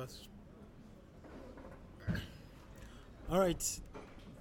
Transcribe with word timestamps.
first. 0.00 0.28
All 3.30 3.38
right. 3.38 3.80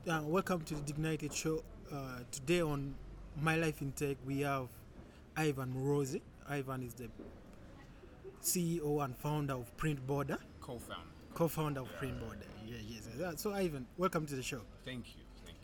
Uh, 0.09 0.21
welcome 0.24 0.62
to 0.62 0.75
the 0.75 0.93
Dignited 0.93 1.33
Show. 1.33 1.64
Uh, 1.92 2.19
today 2.32 2.62
on 2.62 2.96
My 3.42 3.55
Life 3.58 3.82
in 3.82 3.92
Tech, 3.92 4.17
we 4.25 4.42
have 4.42 4.67
Ivan 5.35 5.74
Mworozi. 5.74 6.22
Ivan 6.48 6.83
is 6.83 6.93
the 6.93 7.09
CEO 8.41 9.04
and 9.04 9.18
founder 9.18 9.54
of 9.55 9.76
Printboard, 9.77 10.38
Co-founder. 10.62 11.04
co-founder 11.34 11.82
of 11.82 11.89
Printboard. 12.00 12.38
Yeah, 12.66 12.78
yes. 12.88 13.07
Yeah. 13.20 13.32
So, 13.36 13.52
Ivan, 13.54 13.86
welcome 13.98 14.26
to 14.28 14.36
the 14.36 14.44
show. 14.44 14.62
Thank 14.86 15.07
you. 15.10 15.23
Thank 15.46 15.57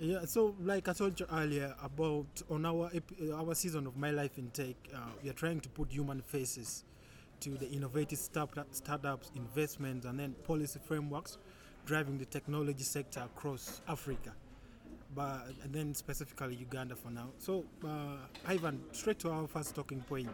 you. 0.00 0.14
Yeah, 0.14 0.24
so 0.26 0.56
like 0.62 0.88
I 0.88 0.92
told 0.92 1.18
you 1.20 1.26
earlier 1.32 1.72
about 1.82 2.26
on 2.50 2.66
our 2.66 2.90
uh, 3.22 3.34
our 3.36 3.54
season 3.54 3.86
of 3.86 3.96
My 3.96 4.10
Life 4.10 4.38
in 4.38 4.50
Tech, 4.50 4.74
uh, 4.92 4.98
we 5.22 5.30
are 5.30 5.34
trying 5.34 5.60
to 5.60 5.68
put 5.68 5.92
human 5.92 6.20
faces 6.20 6.82
to 7.40 7.50
the 7.50 7.68
innovative 7.70 8.18
startup, 8.18 8.66
startups, 8.72 9.30
investments, 9.34 10.06
and 10.06 10.18
then 10.18 10.34
policy 10.44 10.80
frameworks 10.84 11.38
driving 11.84 12.18
the 12.18 12.24
technology 12.24 12.82
sector 12.82 13.20
across 13.20 13.80
Africa, 13.88 14.32
but 15.14 15.46
and 15.62 15.72
then 15.72 15.94
specifically 15.94 16.56
Uganda 16.56 16.96
for 16.96 17.10
now. 17.10 17.28
So, 17.38 17.64
uh, 17.84 18.16
Ivan, 18.46 18.80
straight 18.92 19.18
to 19.20 19.30
our 19.30 19.46
first 19.46 19.74
talking 19.74 20.00
point 20.00 20.28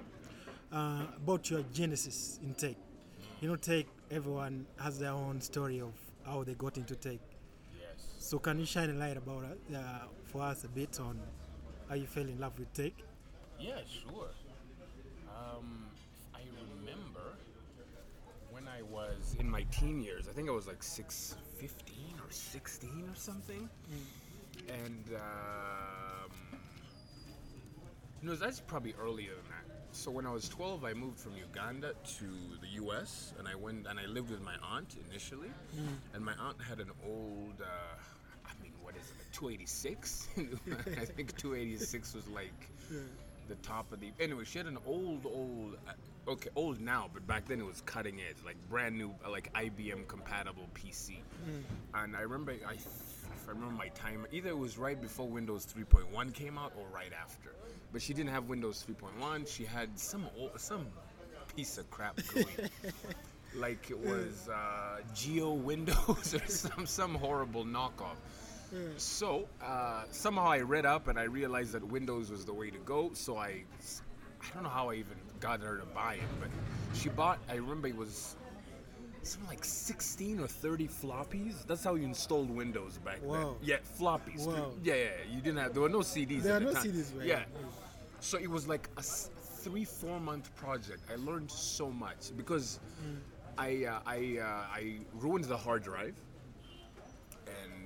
uh, 0.72 1.02
about 1.16 1.50
your 1.50 1.62
genesis 1.72 2.40
in 2.42 2.54
tech. 2.54 2.76
You 3.40 3.48
know, 3.48 3.56
tech. 3.56 3.86
Everyone 4.10 4.66
has 4.78 4.98
their 4.98 5.10
own 5.12 5.40
story 5.40 5.80
of 5.80 5.92
how 6.24 6.44
they 6.44 6.54
got 6.54 6.76
into 6.76 6.94
tech. 6.96 7.18
Yes. 7.78 8.06
So 8.18 8.38
can 8.38 8.58
you 8.58 8.66
shine 8.66 8.90
a 8.90 8.94
light 8.94 9.16
about 9.16 9.44
uh, 9.44 9.78
for 10.24 10.42
us 10.42 10.64
a 10.64 10.68
bit 10.68 10.98
on 11.00 11.18
how 11.88 11.94
you 11.94 12.06
fell 12.06 12.24
in 12.24 12.38
love 12.38 12.58
with 12.58 12.72
tech? 12.72 12.92
Yeah, 13.58 13.78
sure. 13.88 14.28
Um, 15.28 15.84
I 15.84 15.84
remember 15.84 15.84
when 15.84 15.91
I 18.82 18.90
was 18.90 19.36
in 19.38 19.48
my 19.48 19.62
teen 19.70 20.00
years. 20.00 20.28
I 20.28 20.32
think 20.32 20.48
I 20.48 20.52
was 20.52 20.66
like 20.66 20.82
six, 20.82 21.36
15 21.58 21.94
or 22.24 22.30
16 22.30 22.90
or 23.08 23.14
something. 23.14 23.68
And 24.68 25.04
um, 25.14 26.30
you 28.22 28.28
know, 28.28 28.34
that's 28.34 28.60
probably 28.60 28.94
earlier 29.00 29.30
than 29.30 29.44
that. 29.50 29.76
So 29.92 30.10
when 30.10 30.26
I 30.26 30.32
was 30.32 30.48
12, 30.48 30.84
I 30.84 30.94
moved 30.94 31.18
from 31.20 31.36
Uganda 31.36 31.92
to 32.18 32.24
the 32.60 32.68
U.S. 32.74 33.34
and 33.38 33.46
I 33.46 33.54
went 33.54 33.86
and 33.86 33.98
I 34.00 34.06
lived 34.06 34.30
with 34.30 34.42
my 34.42 34.54
aunt 34.62 34.96
initially. 35.10 35.50
And 36.14 36.24
my 36.24 36.32
aunt 36.40 36.56
had 36.60 36.80
an 36.80 36.90
old, 37.06 37.60
uh, 37.60 38.46
I 38.46 38.62
mean, 38.62 38.72
what 38.82 38.96
is 38.96 39.02
it, 39.02 39.26
a 39.28 39.36
286? 39.36 40.28
I 41.00 41.04
think 41.04 41.36
286 41.36 42.14
was 42.14 42.26
like 42.28 42.70
the 43.48 43.54
top 43.56 43.92
of 43.92 44.00
the. 44.00 44.12
Anyway, 44.20 44.44
she 44.44 44.58
had 44.58 44.66
an 44.66 44.78
old, 44.86 45.26
old, 45.26 45.76
uh, 45.88 46.30
okay, 46.30 46.50
old 46.56 46.80
now, 46.80 47.08
but 47.12 47.26
back 47.26 47.46
then 47.46 47.60
it 47.60 47.66
was 47.66 47.82
cutting 47.82 48.20
edge, 48.20 48.36
like 48.44 48.56
brand 48.68 48.96
new, 48.96 49.14
uh, 49.24 49.30
like 49.30 49.52
IBM 49.54 50.06
compatible 50.08 50.68
PC. 50.74 51.18
And 51.94 52.16
I 52.16 52.20
remember, 52.20 52.52
I, 52.66 52.74
if 52.74 53.48
I 53.48 53.50
remember 53.50 53.74
my 53.74 53.88
time, 53.88 54.26
either 54.32 54.50
it 54.50 54.58
was 54.58 54.78
right 54.78 55.00
before 55.00 55.26
Windows 55.26 55.66
3.1 55.66 56.32
came 56.34 56.58
out 56.58 56.72
or 56.78 56.86
right 56.94 57.12
after. 57.20 57.50
But 57.92 58.00
she 58.00 58.14
didn't 58.14 58.30
have 58.30 58.48
Windows 58.48 58.84
3.1. 58.88 59.46
She 59.48 59.64
had 59.64 59.98
some 59.98 60.26
old, 60.38 60.58
some 60.58 60.86
piece 61.54 61.78
of 61.78 61.90
crap 61.90 62.18
going. 62.32 62.46
like 63.54 63.90
it 63.90 63.98
was 63.98 64.48
uh, 64.48 65.00
Geo 65.14 65.52
Windows 65.52 66.34
or 66.34 66.46
some 66.46 66.86
some 66.86 67.14
horrible 67.14 67.64
knockoff. 67.64 68.16
So 68.96 69.48
uh, 69.62 70.04
somehow 70.10 70.46
I 70.50 70.60
read 70.60 70.86
up 70.86 71.08
and 71.08 71.18
I 71.18 71.24
realized 71.24 71.72
that 71.72 71.84
Windows 71.86 72.30
was 72.30 72.44
the 72.44 72.52
way 72.54 72.70
to 72.70 72.78
go. 72.78 73.10
So 73.14 73.36
I, 73.36 73.64
I 74.40 74.54
don't 74.54 74.62
know 74.62 74.68
how 74.68 74.90
I 74.90 74.94
even 74.94 75.16
got 75.40 75.60
her 75.60 75.76
to 75.78 75.84
buy 75.86 76.14
it, 76.14 76.22
but 76.40 76.48
she 76.98 77.08
bought. 77.10 77.38
I 77.50 77.54
remember 77.56 77.88
it 77.88 77.96
was 77.96 78.36
something 79.22 79.48
like 79.48 79.64
16 79.64 80.40
or 80.40 80.46
30 80.48 80.88
floppies. 80.88 81.66
That's 81.66 81.84
how 81.84 81.94
you 81.94 82.04
installed 82.04 82.50
Windows 82.50 82.98
back 82.98 83.20
Wow. 83.22 83.56
then. 83.60 83.68
Yeah, 83.68 83.76
floppies. 84.00 84.46
Wow. 84.46 84.72
Yeah, 84.82 84.94
yeah. 84.94 85.10
You 85.30 85.40
didn't 85.40 85.58
have. 85.58 85.74
There 85.74 85.82
were 85.82 85.88
no 85.88 86.00
CDs. 86.00 86.42
There 86.42 86.56
are 86.56 86.60
the 86.60 86.66
no 86.66 86.72
time. 86.72 86.84
CDs, 86.84 87.16
right? 87.18 87.26
Yeah. 87.26 87.44
So 88.20 88.38
it 88.38 88.48
was 88.50 88.66
like 88.68 88.88
a 88.96 89.02
three, 89.02 89.84
four 89.84 90.18
month 90.20 90.54
project. 90.56 91.00
I 91.12 91.16
learned 91.16 91.50
so 91.50 91.90
much 91.90 92.30
because 92.36 92.80
I 93.58 93.84
uh, 93.84 93.98
I 94.06 94.38
uh, 94.40 94.44
I 94.72 94.96
ruined 95.14 95.44
the 95.44 95.56
hard 95.56 95.82
drive, 95.82 96.14
and 97.46 97.81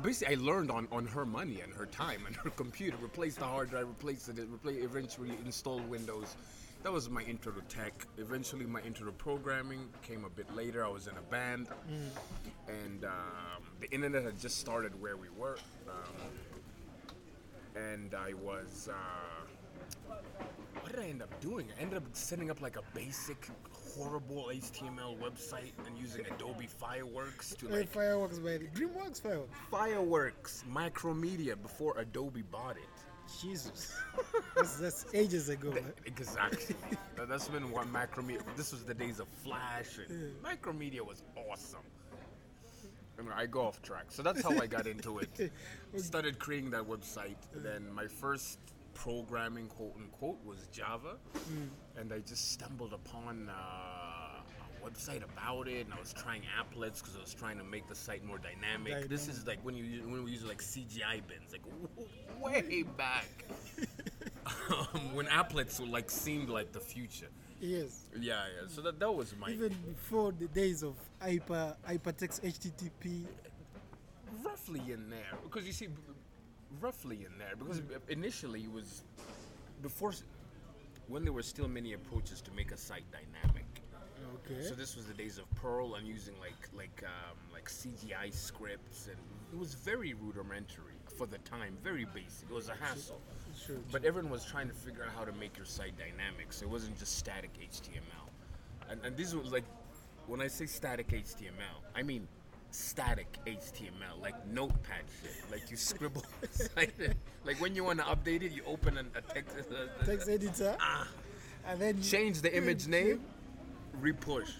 basically 0.00 0.36
I 0.36 0.38
learned 0.40 0.70
on, 0.70 0.88
on 0.92 1.06
her 1.06 1.24
money 1.26 1.60
and 1.60 1.72
her 1.74 1.86
time 1.86 2.22
and 2.26 2.36
her 2.36 2.50
computer. 2.56 2.96
Replaced 3.00 3.38
the 3.38 3.44
hard 3.46 3.70
drive, 3.70 3.88
replaced 3.88 4.28
it, 4.28 4.38
replace, 4.38 4.82
eventually 4.82 5.30
installed 5.44 5.88
Windows. 5.88 6.36
That 6.82 6.92
was 6.92 7.08
my 7.08 7.22
intro 7.22 7.52
to 7.52 7.60
tech. 7.62 8.06
Eventually, 8.18 8.66
my 8.66 8.80
intro 8.80 9.06
to 9.06 9.12
programming 9.12 9.88
came 10.02 10.24
a 10.24 10.30
bit 10.30 10.52
later. 10.54 10.84
I 10.84 10.88
was 10.88 11.06
in 11.06 11.16
a 11.16 11.22
band, 11.30 11.68
and 12.66 13.04
um, 13.04 13.62
the 13.80 13.88
internet 13.92 14.24
had 14.24 14.40
just 14.40 14.58
started 14.58 15.00
where 15.00 15.16
we 15.16 15.28
were. 15.36 15.58
Um, 15.88 16.30
and 17.76 18.14
I 18.14 18.34
was. 18.34 18.88
Uh, 18.90 20.14
what 20.80 20.92
did 20.92 21.00
I 21.00 21.08
end 21.08 21.22
up 21.22 21.40
doing? 21.40 21.66
I 21.78 21.82
ended 21.82 21.98
up 21.98 22.04
setting 22.12 22.50
up 22.50 22.60
like 22.60 22.76
a 22.76 22.82
basic, 22.94 23.48
horrible 23.96 24.50
HTML 24.52 25.18
website 25.18 25.72
and 25.86 25.96
using 25.98 26.24
Adobe 26.34 26.66
Fireworks 26.66 27.54
to 27.56 27.68
like 27.68 27.88
fireworks, 27.90 28.38
baby, 28.38 28.68
DreamWorks 28.74 29.20
fireworks. 29.20 29.50
Fireworks 29.70 30.64
Macromedia 30.72 31.60
before 31.60 31.98
Adobe 31.98 32.42
bought 32.42 32.76
it. 32.76 32.82
Jesus, 33.40 33.94
that's, 34.56 34.76
that's 34.76 35.06
ages 35.14 35.48
ago. 35.48 35.70
Th- 35.70 35.82
man. 35.82 35.92
Exactly. 36.06 36.74
That- 37.16 37.28
That's 37.28 37.48
when 37.50 37.70
what 37.70 37.86
Macromedia. 37.92 38.40
This 38.56 38.72
was 38.72 38.82
the 38.84 38.94
days 38.94 39.20
of 39.20 39.28
Flash 39.44 39.98
and 39.98 40.32
Macromedia 40.42 41.00
was 41.06 41.22
awesome. 41.48 41.80
I, 43.18 43.22
mean, 43.22 43.30
I 43.36 43.46
go 43.46 43.60
off 43.66 43.80
track. 43.82 44.06
So 44.08 44.22
that's 44.22 44.42
how 44.42 44.58
I 44.58 44.66
got 44.66 44.86
into 44.86 45.20
it. 45.20 45.52
Started 45.96 46.38
creating 46.40 46.70
that 46.70 46.82
website. 46.82 47.36
Then 47.54 47.92
my 47.94 48.06
first 48.08 48.58
programming, 48.94 49.66
quote 49.68 49.94
unquote, 49.96 50.38
was 50.44 50.66
Java, 50.72 51.16
and 51.96 52.12
I 52.12 52.20
just 52.20 52.52
stumbled 52.52 52.92
upon 52.92 53.48
uh, 53.48 53.52
a 53.52 54.88
website 54.90 55.22
about 55.24 55.68
it, 55.68 55.86
and 55.86 55.94
I 55.94 56.00
was 56.00 56.12
trying 56.12 56.42
applets 56.58 57.00
because 57.00 57.16
I 57.16 57.20
was 57.20 57.34
trying 57.34 57.58
to 57.58 57.64
make 57.64 57.88
the 57.88 57.94
site 57.94 58.24
more 58.24 58.38
dynamic. 58.38 59.08
This 59.08 59.28
is 59.28 59.46
like 59.46 59.58
when 59.64 59.76
you 59.76 60.02
when 60.06 60.24
we 60.24 60.30
use 60.32 60.44
like 60.44 60.62
CGI 60.62 61.20
bins, 61.26 61.52
like 61.52 61.62
way 62.40 62.82
back 62.96 63.26
um, 64.70 65.14
when 65.14 65.26
applets 65.26 65.80
were 65.80 65.86
like 65.86 66.10
seemed 66.10 66.48
like 66.48 66.72
the 66.72 66.80
future. 66.80 67.28
Yes, 67.60 68.06
Yeah, 68.18 68.42
yeah. 68.60 68.66
So 68.68 68.80
that 68.82 68.98
that 68.98 69.12
was 69.12 69.34
my 69.38 69.50
even 69.50 69.72
before 69.86 70.32
the 70.32 70.48
days 70.48 70.82
of 70.82 70.94
hyper 71.20 71.76
hypertext 71.88 72.40
HTTP. 72.42 73.24
roughly 74.44 74.80
in 74.90 75.08
there 75.10 75.38
because 75.44 75.64
you 75.64 75.72
see, 75.72 75.88
roughly 76.80 77.26
in 77.26 77.38
there 77.38 77.54
because 77.58 77.82
initially 78.08 78.62
it 78.62 78.72
was 78.72 79.02
before 79.82 80.12
when 81.08 81.24
there 81.24 81.32
were 81.32 81.42
still 81.42 81.68
many 81.68 81.92
approaches 81.92 82.40
to 82.42 82.50
make 82.52 82.72
a 82.72 82.76
site 82.76 83.04
dynamic. 83.10 83.66
Okay. 84.46 84.62
So 84.62 84.74
this 84.74 84.96
was 84.96 85.06
the 85.06 85.14
days 85.14 85.38
of 85.38 85.44
Perl 85.56 85.96
and 85.96 86.06
using 86.06 86.34
like 86.40 86.68
like 86.76 87.02
um, 87.04 87.36
like 87.52 87.68
CGI 87.68 88.32
scripts 88.32 89.08
and 89.08 89.16
it 89.52 89.58
was 89.58 89.74
very 89.74 90.14
rudimentary 90.14 90.94
for 91.16 91.26
the 91.26 91.38
time, 91.38 91.76
very 91.82 92.06
basic. 92.06 92.48
It 92.50 92.54
was 92.54 92.68
a 92.68 92.74
hassle. 92.74 93.20
Sure. 93.66 93.76
But 93.90 94.04
everyone 94.04 94.30
was 94.30 94.44
trying 94.44 94.68
to 94.68 94.74
figure 94.74 95.04
out 95.04 95.10
how 95.16 95.24
to 95.24 95.32
make 95.32 95.56
your 95.56 95.66
site 95.66 95.92
dynamic, 95.98 96.52
so 96.52 96.64
it 96.64 96.70
wasn't 96.70 96.98
just 96.98 97.18
static 97.18 97.50
HTML. 97.60 98.90
And, 98.90 99.04
and 99.04 99.16
this 99.16 99.34
was 99.34 99.52
like, 99.52 99.64
when 100.26 100.40
I 100.40 100.48
say 100.48 100.66
static 100.66 101.08
HTML, 101.08 101.82
I 101.94 102.02
mean 102.02 102.26
static 102.72 103.38
HTML, 103.46 104.20
like 104.20 104.34
notepad 104.46 105.04
shit. 105.22 105.32
Like 105.50 105.70
you 105.70 105.76
scribble, 105.76 106.24
like 107.44 107.60
when 107.60 107.74
you 107.74 107.84
want 107.84 108.00
to 108.00 108.04
update 108.06 108.42
it, 108.42 108.52
you 108.52 108.62
open 108.66 108.98
an, 108.98 109.10
a 109.14 109.20
text, 109.20 109.56
uh, 109.70 110.04
Text 110.04 110.28
editor. 110.28 110.76
Ah. 110.80 111.06
and 111.66 111.80
then 111.80 112.02
change 112.02 112.40
the 112.40 112.54
image 112.56 112.86
name, 112.88 113.20
repush. 114.00 114.50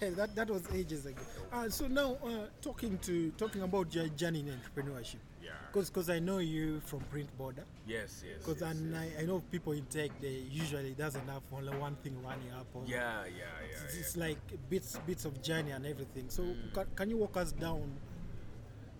that 0.16 0.34
that 0.34 0.48
was 0.50 0.62
ages 0.72 1.06
ago. 1.06 1.20
Uh, 1.52 1.68
so 1.68 1.86
now 1.86 2.16
uh, 2.24 2.46
talking 2.60 2.98
to 2.98 3.30
talking 3.32 3.62
about 3.62 3.94
your 3.94 4.08
journey 4.08 4.40
in 4.40 4.46
entrepreneurship. 4.46 5.16
Yeah. 5.48 5.54
Because 5.72 6.10
I 6.10 6.18
know 6.18 6.38
you 6.38 6.80
from 6.80 7.00
Print 7.12 7.28
Border. 7.38 7.64
Yes, 7.86 8.22
yes. 8.26 8.38
Because 8.44 8.60
yes, 8.60 8.70
and 8.70 8.92
yes. 8.92 9.02
I, 9.18 9.22
I 9.22 9.24
know 9.26 9.42
people 9.50 9.72
in 9.72 9.84
tech 9.86 10.10
they 10.20 10.42
usually 10.50 10.92
doesn't 10.92 11.26
have 11.28 11.42
only 11.52 11.76
one 11.76 11.96
thing 12.02 12.16
running 12.22 12.50
up. 12.58 12.66
Or 12.74 12.82
Yeah, 12.86 13.24
yeah, 13.24 13.28
yeah. 13.70 13.98
It's, 13.98 14.16
yeah. 14.16 14.24
like 14.26 14.38
bits 14.70 14.98
bits 15.06 15.24
of 15.24 15.40
journey 15.42 15.70
and 15.72 15.84
everything. 15.86 16.26
So 16.28 16.42
Mm. 16.42 16.72
can, 16.74 16.86
can 16.96 17.10
you 17.10 17.16
walk 17.18 17.36
us 17.36 17.52
down 17.52 17.90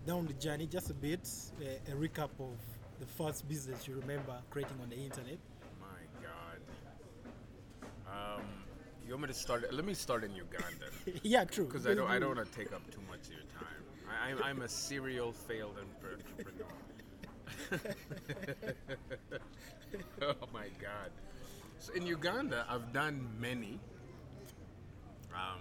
down 0.06 0.26
the 0.26 0.32
journey 0.34 0.66
just 0.66 0.90
a 0.90 0.94
bit, 0.94 1.28
a, 1.60 1.92
a 1.92 1.94
recap 1.94 2.30
of 2.40 2.56
the 3.00 3.06
first 3.06 3.46
business 3.48 3.86
you 3.86 3.94
remember 4.00 4.34
creating 4.50 4.76
on 4.82 4.88
the 4.88 4.96
internet? 4.96 5.38
My 5.80 6.02
God. 6.22 6.58
Um, 8.38 8.42
you 9.06 9.12
want 9.12 9.22
me 9.22 9.28
to 9.28 9.34
start? 9.34 9.72
Let 9.72 9.84
me 9.84 9.94
start 9.94 10.24
in 10.24 10.34
Uganda. 10.34 10.86
yeah, 11.22 11.44
true. 11.44 11.64
Because 11.66 11.86
I 11.86 11.94
don't, 11.94 12.08
I 12.10 12.18
don't 12.18 12.36
want 12.36 12.50
to 12.50 12.58
take 12.58 12.72
up 12.72 12.82
too 12.90 13.00
much 13.08 13.20
of 13.28 13.32
your 13.32 13.48
time. 13.58 13.77
I'm, 14.28 14.42
I'm 14.42 14.62
a 14.62 14.68
serial 14.68 15.32
failed 15.32 15.76
entrepreneur. 15.78 16.66
oh 20.22 20.34
my 20.52 20.66
God! 20.80 21.10
So 21.78 21.92
in 21.94 22.06
Uganda, 22.06 22.66
I've 22.68 22.92
done 22.92 23.26
many, 23.40 23.78
um, 25.32 25.60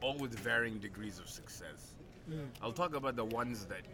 all 0.00 0.16
with 0.16 0.38
varying 0.38 0.78
degrees 0.78 1.18
of 1.18 1.28
success. 1.28 1.94
Mm. 2.30 2.46
I'll 2.62 2.72
talk 2.72 2.94
about 2.94 3.16
the 3.16 3.24
ones 3.24 3.66
that. 3.66 3.84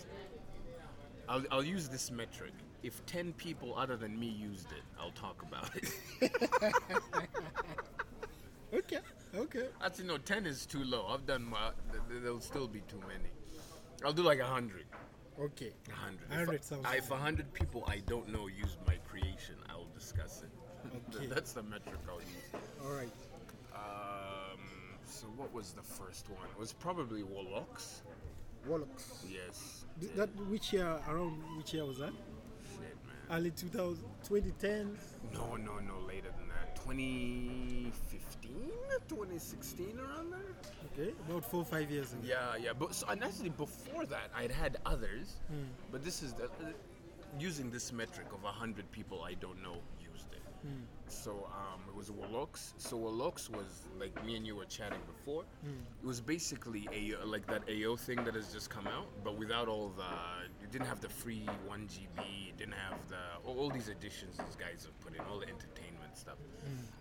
I'll, 1.28 1.42
I'll 1.50 1.64
use 1.64 1.88
this 1.88 2.10
metric. 2.10 2.52
If 2.82 3.04
10 3.06 3.32
people 3.34 3.74
other 3.78 3.96
than 3.96 4.18
me 4.18 4.26
used 4.26 4.72
it, 4.72 4.82
I'll 5.00 5.12
talk 5.12 5.42
about 5.42 5.70
it. 5.76 6.30
Okay. 8.74 9.00
Okay. 9.36 9.66
Actually, 9.84 10.06
no, 10.06 10.16
10 10.16 10.46
is 10.46 10.64
too 10.64 10.82
low. 10.82 11.06
I've 11.08 11.26
done 11.26 11.50
well. 11.50 11.72
th- 11.90 12.02
th- 12.08 12.22
There'll 12.22 12.40
still 12.40 12.66
be 12.66 12.80
too 12.88 13.00
many. 13.06 13.28
I'll 14.04 14.12
do 14.12 14.22
like 14.22 14.38
a 14.38 14.42
100. 14.42 14.84
Okay. 15.40 15.72
100. 15.88 16.28
100 16.28 16.54
if, 16.54 16.64
sounds 16.64 16.86
if 16.94 17.08
a 17.10 17.14
100 17.14 17.52
people 17.54 17.84
I 17.86 17.98
don't 18.06 18.28
know 18.32 18.46
used 18.48 18.76
my 18.86 18.96
creation, 19.08 19.54
I'll 19.70 19.86
discuss 19.94 20.42
it. 20.42 20.50
Okay. 21.14 21.26
That's 21.26 21.52
the 21.52 21.62
metric 21.62 22.00
I'll 22.08 22.16
use. 22.20 22.62
All 22.84 22.90
right. 22.92 23.08
Um, 23.74 24.58
so 25.06 25.26
what 25.36 25.52
was 25.52 25.72
the 25.72 25.82
first 25.82 26.28
one? 26.28 26.46
It 26.54 26.58
was 26.58 26.72
probably 26.72 27.22
Warlocks. 27.22 28.02
Warlocks. 28.66 29.24
Yes. 29.30 29.84
Th- 30.00 30.12
That 30.14 30.28
which 30.48 30.72
year? 30.72 30.98
Around 31.08 31.40
which 31.56 31.72
year 31.74 31.84
was 31.84 31.98
that? 31.98 32.12
Shit, 32.72 32.96
man. 33.06 33.38
Early 33.38 33.50
2000, 33.52 34.04
2010s. 34.28 34.96
No, 35.32 35.56
no, 35.56 35.78
no, 35.78 35.98
later 36.06 36.30
than. 36.36 36.41
2015, 36.84 38.60
2016, 39.08 39.98
around 39.98 40.30
there. 40.32 40.40
Okay. 40.92 41.12
About 41.28 41.44
four 41.44 41.64
five 41.64 41.90
years 41.90 42.12
ago. 42.12 42.22
Yeah, 42.24 42.56
yeah. 42.62 42.72
But 42.78 42.94
so, 42.94 43.06
and 43.08 43.22
actually, 43.22 43.50
before 43.50 44.04
that, 44.06 44.30
I'd 44.36 44.50
had 44.50 44.78
others. 44.86 45.36
But 45.90 46.04
this 46.04 46.22
is 46.22 46.32
the, 46.34 46.44
uh, 46.44 46.72
using 47.38 47.70
this 47.70 47.92
metric 47.92 48.26
of 48.32 48.42
hundred 48.42 48.90
people 48.92 49.22
I 49.22 49.34
don't 49.34 49.62
know 49.62 49.76
used 50.00 50.26
it. 50.32 50.42
So 51.08 51.48
um, 51.52 51.80
it 51.88 51.94
was 51.96 52.10
Warlocks. 52.10 52.74
So 52.78 52.96
Warlocks 52.96 53.48
was 53.50 53.86
like 53.98 54.14
me 54.24 54.36
and 54.36 54.46
you 54.46 54.56
were 54.56 54.64
chatting 54.66 55.00
before. 55.06 55.44
It 56.02 56.06
was 56.06 56.20
basically 56.20 56.88
a 56.92 57.24
like 57.24 57.46
that 57.46 57.62
AO 57.68 57.96
thing 57.96 58.22
that 58.24 58.34
has 58.34 58.52
just 58.52 58.70
come 58.70 58.86
out, 58.86 59.06
but 59.24 59.36
without 59.38 59.68
all 59.68 59.92
the. 59.96 60.12
It 60.62 60.70
didn't 60.70 60.86
have 60.86 61.00
the 61.00 61.08
free 61.08 61.46
one 61.66 61.86
GB. 61.88 62.18
It 62.50 62.56
didn't 62.56 62.74
have 62.74 62.98
the 63.08 63.22
all, 63.46 63.58
all 63.58 63.70
these 63.70 63.88
additions 63.88 64.36
these 64.36 64.56
guys 64.56 64.84
have 64.88 64.98
put 65.00 65.14
in, 65.14 65.20
all 65.30 65.38
the 65.38 65.48
entertainment 65.48 66.01
stuff. 66.16 66.36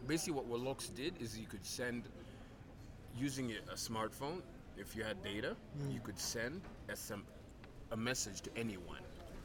Basically, 0.08 0.34
what 0.34 0.46
Warlocks 0.46 0.88
did 0.88 1.14
is 1.22 1.38
you 1.38 1.48
could 1.48 1.66
send 1.66 2.04
using 3.18 3.52
a 3.70 3.76
smartphone, 3.76 4.42
if 4.78 4.96
you 4.96 5.04
had 5.04 5.22
data, 5.22 5.56
you 5.90 6.00
could 6.00 6.20
send 6.20 6.62
SM, 6.94 7.22
a 7.92 7.98
message 7.98 8.42
to 8.42 8.50
anyone, 8.56 9.02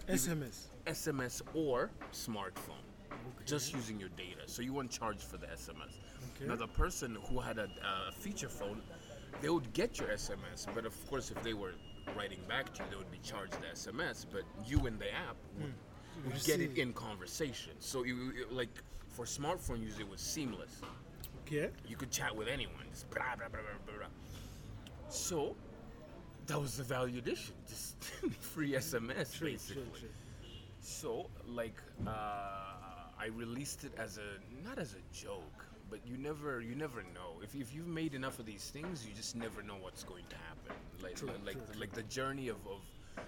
SMS. 0.08 0.66
SMS 0.86 1.42
or 1.54 1.90
smartphone, 2.12 2.84
just 3.44 3.74
using 3.74 3.98
your 3.98 4.08
data. 4.10 4.42
So 4.46 4.62
you 4.62 4.72
weren't 4.72 4.90
charged 4.90 5.22
for 5.22 5.36
the 5.36 5.46
SMS. 5.46 5.98
Okay. 6.36 6.46
Now 6.46 6.56
the 6.56 6.68
person 6.68 7.18
who 7.28 7.40
had 7.40 7.58
a, 7.58 7.68
a 8.08 8.12
feature 8.12 8.48
phone, 8.48 8.82
they 9.42 9.50
would 9.50 9.72
get 9.72 9.98
your 9.98 10.08
SMS, 10.08 10.66
but 10.74 10.86
of 10.86 11.10
course, 11.10 11.30
if 11.30 11.42
they 11.42 11.54
were 11.54 11.74
writing 12.16 12.40
back 12.48 12.72
to 12.74 12.82
you, 12.82 12.90
they 12.90 12.96
would 12.96 13.10
be 13.10 13.18
charged 13.18 13.54
the 13.54 13.66
SMS. 13.74 14.26
But 14.30 14.42
you 14.64 14.86
in 14.86 14.98
the 14.98 15.12
app 15.12 15.36
would, 15.60 15.72
hmm. 16.22 16.30
would 16.30 16.44
get 16.44 16.60
it 16.60 16.78
in 16.78 16.92
conversation. 16.92 17.72
So 17.80 18.04
you 18.04 18.46
like 18.50 18.70
for 19.16 19.24
smartphone 19.24 19.82
use, 19.82 19.98
it 19.98 20.08
was 20.08 20.20
seamless 20.20 20.80
Okay. 21.46 21.70
you 21.88 21.96
could 21.96 22.10
chat 22.10 22.34
with 22.34 22.48
anyone. 22.48 22.84
Just 22.90 23.08
blah, 23.10 23.34
blah, 23.36 23.48
blah, 23.48 23.60
blah, 23.86 23.96
blah. 23.96 24.06
So 25.08 25.56
that 26.46 26.60
was 26.60 26.76
the 26.76 26.82
value 26.84 27.18
addition, 27.18 27.54
just 27.68 28.02
free 28.40 28.72
SMS 28.72 29.38
True, 29.38 29.50
basically. 29.52 29.82
true, 29.84 30.00
true. 30.00 30.08
So 30.80 31.30
like 31.46 31.80
uh, 32.06 32.10
I 33.18 33.26
released 33.34 33.84
it 33.84 33.92
as 33.98 34.18
a 34.18 34.66
not 34.68 34.78
as 34.78 34.94
a 34.94 35.02
joke, 35.16 35.64
but 35.90 36.00
you 36.06 36.16
never 36.16 36.60
you 36.60 36.74
never 36.74 37.02
know. 37.14 37.40
If, 37.42 37.54
if 37.54 37.72
you've 37.74 37.86
made 37.88 38.14
enough 38.14 38.38
of 38.38 38.46
these 38.46 38.70
things, 38.70 39.06
you 39.08 39.14
just 39.14 39.34
never 39.36 39.62
know 39.62 39.76
what's 39.80 40.04
going 40.04 40.24
to 40.30 40.36
happen. 40.36 40.74
Like 41.02 41.18
like 41.44 41.56
like 41.78 41.92
the 41.92 42.04
journey 42.04 42.48
of, 42.48 42.58
of 42.66 42.80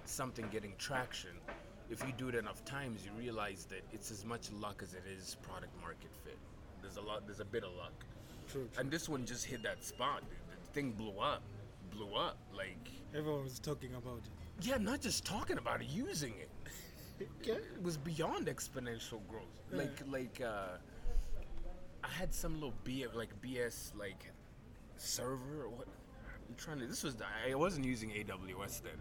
something 0.04 0.46
getting 0.50 0.74
traction. 0.78 1.30
If 1.90 2.04
you 2.06 2.12
do 2.16 2.28
it 2.28 2.34
enough 2.34 2.64
times, 2.64 3.04
you 3.04 3.10
realize 3.18 3.64
that 3.70 3.82
it's 3.92 4.10
as 4.10 4.24
much 4.24 4.50
luck 4.52 4.82
as 4.82 4.92
it 4.94 5.02
is 5.18 5.36
product 5.42 5.72
market 5.80 6.10
fit. 6.24 6.36
There's 6.82 6.96
a 6.96 7.00
lot. 7.00 7.26
There's 7.26 7.40
a 7.40 7.44
bit 7.44 7.64
of 7.64 7.72
luck. 7.74 7.92
True. 8.50 8.68
true. 8.72 8.80
And 8.80 8.90
this 8.90 9.08
one 9.08 9.24
just 9.24 9.44
hit 9.44 9.62
that 9.62 9.82
spot. 9.84 10.20
dude. 10.20 10.38
The 10.66 10.72
thing 10.72 10.92
blew 10.92 11.18
up, 11.18 11.42
blew 11.90 12.14
up. 12.14 12.36
Like, 12.54 12.90
Everyone 13.14 13.44
was 13.44 13.58
talking 13.58 13.94
about 13.94 14.18
it. 14.18 14.66
yeah, 14.66 14.76
not 14.76 15.00
just 15.00 15.24
talking 15.24 15.56
about 15.58 15.80
it, 15.80 15.88
using 15.88 16.34
it. 16.38 16.50
Okay. 17.42 17.58
It 17.76 17.82
was 17.82 17.96
beyond 17.96 18.46
exponential 18.46 19.20
growth. 19.28 19.62
Like, 19.72 19.98
like 20.08 20.40
uh, 20.44 20.76
I 22.04 22.08
had 22.08 22.32
some 22.34 22.54
little 22.54 22.74
B, 22.84 23.06
like 23.14 23.30
BS, 23.40 23.92
like 23.98 24.30
server. 24.96 25.62
Or 25.64 25.68
what? 25.70 25.88
I'm 26.48 26.54
trying 26.56 26.78
to. 26.80 26.86
This 26.86 27.02
was. 27.02 27.16
I 27.48 27.54
wasn't 27.54 27.86
using 27.86 28.10
AWS 28.10 28.82
then. 28.82 28.92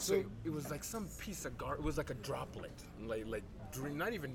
So, 0.00 0.24
it 0.44 0.50
was 0.50 0.70
like 0.70 0.82
some 0.82 1.08
piece 1.18 1.44
of 1.44 1.56
gar. 1.58 1.74
It 1.74 1.82
was 1.82 1.98
like 1.98 2.10
a 2.10 2.14
droplet, 2.14 2.72
like 3.04 3.26
like 3.26 3.42
dream, 3.70 3.98
not 3.98 4.12
even 4.14 4.34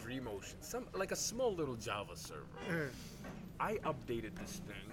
Dream 0.00 0.28
Ocean. 0.28 0.56
Some 0.60 0.86
like 0.94 1.10
a 1.10 1.16
small 1.16 1.52
little 1.54 1.74
Java 1.74 2.16
server. 2.16 2.46
Uh, 2.70 2.74
I 3.58 3.74
updated 3.84 4.36
this 4.40 4.60
thing 4.66 4.92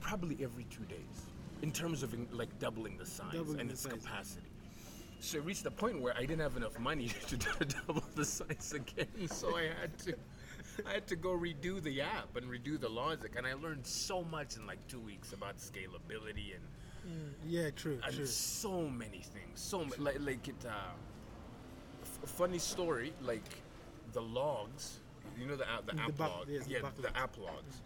probably 0.00 0.38
every 0.42 0.64
two 0.64 0.84
days 0.84 1.26
in 1.62 1.70
terms 1.70 2.02
of 2.02 2.14
in, 2.14 2.26
like 2.32 2.58
doubling 2.58 2.96
the 2.96 3.04
size 3.06 3.32
Doubling 3.34 3.60
and 3.60 3.70
its 3.70 3.82
size. 3.82 3.92
capacity. 3.92 4.46
So 5.20 5.36
it 5.38 5.44
reached 5.44 5.64
the 5.64 5.70
point 5.70 6.00
where 6.00 6.16
I 6.16 6.20
didn't 6.20 6.40
have 6.40 6.56
enough 6.56 6.78
money 6.78 7.08
to 7.28 7.36
double 7.36 8.02
the 8.14 8.24
size 8.24 8.72
again, 8.74 9.06
so 9.28 9.56
I 9.56 9.64
had 9.80 9.96
to. 10.00 10.14
I 10.88 10.94
had 10.94 11.06
to 11.08 11.16
go 11.16 11.30
redo 11.30 11.82
the 11.82 12.00
app 12.00 12.36
and 12.36 12.46
redo 12.46 12.80
the 12.80 12.88
logic, 12.88 13.34
and 13.36 13.46
I 13.46 13.52
learned 13.54 13.86
so 13.86 14.22
much 14.24 14.56
in 14.56 14.66
like 14.66 14.78
two 14.88 15.00
weeks 15.00 15.32
about 15.34 15.58
scalability 15.58 16.54
and, 16.54 16.64
yeah, 17.46 17.70
true, 17.70 17.98
and 18.04 18.14
true. 18.14 18.26
so 18.26 18.82
many 18.88 19.18
things. 19.18 19.54
So 19.54 19.84
ma- 19.84 19.90
like 19.98 20.18
like 20.20 20.48
it. 20.48 20.64
Uh, 20.66 20.70
f- 22.02 22.30
funny 22.30 22.58
story, 22.58 23.12
like 23.22 23.48
the 24.12 24.22
logs. 24.22 25.00
You 25.38 25.46
know 25.46 25.56
the 25.56 25.68
app, 25.70 25.86
the 25.86 25.94
The 25.96 26.02
app 26.02 26.16
back- 26.18 26.30
log. 26.30 26.48
yes, 26.48 26.64
yeah, 26.68 26.78
the 26.80 26.84
logs. 27.02 27.06
app 27.16 27.38
logs. 27.38 27.82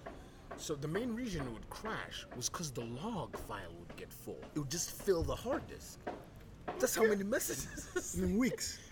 So 0.57 0.75
the 0.75 0.89
main 0.89 1.15
reason 1.15 1.43
it 1.47 1.53
would 1.53 1.69
crash 1.71 2.27
was 2.37 2.49
because 2.49 2.71
the 2.71 2.85
log 2.85 3.37
file 3.49 3.73
would 3.79 3.97
get 3.97 4.13
full. 4.13 4.39
It 4.55 4.59
would 4.61 4.71
just 4.71 4.91
fill 4.93 5.23
the 5.23 5.35
hard 5.35 5.67
disk. 5.67 5.99
That's 6.79 6.95
how 6.97 7.05
many 7.05 7.25
messages. 7.25 8.15
In 8.19 8.37
weeks. 8.39 8.79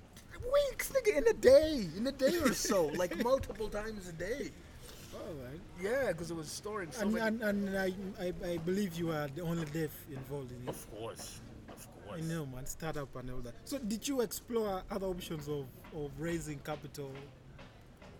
Weeks, 0.70 0.90
nigga, 0.90 1.18
in 1.18 1.28
a 1.28 1.32
day, 1.34 1.86
in 1.96 2.04
a 2.08 2.10
day 2.10 2.36
or 2.38 2.52
so, 2.52 2.86
like 2.96 3.16
multiple 3.22 3.68
times 3.68 4.08
a 4.08 4.12
day. 4.12 4.50
All 5.22 5.34
right. 5.34 5.60
Yeah, 5.80 6.08
because 6.08 6.30
it 6.30 6.36
was 6.36 6.48
storing 6.48 6.90
so 6.90 7.02
And, 7.02 7.12
many. 7.14 7.26
and, 7.26 7.42
and 7.42 7.78
I, 7.78 7.92
I, 8.20 8.32
I 8.52 8.56
believe 8.58 8.94
you 8.94 9.10
are 9.10 9.28
the 9.28 9.42
only 9.42 9.64
dev 9.66 9.90
involved 10.10 10.50
in 10.52 10.62
it. 10.62 10.68
of 10.68 10.90
course, 10.90 11.40
of 11.70 11.86
course. 12.04 12.18
I 12.18 12.20
know, 12.22 12.46
man. 12.46 12.66
Startup 12.66 13.14
and 13.16 13.30
all 13.30 13.38
that. 13.40 13.54
So, 13.64 13.78
did 13.78 14.06
you 14.06 14.20
explore 14.20 14.82
other 14.90 15.06
options 15.06 15.48
of, 15.48 15.66
of 15.94 16.10
raising 16.18 16.58
capital, 16.60 17.12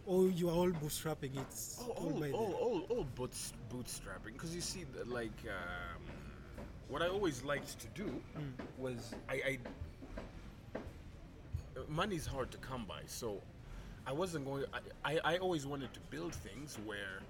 or 0.07 0.29
you 0.29 0.49
are 0.49 0.53
all 0.55 0.71
bootstrapping 0.71 1.37
it? 1.37 1.55
Oh, 1.81 1.91
all 1.97 2.12
all, 2.12 2.21
by 2.21 2.31
all, 2.31 2.53
all, 2.55 2.81
all 2.97 3.05
boots, 3.17 3.53
bootstrapping. 3.73 4.35
Because 4.35 4.55
you 4.55 4.61
see, 4.61 4.85
like, 5.07 5.33
um, 5.49 6.03
what 6.88 7.03
I 7.03 7.09
always 7.09 7.43
liked 7.43 7.79
to 7.81 7.87
do 7.88 8.23
was 8.79 9.12
I, 9.29 9.35
I. 9.35 9.59
uh, 10.76 11.81
Money's 11.88 12.26
hard 12.26 12.50
to 12.53 12.59
come 12.59 12.85
by, 12.87 13.00
so 13.07 13.41
I 14.06 14.12
wasn't 14.12 14.44
going. 14.44 14.64
I, 15.04 15.12
I, 15.14 15.35
I 15.35 15.38
always 15.38 15.66
wanted 15.66 15.92
to 15.94 16.00
build 16.11 16.35
things 16.35 16.78
where 16.85 17.21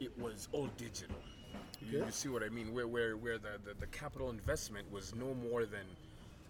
it 0.00 0.18
was 0.18 0.48
all 0.52 0.68
digital. 0.76 1.16
You, 1.80 1.98
Okay. 1.98 2.06
you 2.06 2.12
see 2.12 2.28
what 2.28 2.42
I 2.42 2.48
mean? 2.48 2.74
Where 2.74 2.86
where 2.88 3.16
where 3.16 3.38
the, 3.38 3.58
the, 3.64 3.74
the 3.78 3.86
capital 3.86 4.30
investment 4.30 4.90
was 4.92 5.14
no 5.14 5.34
more 5.34 5.64
than 5.64 5.86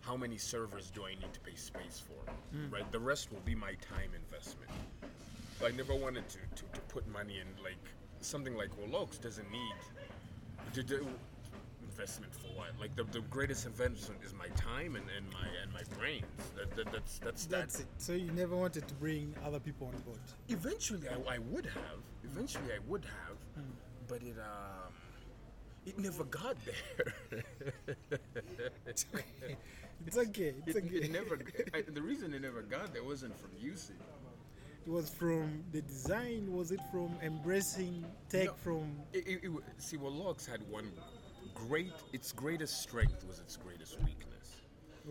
how 0.00 0.16
many 0.16 0.38
servers 0.38 0.90
do 0.90 1.04
I 1.04 1.10
need 1.10 1.32
to 1.32 1.40
pay 1.40 1.54
space 1.54 2.02
for, 2.06 2.32
hmm. 2.56 2.72
right? 2.72 2.90
The 2.90 2.98
rest 2.98 3.30
will 3.30 3.40
be 3.44 3.54
my 3.54 3.74
time 3.74 4.10
investment. 4.14 4.70
I 5.64 5.70
never 5.72 5.94
wanted 5.94 6.26
to, 6.30 6.38
to, 6.38 6.62
to 6.72 6.80
put 6.88 7.06
money 7.08 7.38
in 7.38 7.46
like 7.62 7.76
something 8.22 8.56
like 8.56 8.70
Warlocks 8.78 9.18
doesn't 9.18 9.50
need 9.50 9.74
investment 11.90 12.34
for 12.34 12.48
what? 12.58 12.68
Like 12.80 12.94
the, 12.96 13.04
the 13.04 13.20
greatest 13.30 13.66
investment 13.66 14.20
is 14.24 14.32
my 14.34 14.48
time 14.56 14.96
and, 14.96 15.06
and 15.16 15.26
my 15.32 15.46
and 15.62 15.72
my 15.72 15.82
brains. 15.98 16.24
That, 16.56 16.74
that, 16.76 16.92
that's 16.92 17.18
that's 17.18 17.46
That's 17.46 17.76
that. 17.76 17.82
it. 17.82 17.88
So, 17.98 18.12
you 18.12 18.30
never 18.32 18.56
wanted 18.56 18.86
to 18.88 18.94
bring 18.94 19.34
other 19.44 19.60
people 19.60 19.86
on 19.88 20.00
board. 20.02 20.18
Eventually, 20.48 21.08
I, 21.08 21.34
I 21.36 21.38
would 21.38 21.66
have. 21.66 22.00
Eventually, 22.24 22.72
I 22.72 22.78
would 22.88 23.04
have, 23.04 23.36
but 24.08 24.22
it 24.22 24.36
um, 24.38 24.92
it 25.86 25.98
never 25.98 26.24
got 26.24 26.56
there. 26.64 27.42
It's 30.06 30.16
okay. 30.16 30.54
It's 30.66 30.76
it, 30.76 30.84
okay. 30.84 30.96
it 30.96 31.10
never. 31.12 31.38
I, 31.74 31.82
the 31.82 32.02
reason 32.02 32.32
it 32.34 32.42
never 32.42 32.62
got 32.62 32.92
there 32.92 33.04
wasn't 33.04 33.38
from 33.38 33.50
usage. 33.58 33.96
It 34.86 34.90
was 34.90 35.10
from 35.10 35.62
the 35.72 35.82
design. 35.82 36.52
Was 36.52 36.72
it 36.72 36.80
from 36.90 37.10
embracing 37.22 38.04
tech? 38.30 38.46
No. 38.46 38.52
From 38.54 38.96
It, 39.12 39.26
it, 39.26 39.40
it, 39.44 39.50
see, 39.78 39.98
well, 39.98 40.10
Logs 40.12 40.46
had 40.46 40.60
one 40.70 40.90
great. 41.54 41.92
Its 42.12 42.32
greatest 42.32 42.82
strength 42.82 43.24
was 43.26 43.38
its 43.38 43.56
greatest 43.56 43.98
weakness. 44.00 44.62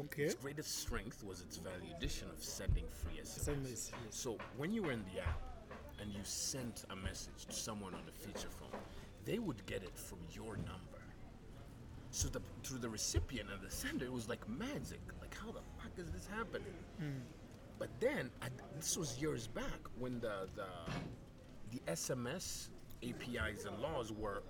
okay. 0.05 0.23
Its 0.23 0.35
greatest 0.35 0.79
strength 0.79 1.23
was 1.23 1.41
its 1.41 1.57
value 1.57 1.93
addition 1.97 2.29
of 2.29 2.43
sending 2.43 2.85
free 2.89 3.19
SMS. 3.21 3.49
SMS. 3.49 3.91
So 4.09 4.37
when 4.57 4.71
you 4.71 4.83
were 4.83 4.91
in 4.91 5.03
the 5.13 5.21
app 5.21 5.41
and 6.01 6.11
you 6.11 6.19
sent 6.23 6.85
a 6.89 6.95
message 6.95 7.45
to 7.47 7.53
someone 7.53 7.93
on 7.93 8.01
the 8.05 8.11
feature 8.11 8.49
phone, 8.49 8.79
they 9.25 9.39
would 9.39 9.65
get 9.65 9.83
it 9.83 9.97
from 9.97 10.19
your 10.31 10.55
number. 10.57 11.03
So 12.11 12.27
the 12.27 12.41
through 12.63 12.79
the 12.79 12.89
recipient 12.89 13.49
and 13.51 13.61
the 13.61 13.69
sender, 13.69 14.05
it 14.05 14.11
was 14.11 14.27
like 14.27 14.47
magic. 14.49 15.01
Like 15.21 15.35
how 15.37 15.51
the 15.51 15.61
fuck 15.77 15.91
is 15.97 16.09
this 16.11 16.27
happening? 16.27 16.73
Hmm. 16.99 17.19
But 17.77 17.89
then 17.99 18.29
I, 18.41 18.47
this 18.75 18.97
was 18.97 19.21
years 19.21 19.47
back 19.47 19.79
when 19.99 20.19
the 20.19 20.47
the 20.55 20.67
the 21.71 21.79
SMS 21.91 22.69
APIs 23.03 23.65
and 23.65 23.79
laws 23.79 24.11
were 24.11 24.41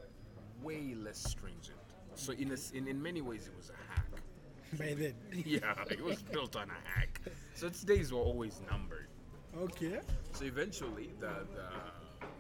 way 0.64 0.96
less 0.96 1.18
stringent. 1.18 1.79
So 2.20 2.34
in, 2.34 2.52
a 2.52 2.78
in 2.78 2.88
in 2.88 3.02
many 3.02 3.22
ways, 3.22 3.48
it 3.48 3.56
was 3.58 3.70
a 3.70 3.94
hack. 3.94 4.06
By 4.78 4.94
then. 4.94 5.14
Yeah, 5.46 5.74
it 5.90 6.04
was 6.04 6.22
built 6.22 6.56
on 6.56 6.70
a 6.70 6.90
hack. 6.90 7.22
So 7.56 7.68
its 7.68 7.84
days 7.84 8.12
were 8.12 8.20
always 8.20 8.62
numbered. 8.70 9.08
Okay. 9.58 10.00
So 10.34 10.46
eventually, 10.46 11.10
the 11.20 11.48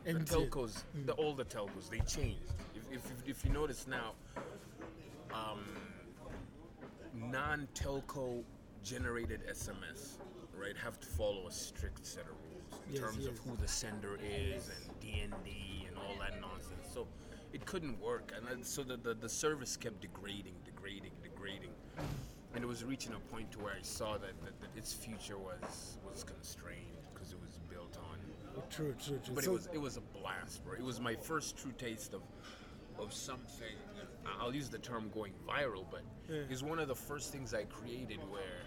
the, 0.05 0.13
the 0.13 0.19
telcos, 0.25 0.83
the 1.05 1.15
older 1.15 1.43
telcos, 1.43 1.89
they 1.89 1.99
changed. 1.99 2.53
If, 2.75 2.95
if, 2.97 3.01
if 3.25 3.45
you 3.45 3.51
notice 3.51 3.87
now, 3.87 4.13
um, 5.33 5.63
non-telco 7.13 8.43
generated 8.83 9.41
SMS, 9.49 10.17
right, 10.57 10.75
have 10.77 10.99
to 10.99 11.07
follow 11.07 11.47
a 11.47 11.51
strict 11.51 12.05
set 12.05 12.23
of 12.23 12.35
rules 12.51 12.81
in 12.87 12.93
Yes, 12.95 13.01
terms 13.01 13.25
of 13.25 13.37
who 13.39 13.55
the 13.57 13.67
sender 13.67 14.17
is 14.23 14.69
and 14.69 14.99
DND 15.01 15.87
and 15.87 15.97
all 15.97 16.15
that 16.19 16.39
nonsense. 16.41 16.87
So 16.93 17.07
it 17.53 17.65
couldn't 17.65 17.99
work, 17.99 18.31
and 18.51 18.65
so 18.65 18.83
the, 18.83 18.97
the 18.97 19.13
the 19.13 19.29
service 19.29 19.75
kept 19.77 20.01
degrading, 20.01 20.55
degrading, 20.65 21.11
degrading, 21.23 21.71
and 22.53 22.63
it 22.63 22.67
was 22.67 22.83
reaching 22.83 23.13
a 23.13 23.19
point 23.33 23.51
to 23.53 23.59
where 23.59 23.73
I 23.73 23.81
saw 23.81 24.13
that, 24.13 24.33
that, 24.43 24.59
that 24.61 24.69
its 24.77 24.93
future 24.93 25.37
was 25.37 25.97
was 26.09 26.23
constrained 26.23 26.97
because 27.13 27.31
it 27.31 27.39
was 27.41 27.59
built 27.69 27.97
on 27.97 28.17
True, 28.69 28.93
true, 29.03 29.19
true. 29.23 29.33
but 29.35 29.43
so, 29.43 29.51
it 29.51 29.53
was 29.53 29.69
it 29.73 29.81
was 29.81 29.97
a 29.97 30.01
blast, 30.01 30.63
bro. 30.65 30.73
It 30.73 30.83
was 30.83 30.99
my 30.99 31.15
first 31.15 31.57
true 31.57 31.71
taste 31.77 32.13
of 32.13 32.21
of 32.99 33.13
something. 33.13 33.75
I'll 34.39 34.53
use 34.53 34.69
the 34.69 34.77
term 34.79 35.09
going 35.13 35.33
viral, 35.47 35.85
but 35.89 36.01
Yeah. 36.29 36.41
it's 36.49 36.61
one 36.61 36.77
of 36.79 36.87
the 36.87 36.95
first 36.95 37.31
things 37.31 37.53
I 37.53 37.63
created 37.63 38.19
where 38.29 38.61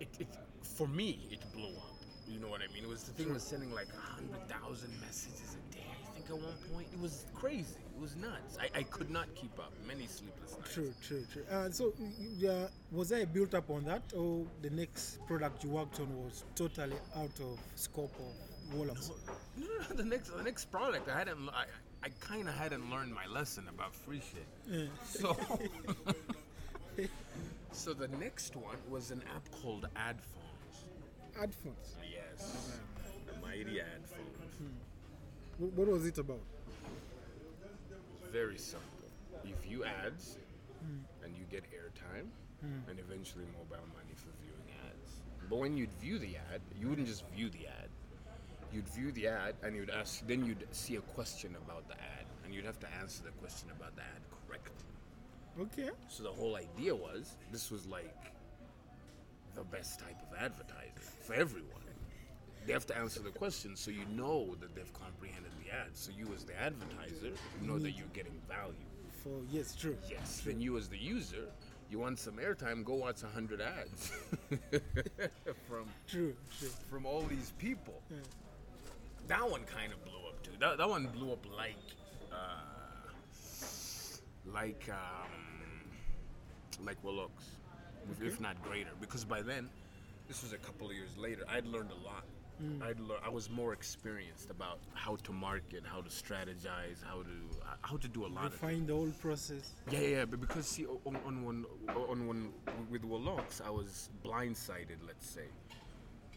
it, 0.00 0.08
it 0.18 0.28
for 0.62 0.88
me 0.88 1.28
it 1.30 1.40
blew 1.52 1.68
up. 1.76 1.96
You 2.28 2.38
know 2.40 2.48
what 2.48 2.60
I 2.62 2.72
mean? 2.72 2.84
It 2.84 2.88
was 2.88 3.04
the 3.04 3.12
thing 3.12 3.32
was 3.32 3.42
sending 3.42 3.72
like 3.72 3.88
a 3.96 4.00
hundred 4.00 4.48
thousand 4.48 4.90
messages 5.00 5.56
a 5.56 5.56
day. 5.56 5.68
I 5.68 5.69
think 5.69 5.69
at 6.30 6.36
one 6.36 6.54
point 6.72 6.86
it 6.92 7.00
was 7.00 7.26
crazy. 7.34 7.76
It 7.96 8.00
was 8.00 8.16
nuts. 8.16 8.56
I, 8.58 8.78
I 8.78 8.82
could 8.84 9.10
not 9.10 9.26
keep 9.34 9.58
up. 9.58 9.72
Many 9.86 10.06
sleepless 10.06 10.56
nights. 10.56 10.74
True, 10.74 10.92
true, 11.06 11.24
true. 11.32 11.42
Uh, 11.50 11.70
so, 11.70 11.92
uh, 12.48 12.68
was 12.92 13.12
I 13.12 13.24
built 13.24 13.54
up 13.54 13.68
on 13.70 13.84
that, 13.84 14.02
or 14.16 14.46
the 14.62 14.70
next 14.70 15.24
product 15.26 15.64
you 15.64 15.70
worked 15.70 16.00
on 16.00 16.08
was 16.24 16.44
totally 16.54 16.96
out 17.16 17.38
of 17.40 17.58
scope 17.74 18.14
of 18.18 18.76
Wallachs? 18.76 19.10
No, 19.56 19.66
no, 19.66 19.74
no, 19.88 19.96
the 19.96 20.04
next 20.04 20.36
the 20.36 20.42
next 20.42 20.66
product 20.66 21.08
I 21.08 21.18
hadn't 21.18 21.48
I, 21.50 21.64
I 22.02 22.08
kind 22.20 22.48
of 22.48 22.54
hadn't 22.54 22.90
learned 22.90 23.12
my 23.14 23.26
lesson 23.26 23.66
about 23.68 23.94
free 23.94 24.20
shit. 24.20 24.46
Yeah. 24.70 24.86
So, 25.04 25.36
so 27.72 27.92
the 27.92 28.08
next 28.08 28.56
one 28.56 28.76
was 28.88 29.10
an 29.10 29.22
app 29.34 29.46
called 29.62 29.86
AdPhones. 29.96 31.42
Adphones. 31.42 31.96
Yes, 32.10 32.78
the 33.26 33.46
mighty 33.46 33.80
AdPhones. 33.80 34.39
What, 35.60 35.88
was 35.88 36.06
it 36.06 36.16
about? 36.16 36.40
Very 38.32 38.56
simple. 38.56 38.88
If 39.44 39.50
You 39.50 39.54
view 39.56 39.84
ads, 39.84 40.38
and 41.22 41.36
you 41.36 41.44
get 41.50 41.64
airtime, 41.64 42.28
hmm. 42.62 42.88
and 42.88 42.98
eventually 42.98 43.44
mobile 43.52 43.84
money 43.92 44.14
for 44.16 44.30
viewing 44.40 44.72
ads. 44.88 45.20
But 45.50 45.58
when 45.58 45.76
you'd 45.76 45.92
view 46.00 46.18
the 46.18 46.36
ad, 46.36 46.62
you 46.80 46.88
wouldn't 46.88 47.08
just 47.08 47.28
view 47.36 47.50
the 47.50 47.66
ad. 47.66 47.90
You'd 48.72 48.88
view 48.88 49.12
the 49.12 49.28
ad, 49.28 49.54
and 49.62 49.76
you'd 49.76 49.90
ask. 49.90 50.26
Then 50.26 50.46
you'd 50.46 50.66
see 50.72 50.96
a 50.96 51.02
question 51.02 51.54
about 51.62 51.86
the 51.88 51.94
ad, 51.94 52.24
and 52.46 52.54
you'd 52.54 52.64
have 52.64 52.80
to 52.80 52.86
answer 52.98 53.22
the 53.22 53.32
question 53.32 53.68
about 53.76 53.94
the 53.96 54.02
ad 54.02 54.22
correctly. 54.48 54.72
Okay. 55.60 55.90
So 56.08 56.22
the 56.22 56.32
whole 56.32 56.56
idea 56.56 56.94
was 56.94 57.36
this 57.52 57.70
was 57.70 57.86
like 57.86 58.32
the 59.54 59.64
best 59.64 60.00
type 60.00 60.16
of 60.30 60.38
advertising 60.38 60.92
for 61.20 61.34
everyone. 61.34 61.89
They 62.66 62.72
have 62.72 62.86
to 62.86 62.96
answer 62.96 63.20
the 63.20 63.30
question 63.30 63.74
so 63.76 63.90
you 63.90 64.04
know 64.14 64.54
that 64.60 64.74
they've 64.74 64.92
comprehended 64.92 65.50
the 65.64 65.72
ad. 65.74 65.88
So 65.94 66.12
you 66.16 66.28
as 66.34 66.44
the 66.44 66.58
advertiser 66.60 67.32
know 67.62 67.78
that 67.78 67.92
you're 67.92 68.06
getting 68.12 68.38
value. 68.48 68.74
For 69.22 69.30
yes, 69.50 69.74
true. 69.74 69.96
Yes. 70.08 70.42
Then 70.44 70.60
you 70.60 70.76
as 70.78 70.88
the 70.88 70.96
user, 70.98 71.46
you 71.90 71.98
want 71.98 72.18
some 72.18 72.34
airtime, 72.34 72.84
go 72.84 72.94
watch 72.94 73.22
hundred 73.22 73.60
ads 73.60 74.12
from 75.68 75.86
True, 76.06 76.34
true. 76.58 76.68
from 76.88 77.06
all 77.06 77.22
these 77.22 77.52
people. 77.58 78.00
That 79.26 79.48
one 79.50 79.62
kind 79.64 79.92
of 79.92 80.02
blew 80.04 80.28
up 80.28 80.42
too. 80.42 80.52
That, 80.60 80.78
that 80.78 80.88
one 80.88 81.06
blew 81.06 81.32
up 81.32 81.44
like, 81.56 81.76
uh, 82.32 82.36
like, 84.52 84.88
um, 84.90 86.84
like 86.84 86.96
Willox, 87.04 87.44
if, 88.10 88.22
if 88.22 88.40
not 88.40 88.60
greater. 88.62 88.90
Because 89.00 89.24
by 89.24 89.42
then, 89.42 89.68
this 90.28 90.42
was 90.42 90.52
a 90.52 90.58
couple 90.58 90.86
of 90.88 90.94
years 90.94 91.16
later. 91.18 91.42
I'd 91.48 91.66
learned 91.66 91.90
a 91.90 92.04
lot. 92.06 92.24
I'd 92.82 93.00
lear- 93.00 93.18
I 93.24 93.28
was 93.28 93.48
more 93.50 93.72
experienced 93.72 94.50
about 94.50 94.78
how 94.94 95.16
to 95.16 95.32
market, 95.32 95.82
how 95.84 96.00
to 96.02 96.10
strategize, 96.10 97.02
how 97.04 97.22
to 97.22 97.36
uh, 97.62 97.74
how 97.82 97.96
to 97.96 98.08
do 98.08 98.26
a 98.26 98.28
lot 98.28 98.46
of 98.46 98.52
Refine 98.52 98.86
the 98.86 98.94
whole 98.94 99.12
process. 99.20 99.72
yeah, 99.90 100.00
yeah, 100.00 100.08
yeah, 100.08 100.24
but 100.24 100.40
because 100.40 100.66
see, 100.66 100.86
on, 101.04 101.16
on 101.26 101.44
one, 101.44 101.64
on 101.88 102.26
one 102.26 102.52
with 102.90 103.02
Wolox, 103.02 103.60
I 103.64 103.70
was 103.70 104.10
blindsided, 104.24 104.98
let's 105.06 105.26
say, 105.28 105.46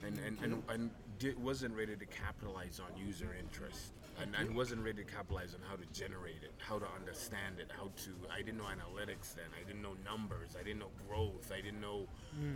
and 0.06 0.18
and 0.20 0.38
and, 0.44 0.64
and 0.70 0.90
di- 1.20 1.34
wasn't 1.36 1.76
ready 1.76 1.96
to 1.96 2.06
capitalize 2.06 2.80
on 2.80 2.96
user 2.98 3.36
interest, 3.40 3.94
and, 4.22 4.36
and 4.36 4.56
wasn't 4.56 4.84
ready 4.84 5.04
to 5.04 5.12
capitalize 5.12 5.54
on 5.54 5.62
how 5.68 5.76
to 5.76 5.86
generate 5.92 6.44
it, 6.44 6.54
how 6.58 6.80
to 6.80 6.86
understand 7.00 7.60
it, 7.60 7.72
how 7.76 7.92
to. 8.04 8.12
I 8.32 8.38
didn't 8.38 8.58
know 8.58 8.66
analytics 8.66 9.36
then. 9.36 9.46
I 9.60 9.66
didn't 9.66 9.82
know 9.82 9.96
numbers. 10.06 10.56
I 10.60 10.64
didn't 10.64 10.80
know 10.80 10.92
growth. 11.08 11.52
I 11.52 11.62
didn't 11.62 11.82
know. 11.82 12.08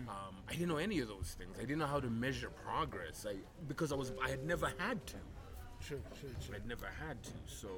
Um, 0.10 0.36
I 0.48 0.54
didn't 0.54 0.70
know 0.70 0.78
any 0.78 1.00
of 1.00 1.08
those 1.08 1.36
things. 1.38 1.58
I 1.58 1.62
didn't 1.62 1.80
know 1.80 1.88
how 1.88 2.00
to 2.00 2.10
measure 2.10 2.50
progress. 2.50 3.26
I 3.28 3.36
because 3.68 3.92
I 3.92 3.96
was 3.96 4.14
I 4.24 4.30
had 4.30 4.46
never 4.46 4.72
had 4.78 5.06
to. 5.08 5.18
True, 5.86 6.02
true, 6.20 6.30
true. 6.46 6.56
I'd 6.56 6.68
never 6.68 6.88
had 7.08 7.22
to. 7.24 7.32
So 7.46 7.70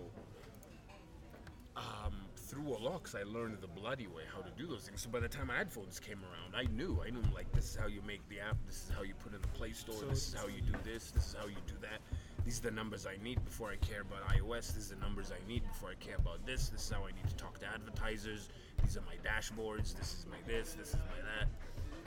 um, 1.75 2.13
through 2.35 2.63
Olox, 2.63 3.15
I 3.15 3.23
learned 3.23 3.57
the 3.61 3.67
bloody 3.67 4.07
way 4.07 4.23
how 4.33 4.41
to 4.41 4.49
do 4.57 4.67
those 4.67 4.83
things. 4.83 5.01
So 5.01 5.09
by 5.09 5.19
the 5.19 5.27
time 5.27 5.49
AdPhones 5.49 6.01
came 6.01 6.19
around, 6.19 6.55
I 6.55 6.69
knew. 6.71 7.01
I 7.05 7.09
knew 7.09 7.21
like 7.33 7.51
this 7.53 7.71
is 7.71 7.75
how 7.75 7.87
you 7.87 8.01
make 8.05 8.27
the 8.29 8.39
app. 8.39 8.57
This 8.65 8.75
is 8.75 8.91
how 8.95 9.03
you 9.03 9.13
put 9.15 9.33
in 9.33 9.41
the 9.41 9.47
Play 9.49 9.71
Store. 9.73 9.95
So 9.95 10.05
this 10.05 10.27
is 10.27 10.33
how 10.33 10.47
you 10.47 10.61
do 10.61 10.73
this. 10.83 11.11
This 11.11 11.27
is 11.27 11.35
how 11.39 11.47
you 11.47 11.57
do 11.67 11.75
that. 11.81 11.99
These 12.45 12.59
are 12.59 12.63
the 12.63 12.71
numbers 12.71 13.05
I 13.05 13.21
need 13.23 13.43
before 13.45 13.69
I 13.69 13.75
care 13.77 14.01
about 14.01 14.27
iOS. 14.29 14.73
These 14.73 14.91
are 14.91 14.95
the 14.95 15.01
numbers 15.01 15.31
I 15.31 15.47
need 15.47 15.63
before 15.67 15.89
I 15.89 15.95
care 15.95 16.15
about 16.15 16.45
this. 16.45 16.69
This 16.69 16.83
is 16.83 16.89
how 16.89 17.03
I 17.03 17.11
need 17.11 17.27
to 17.27 17.35
talk 17.35 17.59
to 17.59 17.65
advertisers. 17.67 18.49
These 18.83 18.97
are 18.97 19.01
my 19.01 19.17
dashboards. 19.23 19.95
This 19.95 20.13
is 20.13 20.25
my 20.29 20.37
this. 20.47 20.73
This 20.73 20.89
is 20.89 20.95
my 20.95 21.21
that. 21.29 21.47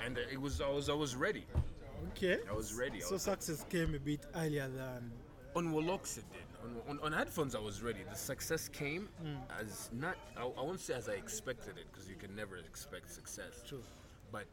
And 0.04 0.18
it 0.18 0.40
was 0.40 0.60
I 0.60 0.68
was 0.68 0.88
I 0.88 0.94
was 0.94 1.14
ready. 1.16 1.44
Okay. 2.10 2.38
I 2.50 2.52
was 2.52 2.74
ready. 2.74 2.98
I 2.98 3.06
So 3.06 3.12
was- 3.14 3.22
success 3.22 3.64
came 3.68 3.94
a 3.94 3.98
bit 3.98 4.26
earlier 4.34 4.68
than. 4.68 5.12
On 5.54 5.66
Wolox 5.72 6.16
it 6.16 6.24
did. 6.32 6.48
On, 6.64 6.98
on, 6.98 7.12
on 7.12 7.26
AdPhones 7.26 7.54
I 7.54 7.60
was 7.60 7.82
ready. 7.82 8.00
The 8.08 8.16
success 8.16 8.68
came 8.68 9.08
hmm. 9.20 9.34
as 9.60 9.90
not, 9.92 10.16
I, 10.36 10.42
I 10.44 10.62
won't 10.62 10.80
say 10.80 10.94
as 10.94 11.08
I 11.08 11.12
expected 11.12 11.76
it 11.76 11.86
because 11.92 12.08
you 12.08 12.16
can 12.16 12.34
never 12.34 12.56
expect 12.56 13.10
success. 13.12 13.62
True. 13.68 13.82
But 14.30 14.48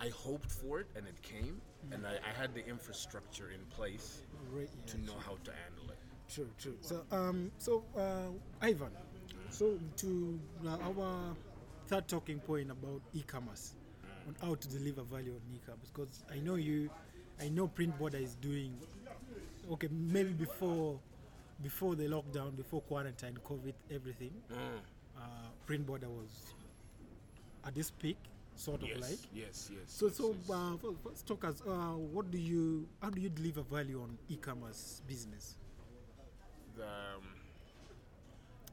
I 0.00 0.08
hoped 0.08 0.50
for 0.50 0.80
it 0.80 0.86
and 0.96 1.06
it 1.06 1.20
came 1.22 1.60
and 1.92 2.06
I, 2.06 2.14
I 2.28 2.40
had 2.40 2.54
the 2.54 2.66
infrastructure 2.66 3.50
in 3.50 3.60
place 3.76 4.22
Right, 4.52 4.68
to 4.88 4.98
yeah, 4.98 5.06
know 5.06 5.14
how 5.24 5.36
to 5.44 5.50
handle 5.52 5.90
it. 5.90 5.98
True, 6.32 6.48
true. 6.58 6.76
So, 6.80 7.02
um, 7.12 7.50
so 7.58 7.84
uh, 7.96 8.30
Ivan, 8.60 8.90
so 9.50 9.78
to 9.98 10.40
uh, 10.66 10.76
our 10.82 11.34
third 11.88 12.08
talking 12.08 12.40
point 12.40 12.70
about 12.70 13.00
e-commerce, 13.14 13.74
on 14.26 14.34
how 14.40 14.54
to 14.56 14.68
deliver 14.68 15.02
value 15.02 15.32
on 15.32 15.40
e-commerce, 15.54 15.90
because 15.94 16.24
I 16.32 16.38
know 16.40 16.56
you, 16.56 16.90
I 17.40 17.48
know 17.48 17.68
Printboard 17.68 18.14
is 18.20 18.34
doing, 18.36 18.76
okay, 19.72 19.88
maybe 19.92 20.30
before, 20.30 20.98
before 21.62 21.94
the 21.94 22.04
lockdown, 22.08 22.56
before 22.56 22.80
quarantine, 22.82 23.38
COVID, 23.48 23.74
everything, 23.94 24.32
Mm. 24.52 24.56
uh, 25.16 25.20
Printboard 25.68 26.02
was 26.04 26.54
at 27.64 27.74
this 27.74 27.90
peak, 27.90 28.16
sort 28.56 28.82
of 28.82 28.88
Yes, 28.88 29.00
like. 29.00 29.18
yes, 29.32 29.70
yes. 29.72 29.80
So, 29.86 30.06
yes, 30.06 30.16
so 30.16 30.34
yes. 30.38 30.50
uh, 30.50 30.76
first 31.04 31.26
talk 31.26 31.44
us. 31.44 31.62
Uh, 31.66 31.94
what 32.14 32.30
do 32.30 32.38
you? 32.38 32.88
How 33.02 33.10
do 33.10 33.20
you 33.20 33.28
deliver 33.30 33.62
value 33.62 34.00
on 34.02 34.18
e-commerce 34.28 35.02
business? 35.06 35.56
the, 36.76 36.84
um, 36.84 37.24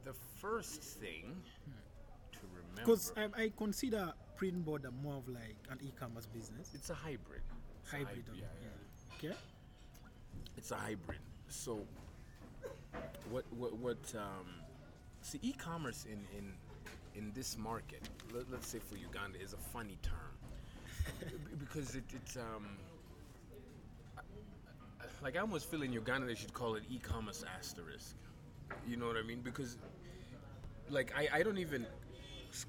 the 0.04 0.12
first 0.40 0.82
thing 0.82 1.36
to 2.32 2.38
remember, 2.54 2.80
Because 2.92 3.12
I, 3.16 3.44
I 3.44 3.52
consider 3.56 4.12
Printboard 4.38 4.84
more 5.02 5.16
of 5.16 5.28
like 5.28 5.56
an 5.70 5.78
e-commerce 5.82 6.26
business. 6.26 6.72
it's 6.74 6.90
a 6.90 6.94
hybrid. 6.94 7.40
It's 7.82 7.92
a 7.92 7.96
Hybrid. 7.96 8.08
hybrid, 8.16 8.28
of- 8.28 8.36
yeah, 8.36 8.44
yeah. 9.22 9.28
Okay. 9.30 9.36
it's 10.58 10.70
a 10.70 10.76
hybrid. 10.76 11.20
So 11.48 11.80
what 13.30 13.44
what 13.56 13.72
what 13.78 14.14
um 14.16 14.46
see 15.22 15.38
e-commerce 15.42 16.04
in 16.04 16.20
in 16.36 16.52
in 17.14 17.32
this 17.34 17.56
market, 17.56 18.02
let, 18.34 18.50
let's 18.50 18.68
say 18.68 18.78
for 18.78 18.96
Uganda 18.96 19.40
is 19.40 19.52
a 19.52 19.56
funny 19.74 19.98
term. 20.02 20.34
Because 21.58 21.94
it 21.94 22.04
it's 22.12 22.36
um 22.36 22.66
like 25.22 25.36
I 25.36 25.40
almost 25.40 25.70
feel 25.70 25.82
in 25.82 25.92
Uganda 25.92 26.26
they 26.26 26.34
should 26.34 26.52
call 26.54 26.74
it 26.74 26.84
e-commerce 26.90 27.44
asterisk. 27.58 28.16
You 28.86 28.96
know 28.96 29.06
what 29.06 29.16
I 29.16 29.22
mean? 29.22 29.40
Because 29.42 29.78
like 30.90 31.12
I, 31.16 31.28
I 31.38 31.42
don't 31.42 31.58
even 31.58 31.86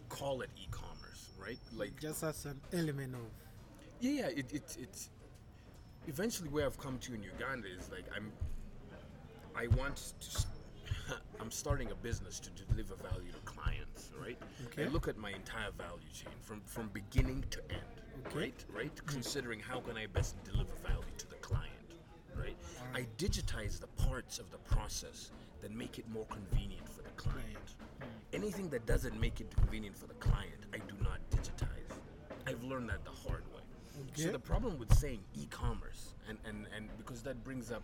call 0.10 0.42
it 0.42 0.50
e-commerce, 0.58 1.30
right? 1.46 1.60
Like 1.76 2.00
Just 2.00 2.24
as 2.24 2.46
an 2.46 2.60
element 2.74 3.14
of. 3.16 3.22
yeah, 4.00 4.12
yeah, 4.22 4.28
it, 4.42 4.48
it, 4.60 4.78
it's 4.80 5.10
eventually 6.08 6.50
where 6.50 6.66
I've 6.66 6.78
come 6.78 6.98
to 7.00 7.14
in 7.14 7.24
Uganda 7.24 7.68
is 7.68 7.90
like 7.92 8.06
I'm 8.16 8.32
I 9.56 9.68
want 9.80 9.98
to 10.22 10.46
I'm 11.42 11.52
starting 11.52 11.90
a 11.92 11.96
business 11.96 12.40
to 12.46 12.50
deliver 12.70 12.96
value 12.96 13.32
to 13.32 13.40
clients, 13.54 13.95
right? 14.22 14.38
Okay. 14.68 14.86
I 14.86 14.88
look 14.88 15.08
at 15.08 15.18
my 15.18 15.32
entire 15.32 15.72
value 15.78 16.10
chain 16.14 16.34
from 16.42 16.62
from 16.66 16.90
beginning 16.90 17.44
to 17.52 17.62
end, 17.70 17.82
Okay. 18.28 18.40
right? 18.40 18.66
Right? 18.74 18.96
Mm-hmm. 18.96 19.08
Considering 19.08 19.60
how 19.60 19.80
can 19.80 19.98
I 19.98 20.08
best 20.08 20.36
deliver 20.44 20.74
value 20.84 21.04
to 21.18 21.28
the 21.30 21.36
client, 21.36 21.72
right? 22.36 22.56
I 22.94 23.06
digitize 23.18 23.80
the 23.80 23.88
parts 24.08 24.40
of 24.40 24.52
the 24.52 24.58
process 24.58 25.32
that 25.62 25.72
make 25.72 26.00
it 26.00 26.08
more 26.10 26.26
convenient 26.26 26.88
for 26.88 27.02
the 27.02 27.10
client. 27.12 27.68
Mm-hmm. 27.68 28.06
Anything 28.34 28.70
that 28.70 28.86
doesn't 28.86 29.20
make 29.20 29.42
it 29.42 29.54
convenient 29.56 29.98
for 29.98 30.08
the 30.08 30.14
client, 30.16 30.66
I 30.74 30.78
do 30.78 30.96
not 31.02 31.20
digitize. 31.32 31.70
I've 32.48 32.64
learned 32.64 32.90
that 32.90 33.04
the 33.04 33.12
hard 33.12 33.44
way. 33.54 33.62
So 34.16 34.32
the 34.32 34.40
problem 34.40 34.78
with 34.78 34.94
saying 34.94 35.22
e-commerce, 35.36 36.14
and, 36.28 36.38
and, 36.46 36.68
and 36.76 36.90
because 36.98 37.22
that 37.24 37.44
brings 37.44 37.72
up 37.72 37.84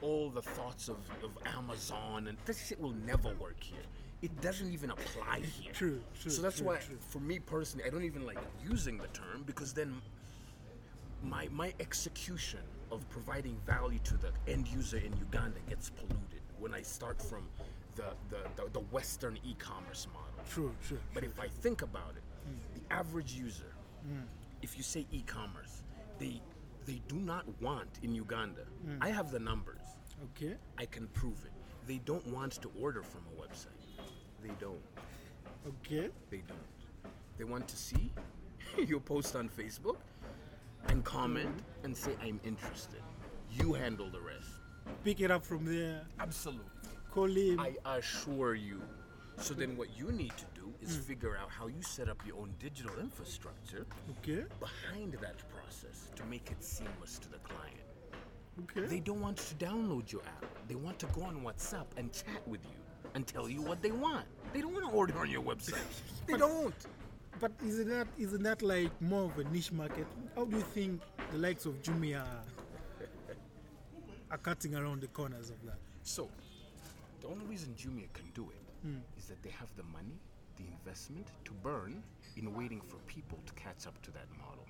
all 0.00 0.28
the 0.28 0.42
thoughts 0.42 0.88
of, 0.88 0.96
of 1.22 1.30
Amazon, 1.56 2.26
and 2.26 2.36
this 2.44 2.66
shit 2.66 2.80
will 2.80 2.94
never 3.06 3.28
work 3.34 3.62
here. 3.62 3.78
It 4.22 4.40
doesn't 4.40 4.72
even 4.72 4.90
apply 4.90 5.40
here. 5.40 5.72
True, 5.72 6.00
true, 6.20 6.30
So 6.30 6.42
that's 6.42 6.58
true, 6.58 6.68
why, 6.68 6.76
true. 6.76 6.96
for 7.00 7.18
me 7.18 7.40
personally, 7.40 7.84
I 7.84 7.90
don't 7.90 8.04
even 8.04 8.24
like 8.24 8.38
using 8.64 8.96
the 8.96 9.08
term 9.08 9.42
because 9.44 9.72
then 9.72 10.00
my 11.24 11.48
my 11.50 11.74
execution 11.80 12.60
of 12.92 13.08
providing 13.10 13.56
value 13.66 13.98
to 14.04 14.16
the 14.16 14.30
end 14.46 14.68
user 14.68 14.98
in 14.98 15.12
Uganda 15.16 15.58
gets 15.68 15.90
polluted 15.90 16.42
when 16.60 16.72
I 16.72 16.82
start 16.82 17.20
from 17.20 17.48
the 17.96 18.14
the, 18.30 18.38
the, 18.56 18.70
the 18.72 18.80
Western 18.96 19.38
e-commerce 19.44 20.06
model. 20.14 20.44
True, 20.48 20.72
true. 20.86 21.00
But 21.14 21.24
if 21.24 21.40
I 21.40 21.48
think 21.48 21.82
about 21.82 22.14
it, 22.16 22.22
hmm. 22.46 22.78
the 22.78 22.94
average 22.94 23.32
user, 23.32 23.74
hmm. 24.06 24.22
if 24.62 24.76
you 24.76 24.84
say 24.84 25.04
e-commerce, 25.10 25.82
they 26.20 26.40
they 26.86 27.00
do 27.08 27.16
not 27.16 27.44
want 27.60 27.98
in 28.04 28.14
Uganda. 28.14 28.62
Hmm. 28.84 29.02
I 29.02 29.08
have 29.08 29.32
the 29.32 29.40
numbers. 29.40 29.82
Okay. 30.30 30.54
I 30.78 30.86
can 30.86 31.08
prove 31.08 31.44
it. 31.44 31.50
They 31.88 31.98
don't 32.04 32.26
want 32.28 32.52
to 32.62 32.70
order 32.80 33.02
from 33.02 33.22
a 33.32 33.42
website. 33.42 33.82
They 34.42 34.50
don't. 34.60 34.80
Okay. 35.66 36.08
They 36.30 36.42
don't. 36.48 37.12
They 37.38 37.44
want 37.44 37.68
to 37.68 37.76
see 37.76 38.12
your 38.86 39.00
post 39.00 39.36
on 39.36 39.48
Facebook 39.48 39.96
and 40.88 41.04
comment 41.04 41.48
mm-hmm. 41.48 41.84
and 41.84 41.96
say 41.96 42.12
I'm 42.22 42.40
interested. 42.44 43.02
You 43.52 43.72
handle 43.74 44.10
the 44.10 44.20
rest. 44.20 44.48
Pick 45.04 45.20
it 45.20 45.30
up 45.30 45.44
from 45.44 45.64
there. 45.64 46.02
Absolutely. 46.18 46.64
Call 47.10 47.26
him. 47.26 47.60
I 47.60 47.76
assure 47.96 48.54
you. 48.54 48.82
So 49.36 49.54
then 49.54 49.72
mm. 49.72 49.76
what 49.76 49.96
you 49.96 50.10
need 50.12 50.32
to 50.36 50.44
do 50.54 50.72
is 50.80 50.96
mm. 50.96 51.04
figure 51.04 51.36
out 51.40 51.50
how 51.50 51.66
you 51.66 51.82
set 51.82 52.08
up 52.08 52.18
your 52.26 52.36
own 52.36 52.52
digital 52.58 52.92
infrastructure 53.00 53.86
okay. 54.10 54.44
behind 54.60 55.14
that 55.14 55.36
process 55.50 56.10
to 56.16 56.24
make 56.24 56.50
it 56.50 56.62
seamless 56.62 57.18
to 57.20 57.30
the 57.30 57.38
client. 57.38 57.76
Okay. 58.64 58.86
They 58.86 59.00
don't 59.00 59.20
want 59.20 59.38
to 59.38 59.54
download 59.54 60.10
your 60.12 60.22
app. 60.22 60.46
They 60.68 60.74
want 60.74 60.98
to 61.00 61.06
go 61.06 61.22
on 61.22 61.42
WhatsApp 61.42 61.86
and 61.96 62.12
chat 62.12 62.46
with 62.46 62.60
you 62.64 62.81
and 63.14 63.26
tell 63.26 63.48
you 63.48 63.62
what 63.62 63.82
they 63.82 63.90
want. 63.90 64.26
They 64.52 64.60
don't 64.60 64.72
want 64.72 64.86
to 64.86 64.92
order 64.92 65.18
on 65.18 65.30
your 65.30 65.42
website. 65.42 65.80
They 66.26 66.36
don't. 66.36 66.74
But 67.40 67.50
isn't 67.66 67.88
that 67.88 68.06
isn't 68.16 68.42
that 68.44 68.62
like 68.62 68.92
more 69.00 69.24
of 69.24 69.36
a 69.38 69.44
niche 69.44 69.72
market? 69.72 70.06
How 70.36 70.44
do 70.44 70.56
you 70.56 70.62
think 70.62 71.02
the 71.32 71.38
likes 71.38 71.66
of 71.66 71.82
Jumia 71.82 72.20
are, 72.20 72.44
are 74.30 74.38
cutting 74.38 74.76
around 74.76 75.00
the 75.00 75.08
corners 75.08 75.50
of 75.50 75.60
that? 75.66 75.78
So, 76.04 76.28
the 77.20 77.26
only 77.26 77.44
reason 77.46 77.74
Jumia 77.76 78.12
can 78.12 78.30
do 78.34 78.44
it 78.50 78.86
hmm. 78.86 78.98
is 79.18 79.24
that 79.26 79.42
they 79.42 79.50
have 79.50 79.68
the 79.76 79.82
money, 79.84 80.20
the 80.56 80.64
investment 80.64 81.26
to 81.44 81.52
burn 81.54 82.02
in 82.36 82.54
waiting 82.54 82.80
for 82.80 82.98
people 83.08 83.38
to 83.46 83.52
catch 83.54 83.88
up 83.88 84.00
to 84.02 84.12
that 84.12 84.28
model. 84.38 84.66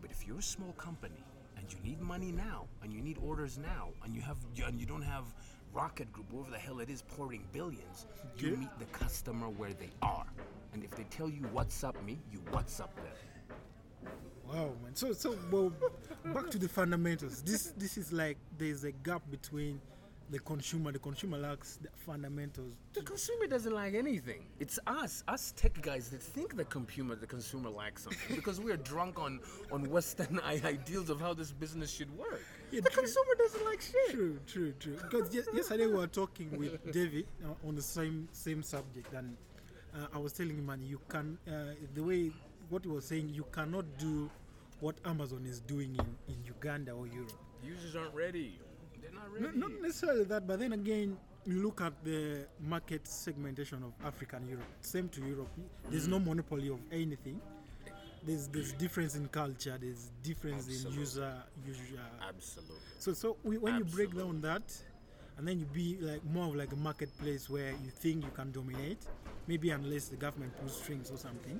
But 0.00 0.10
if 0.10 0.26
you're 0.26 0.38
a 0.38 0.42
small 0.42 0.72
company 0.72 1.22
and 1.56 1.72
you 1.72 1.78
need 1.84 2.00
money 2.00 2.32
now, 2.32 2.66
and 2.82 2.92
you 2.92 3.00
need 3.00 3.18
orders 3.22 3.58
now, 3.58 3.90
and 4.04 4.14
you 4.14 4.22
have 4.22 4.38
and 4.66 4.80
you 4.80 4.86
don't 4.86 5.02
have 5.02 5.26
Rocket 5.72 6.12
Group, 6.12 6.26
whoever 6.30 6.50
the 6.50 6.58
hell 6.58 6.80
it 6.80 6.90
is, 6.90 7.02
pouring 7.02 7.44
billions, 7.52 8.06
you 8.38 8.48
Okay. 8.48 8.56
meet 8.60 8.78
the 8.78 8.86
customer 8.86 9.48
where 9.48 9.72
they 9.72 9.90
are. 10.02 10.26
And 10.72 10.84
if 10.84 10.90
they 10.92 11.04
tell 11.04 11.28
you 11.28 11.42
WhatsApp 11.54 12.02
me, 12.04 12.18
you 12.32 12.38
WhatsApp 12.52 12.94
them. 12.96 13.58
Wow, 14.46 14.72
man. 14.82 14.94
So 14.94 15.12
so 15.12 15.36
well, 15.50 15.72
back 16.34 16.50
to 16.50 16.58
the 16.58 16.68
fundamentals. 16.68 17.42
This 17.42 17.72
this 17.76 17.96
is 17.96 18.12
like 18.12 18.36
there's 18.58 18.82
a 18.84 18.90
gap 18.90 19.22
between 19.30 19.80
the 20.30 20.38
consumer. 20.38 20.92
The 20.92 20.98
consumer 20.98 21.38
lacks 21.38 21.78
the 21.82 21.88
fundamentals. 22.06 22.74
The 22.92 23.02
consumer 23.02 23.46
doesn't 23.46 23.72
like 23.72 23.94
anything. 23.94 24.46
It's 24.58 24.78
us, 24.86 25.24
us 25.28 25.52
tech 25.56 25.80
guys 25.82 26.08
that 26.10 26.22
think 26.22 26.56
the 26.56 26.64
consumer, 26.64 27.16
the 27.16 27.26
consumer 27.26 27.70
likes 27.70 28.04
something 28.04 28.36
because 28.36 28.60
we 28.60 28.72
are 28.72 28.76
drunk 28.76 29.18
on 29.18 29.40
on 29.70 29.88
Western 29.90 30.40
ideals 30.44 31.10
of 31.10 31.20
how 31.20 31.34
this 31.34 31.52
business 31.52 31.90
should 31.90 32.16
work. 32.16 32.42
Yeah, 32.70 32.80
the 32.80 32.90
true. 32.90 33.02
consumer 33.02 33.34
doesn't 33.38 33.64
like 33.64 33.80
shit. 33.80 34.10
True, 34.10 34.38
true, 34.46 34.72
true. 34.78 34.96
Because 35.02 35.34
yesterday 35.34 35.86
we 35.86 35.94
were 35.94 36.06
talking 36.06 36.56
with 36.56 36.92
David 36.92 37.26
uh, 37.44 37.68
on 37.68 37.74
the 37.74 37.82
same 37.82 38.28
same 38.32 38.62
subject, 38.62 39.12
and 39.12 39.36
uh, 39.94 40.06
I 40.14 40.18
was 40.18 40.32
telling 40.32 40.56
him, 40.56 40.66
man, 40.66 40.82
you 40.82 41.00
can 41.08 41.38
uh, 41.48 41.74
the 41.94 42.02
way 42.02 42.30
what 42.68 42.84
he 42.84 42.90
was 42.90 43.04
saying, 43.04 43.30
you 43.34 43.44
cannot 43.50 43.84
do 43.98 44.30
what 44.78 44.94
Amazon 45.04 45.44
is 45.46 45.60
doing 45.60 45.94
in, 45.96 46.34
in 46.34 46.44
Uganda 46.46 46.92
or 46.92 47.06
Europe. 47.06 47.32
Users 47.62 47.96
aren't 47.96 48.14
ready. 48.14 48.58
Not 49.38 49.54
No, 49.56 49.68
not 49.68 49.82
necessarily 49.82 50.24
that, 50.24 50.46
but 50.46 50.58
then 50.58 50.72
again, 50.72 51.16
you 51.46 51.62
look 51.62 51.80
at 51.80 51.92
the 52.04 52.46
market 52.60 53.06
segmentation 53.06 53.82
of 53.82 53.92
Africa 54.04 54.36
and 54.36 54.48
Europe. 54.48 54.66
Same 54.80 55.08
to 55.10 55.20
Europe. 55.22 55.48
There's 55.88 56.08
no 56.08 56.18
monopoly 56.18 56.68
of 56.68 56.80
anything. 56.92 57.40
There's 58.22 58.48
there's 58.48 58.72
difference 58.72 59.14
in 59.14 59.28
culture. 59.28 59.78
There's 59.80 60.10
difference 60.22 60.66
Absolutely. 60.68 60.92
in 60.92 61.00
user 61.00 61.32
user. 61.66 62.00
Absolutely. 62.28 62.76
So 62.98 63.14
so 63.14 63.36
we, 63.42 63.56
when 63.56 63.78
you 63.78 63.84
break 63.84 64.14
down 64.14 64.42
that, 64.42 64.62
and 65.38 65.48
then 65.48 65.58
you 65.58 65.64
be 65.64 65.96
like 66.00 66.22
more 66.26 66.48
of 66.48 66.54
like 66.54 66.72
a 66.72 66.76
marketplace 66.76 67.48
where 67.48 67.70
you 67.70 67.90
think 67.90 68.24
you 68.24 68.30
can 68.30 68.52
dominate, 68.52 68.98
maybe 69.46 69.70
unless 69.70 70.08
the 70.08 70.16
government 70.16 70.54
pulls 70.58 70.76
strings 70.76 71.10
or 71.10 71.16
something, 71.16 71.58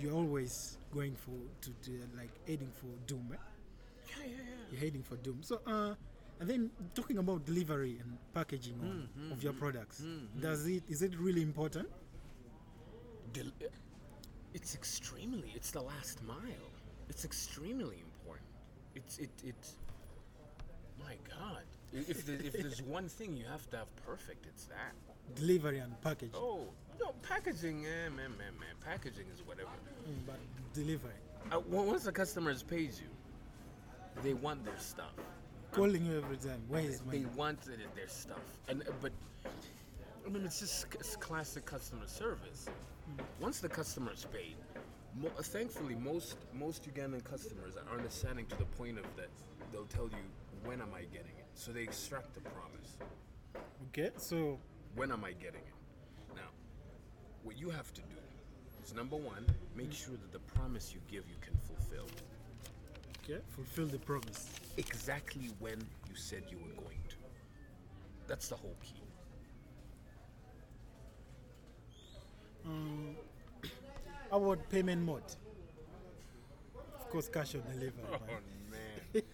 you're 0.00 0.14
always 0.14 0.78
going 0.94 1.14
for 1.14 1.32
to, 1.60 1.70
to 1.82 2.00
like 2.16 2.30
heading 2.48 2.70
for 2.74 2.86
doom. 3.06 3.28
Eh? 3.32 3.36
Yeah, 3.36 4.24
yeah, 4.24 4.30
yeah. 4.30 4.42
you're 4.70 4.80
heading 4.80 5.02
for 5.02 5.16
doom. 5.16 5.38
So, 5.42 5.60
uh, 5.66 5.94
and 6.40 6.48
then 6.50 6.70
talking 6.94 7.18
about 7.18 7.44
delivery 7.46 7.98
and 8.02 8.18
packaging 8.34 9.08
of, 9.30 9.32
of 9.32 9.42
your 9.42 9.52
products, 9.52 10.02
does 10.40 10.66
it 10.66 10.82
is 10.88 11.02
it 11.02 11.16
really 11.18 11.42
important? 11.42 11.88
Del- 13.32 13.52
it's 14.54 14.74
extremely. 14.74 15.52
It's 15.54 15.70
the 15.70 15.82
last 15.82 16.22
mile. 16.24 16.70
It's 17.08 17.24
extremely 17.24 17.98
important. 18.00 18.46
It's 18.94 19.18
it 19.18 19.30
it. 19.44 19.54
My 20.98 21.16
God. 21.28 21.62
If 21.92 22.26
there, 22.26 22.36
if 22.36 22.52
there's 22.54 22.82
one 22.98 23.08
thing 23.08 23.36
you 23.36 23.44
have 23.46 23.68
to 23.70 23.76
have 23.78 23.96
perfect, 24.04 24.46
it's 24.46 24.64
that. 24.66 24.92
Delivery 25.34 25.78
and 25.78 25.98
packaging, 26.02 26.34
Oh 26.34 26.60
no, 27.00 27.12
packaging, 27.22 27.84
eh, 27.86 28.08
man, 28.08 28.30
man, 28.38 28.54
man. 28.60 28.74
Packaging 28.84 29.26
is 29.34 29.42
whatever. 29.46 29.70
Mm, 30.08 30.26
but 30.26 30.38
delivery, 30.72 31.10
Uh, 31.52 31.60
once 31.68 32.04
the 32.04 32.12
customers 32.12 32.62
pays 32.62 33.00
you, 33.00 33.08
they 34.22 34.34
want 34.34 34.64
their 34.64 34.78
stuff. 34.78 35.14
Calling 35.76 36.04
you 36.06 36.16
every 36.18 36.36
time. 36.38 36.62
Where 36.68 36.80
is 36.82 37.00
They 37.00 37.20
my? 37.20 37.28
want 37.36 37.58
it- 37.68 37.94
their 37.94 38.08
stuff, 38.08 38.40
and 38.68 38.82
uh, 38.82 38.92
but 39.02 39.12
I 40.26 40.28
mean 40.30 40.44
it's 40.44 40.60
just 40.60 40.86
it's 40.94 41.16
classic 41.16 41.64
customer 41.66 42.06
service. 42.06 42.66
Once 43.40 43.60
the 43.60 43.68
customer 43.68 44.12
is 44.12 44.24
paid, 44.32 44.56
mo- 45.20 45.28
thankfully 45.42 45.94
most 45.94 46.36
most 46.54 46.80
Ugandan 46.92 47.22
customers 47.24 47.74
are 47.76 47.96
understanding 47.96 48.46
to 48.46 48.56
the 48.56 48.64
point 48.80 48.98
of 48.98 49.04
that 49.16 49.28
they'll 49.70 49.84
tell 49.98 50.08
you 50.18 50.24
when 50.64 50.80
am 50.80 50.92
I 50.94 51.02
getting 51.02 51.36
it, 51.38 51.46
so 51.54 51.72
they 51.72 51.82
extract 51.82 52.34
the 52.34 52.40
promise. 52.40 52.90
Okay, 53.88 54.10
so 54.16 54.58
When 54.96 55.12
am 55.12 55.24
I 55.24 55.32
getting 55.32 55.60
it? 55.72 55.74
Now, 56.34 56.50
what 57.44 57.58
you 57.58 57.68
have 57.70 57.92
to 57.94 58.00
do 58.00 58.16
is 58.82 58.94
number 58.94 59.16
one, 59.16 59.44
make 59.74 59.92
sure 59.92 60.14
that 60.22 60.32
the 60.32 60.38
promise 60.56 60.94
you 60.94 61.00
give 61.06 61.24
you 61.28 61.36
can 61.46 61.54
fulfill. 61.68 62.06
Okay, 63.28 63.40
fulfill 63.54 63.86
the 63.86 63.98
promise. 63.98 64.48
exactly 64.76 65.50
when 65.58 65.78
you 66.08 66.14
said 66.14 66.42
you 66.50 66.58
were 66.58 66.82
going 66.82 66.98
to. 67.08 67.16
That's 68.28 68.48
the 68.48 68.56
whole 68.56 68.76
key. 68.82 69.02
Um, 72.64 73.16
how 74.30 74.42
about 74.42 74.68
payment 74.70 75.02
mode? 75.02 75.22
Of 76.98 77.10
course, 77.10 77.28
cash 77.28 77.54
on 77.54 77.62
delivery. 77.72 77.92
Oh 78.08 78.18
man. 78.26 78.42
man. 79.14 79.22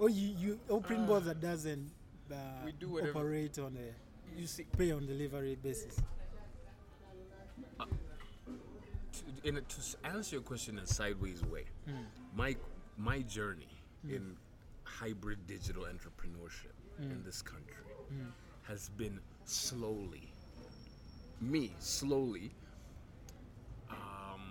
Oh, 0.00 0.08
you 0.08 0.34
you 0.36 0.58
open 0.68 1.06
board 1.06 1.24
that 1.26 1.40
doesn't 1.40 1.88
uh, 2.32 2.34
We 2.64 2.72
do 2.72 2.88
whatever- 2.88 3.20
operate 3.20 3.56
on 3.60 3.76
a 3.78 4.40
you 4.40 4.46
see, 4.48 4.64
pay 4.76 4.90
on 4.90 5.06
delivery 5.06 5.56
basis. 5.62 5.94
to, 7.78 7.84
in 9.48 9.58
a, 9.58 9.60
to 9.60 9.76
answer 10.04 10.36
your 10.36 10.42
question 10.42 10.78
in 10.78 10.84
a 10.84 10.86
sideways 10.88 11.44
way, 11.44 11.66
my 12.34 12.56
my 12.96 13.20
journey 13.22 13.68
in 14.08 14.36
hybrid 14.84 15.46
digital 15.46 15.84
entrepreneurship 15.84 16.74
in 16.98 17.08
mm. 17.08 17.24
this 17.24 17.40
country 17.40 17.84
mm. 18.12 18.26
has 18.62 18.88
been 18.90 19.18
slowly, 19.44 20.32
me 21.40 21.72
slowly, 21.78 22.52
um, 23.90 24.42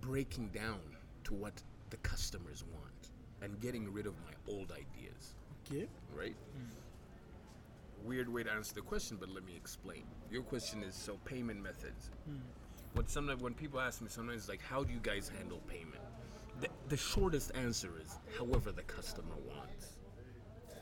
breaking 0.00 0.48
down 0.48 0.80
to 1.24 1.34
what 1.34 1.62
the 1.90 1.96
customers 1.98 2.64
want 2.72 3.10
and 3.42 3.60
getting 3.60 3.92
rid 3.92 4.06
of 4.06 4.14
my 4.24 4.52
old 4.52 4.72
ideas, 4.72 5.34
Okay. 5.66 5.88
right? 6.14 6.36
Mm. 6.56 6.70
Weird 8.04 8.28
way 8.28 8.42
to 8.42 8.50
answer 8.50 8.74
the 8.74 8.80
question, 8.80 9.16
but 9.18 9.28
let 9.28 9.44
me 9.44 9.54
explain. 9.56 10.02
Your 10.30 10.42
question 10.42 10.82
is 10.82 10.94
so 10.94 11.18
payment 11.24 11.62
methods. 11.62 12.10
What 12.94 13.08
sometimes 13.08 13.40
when 13.40 13.54
people 13.54 13.80
ask 13.80 14.02
me, 14.02 14.08
sometimes 14.10 14.48
like, 14.48 14.60
how 14.60 14.82
do 14.82 14.92
you 14.92 14.98
guys 15.00 15.30
handle 15.38 15.60
payment? 15.68 16.02
The, 16.62 16.68
the 16.88 16.96
shortest 16.96 17.50
answer 17.56 17.90
is 18.00 18.18
however 18.38 18.70
the 18.70 18.82
customer 18.82 19.34
wants. 19.48 19.96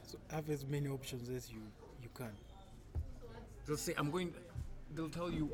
So 0.06 0.18
have 0.30 0.50
as 0.50 0.66
many 0.66 0.88
options 0.88 1.30
as 1.30 1.50
you 1.50 1.62
you 2.02 2.10
can. 2.14 2.32
They'll 3.66 3.78
say, 3.78 3.94
I'm 3.96 4.10
going, 4.10 4.34
they'll 4.94 5.08
tell 5.08 5.30
you, 5.30 5.50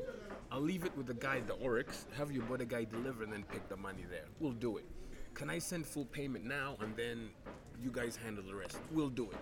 I'll 0.51 0.59
leave 0.59 0.83
it 0.83 0.95
with 0.97 1.07
the 1.07 1.13
guy 1.13 1.37
at 1.37 1.47
the 1.47 1.53
Oryx, 1.53 2.07
have 2.17 2.29
your 2.31 2.43
buddy 2.43 2.65
guy 2.65 2.83
deliver 2.83 3.23
and 3.23 3.31
then 3.31 3.43
pick 3.43 3.69
the 3.69 3.77
money 3.77 4.03
there. 4.09 4.25
We'll 4.39 4.51
do 4.51 4.77
it. 4.77 4.85
Can 5.33 5.49
I 5.49 5.59
send 5.59 5.85
full 5.85 6.05
payment 6.05 6.43
now 6.43 6.75
and 6.81 6.93
then 6.97 7.29
you 7.81 7.89
guys 7.89 8.17
handle 8.17 8.43
the 8.43 8.55
rest? 8.55 8.79
We'll 8.91 9.09
do 9.09 9.29
it. 9.31 9.37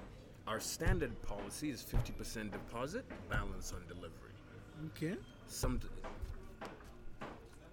Our 0.47 0.59
standard 0.59 1.19
policy 1.23 1.71
is 1.71 1.83
50% 1.83 2.51
deposit, 2.51 3.05
balance 3.29 3.71
on 3.71 3.81
delivery. 3.87 4.11
Okay. 4.87 5.17
Some, 5.47 5.79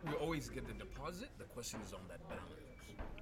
you 0.08 0.14
always 0.14 0.48
get 0.48 0.66
the 0.66 0.72
deposit, 0.72 1.28
the 1.36 1.44
question 1.44 1.80
is 1.84 1.92
on 1.92 2.00
that 2.08 2.26
balance. 2.28 2.61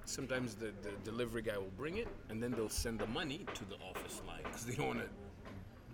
Sometimes 0.05 0.55
the, 0.55 0.71
the 0.81 0.91
delivery 1.03 1.41
guy 1.41 1.57
will 1.57 1.71
bring 1.77 1.97
it 1.97 2.07
and 2.29 2.41
then 2.41 2.51
they'll 2.51 2.69
send 2.69 2.99
the 2.99 3.07
money 3.07 3.45
to 3.53 3.65
the 3.65 3.75
office 3.75 4.21
line 4.27 4.41
because 4.43 4.65
they 4.65 4.75
don't 4.75 4.87
want 4.87 4.99
to 4.99 5.09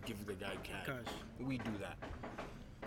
give 0.05 0.25
the 0.25 0.33
guy 0.33 0.53
cash. 0.63 0.85
Cash. 0.85 1.13
We 1.39 1.57
do 1.57 1.71
that. 1.79 1.97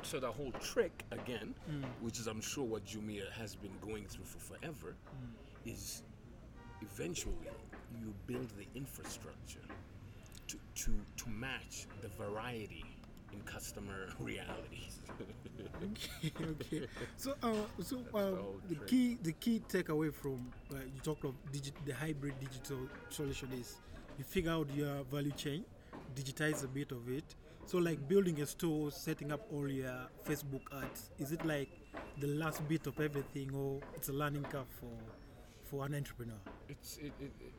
So 0.02 0.18
the 0.18 0.32
whole 0.32 0.52
trick 0.60 1.04
again, 1.10 1.54
mm. 1.70 1.84
which 2.00 2.18
is 2.18 2.26
I'm 2.26 2.40
sure 2.40 2.64
what 2.64 2.84
Jumia 2.86 3.30
has 3.32 3.54
been 3.54 3.72
going 3.80 4.06
through 4.06 4.24
for 4.24 4.38
forever, 4.38 4.94
mm. 4.94 5.70
is 5.70 6.02
eventually 6.80 7.34
you 8.00 8.14
build 8.26 8.48
the 8.58 8.66
infrastructure 8.74 9.60
to, 10.48 10.56
to, 10.74 10.92
to 11.16 11.28
match 11.28 11.86
the 12.02 12.08
variety 12.08 12.84
in 13.32 13.40
customer 13.42 14.08
realities. 14.18 15.00
okay. 15.82 16.32
okay. 16.40 16.86
So, 17.16 17.34
uh, 17.42 17.52
so 17.82 17.98
uh, 18.14 18.18
whole 18.18 18.60
the 18.68 18.76
key, 18.76 19.18
the 19.22 19.32
key 19.32 19.62
takeaway 19.68 20.12
from 20.12 20.52
uh, 20.72 20.76
you 20.94 21.00
talked 21.02 21.24
of 21.24 21.34
digi- 21.52 21.72
the 21.84 21.92
hybrid 21.94 22.38
digital 22.40 22.88
solution 23.08 23.52
is 23.52 23.80
you 24.18 24.24
figure 24.24 24.52
out 24.52 24.70
your 24.74 25.04
value 25.04 25.32
chain, 25.32 25.64
digitize 26.14 26.64
a 26.64 26.68
bit 26.68 26.92
of 26.92 27.08
it. 27.08 27.34
So, 27.66 27.78
like 27.78 28.06
building 28.08 28.40
a 28.40 28.46
store, 28.46 28.90
setting 28.90 29.30
up 29.32 29.42
all 29.52 29.68
your 29.70 30.08
Facebook 30.26 30.62
ads, 30.72 31.10
is 31.18 31.30
it 31.32 31.44
like 31.44 31.70
the 32.18 32.26
last 32.26 32.66
bit 32.68 32.86
of 32.86 32.98
everything, 33.00 33.54
or 33.54 33.80
it's 33.94 34.08
a 34.08 34.12
learning 34.12 34.44
curve 34.44 34.68
for 34.68 34.98
for 35.64 35.86
an 35.86 35.94
entrepreneur? 35.94 36.38
it's 36.68 36.96
it, 36.98 37.12
it, 37.20 37.32
it, 37.40 37.52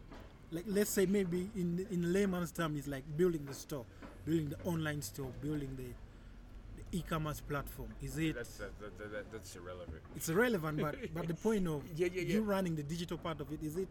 Like, 0.52 0.66
let's 0.68 0.90
say 0.92 1.06
maybe 1.06 1.50
in 1.56 1.86
in 1.90 2.12
layman's 2.12 2.52
term, 2.52 2.76
it's 2.76 2.88
like 2.88 3.06
building 3.16 3.46
the 3.46 3.54
store, 3.54 3.86
building 4.26 4.50
the 4.50 4.70
online 4.70 5.02
store, 5.02 5.32
building 5.42 5.70
the, 5.76 6.82
the 6.82 6.98
e-commerce 6.98 7.42
platform. 7.42 7.90
Is 8.02 8.18
it? 8.18 8.36
that's 8.36 8.58
that, 8.58 8.80
that, 8.80 8.98
that, 8.98 9.12
that- 9.12 9.32
that's 9.32 9.56
irrelevant. 9.56 10.02
it's 10.16 10.30
irrelevant, 10.30 10.80
but 10.80 10.96
but 11.14 11.28
the 11.28 11.34
point 11.34 11.68
of 11.68 11.84
Yeah, 11.96 12.08
yeah, 12.14 12.22
you 12.22 12.42
yeah. 12.42 12.52
running 12.54 12.76
the 12.76 12.84
digital 12.84 13.18
part 13.18 13.42
of 13.42 13.52
it 13.52 13.64
is 13.64 13.78
it 13.78 13.88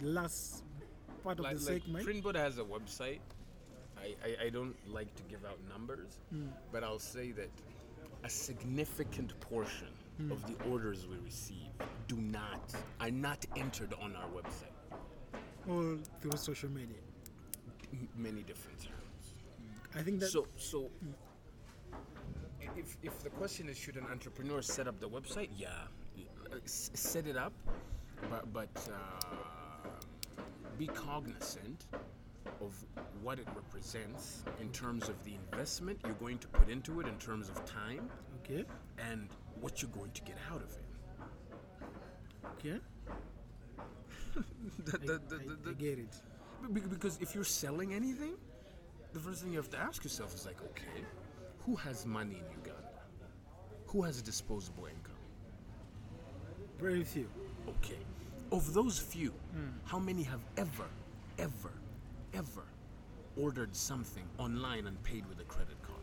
the 0.00 0.08
last 0.08 0.62
part 1.22 1.38
of 1.38 1.44
the 1.44 1.50
like 1.50 1.58
segment? 1.58 2.06
Printboard 2.06 2.36
has 2.36 2.58
a 2.58 2.64
website. 2.64 3.20
I, 3.98 4.14
I, 4.24 4.46
I 4.46 4.48
don't 4.50 4.74
like 4.92 5.14
to 5.14 5.22
give 5.24 5.44
out 5.44 5.58
numbers, 5.68 6.18
hmm. 6.30 6.46
but 6.72 6.82
I'll 6.82 6.98
say 6.98 7.30
that 7.32 7.50
a 8.24 8.28
significant 8.28 9.38
portion 9.40 9.88
hmm. 10.18 10.32
of 10.32 10.44
the 10.46 10.54
orders 10.70 11.06
we 11.06 11.16
receive 11.24 11.70
do 12.08 12.16
not 12.16 12.74
are 13.00 13.10
not 13.10 13.44
entered 13.56 13.94
on 14.00 14.16
our 14.16 14.28
website. 14.28 14.72
All 15.68 15.96
through 16.20 16.36
social 16.36 16.68
media. 16.70 16.96
Many 18.16 18.42
different. 18.42 18.72
I 19.94 20.02
think 20.02 20.20
that 20.20 20.30
So 20.30 20.46
so 20.56 20.90
if 22.76 22.96
if 23.02 23.18
the 23.22 23.30
question 23.30 23.68
is 23.68 23.76
should 23.76 23.96
an 23.96 24.06
entrepreneur 24.10 24.62
set 24.62 24.88
up 24.88 24.98
the 25.00 25.08
website? 25.08 25.48
Yeah, 25.56 25.68
s- 26.64 26.90
set 26.94 27.26
it 27.26 27.36
up, 27.36 27.52
but 28.30 28.52
but 28.52 28.70
uh, 28.90 29.88
be 30.78 30.86
cognizant 30.86 31.86
of 32.60 32.72
what 33.22 33.38
it 33.38 33.46
represents 33.54 34.42
in 34.60 34.68
terms 34.70 35.08
of 35.08 35.22
the 35.24 35.34
investment 35.34 35.98
you're 36.04 36.14
going 36.14 36.38
to 36.38 36.48
put 36.48 36.68
into 36.68 37.00
it 37.00 37.06
in 37.06 37.16
terms 37.18 37.48
of 37.48 37.64
time 37.64 38.08
okay, 38.42 38.64
and 38.98 39.28
what 39.60 39.80
you're 39.82 39.90
going 39.90 40.10
to 40.12 40.22
get 40.22 40.36
out 40.50 40.62
of 40.62 40.70
it. 40.72 40.84
okay, 42.58 42.80
I, 44.36 44.42
the- 44.84 44.98
the- 45.28 45.40
I- 45.66 45.70
I 45.70 45.72
get 45.74 45.98
it. 45.98 46.14
Because 46.72 47.18
if 47.20 47.34
you're 47.34 47.42
selling 47.44 47.92
anything, 47.92 48.34
the 49.12 49.20
first 49.20 49.42
thing 49.42 49.52
you 49.52 49.58
have 49.58 49.70
to 49.70 49.78
ask 49.78 50.02
yourself 50.04 50.34
is 50.34 50.46
like, 50.46 50.60
okay, 50.62 51.04
who 51.60 51.76
has 51.76 52.06
money 52.06 52.34
in 52.34 52.58
Uganda? 52.58 53.02
Who 53.86 54.02
has 54.02 54.18
a 54.18 54.22
disposable 54.22 54.86
income? 54.86 55.12
Very 56.80 57.04
few. 57.04 57.28
Okay. 57.68 57.98
Of 58.50 58.74
those 58.74 58.98
few, 58.98 59.30
hmm. 59.30 59.68
how 59.84 59.98
many 59.98 60.22
have 60.24 60.40
ever, 60.56 60.88
ever, 61.38 61.72
ever 62.34 62.64
ordered 63.36 63.74
something 63.74 64.24
online 64.38 64.86
and 64.86 65.02
paid 65.04 65.26
with 65.28 65.40
a 65.40 65.44
credit 65.44 65.80
card? 65.82 65.98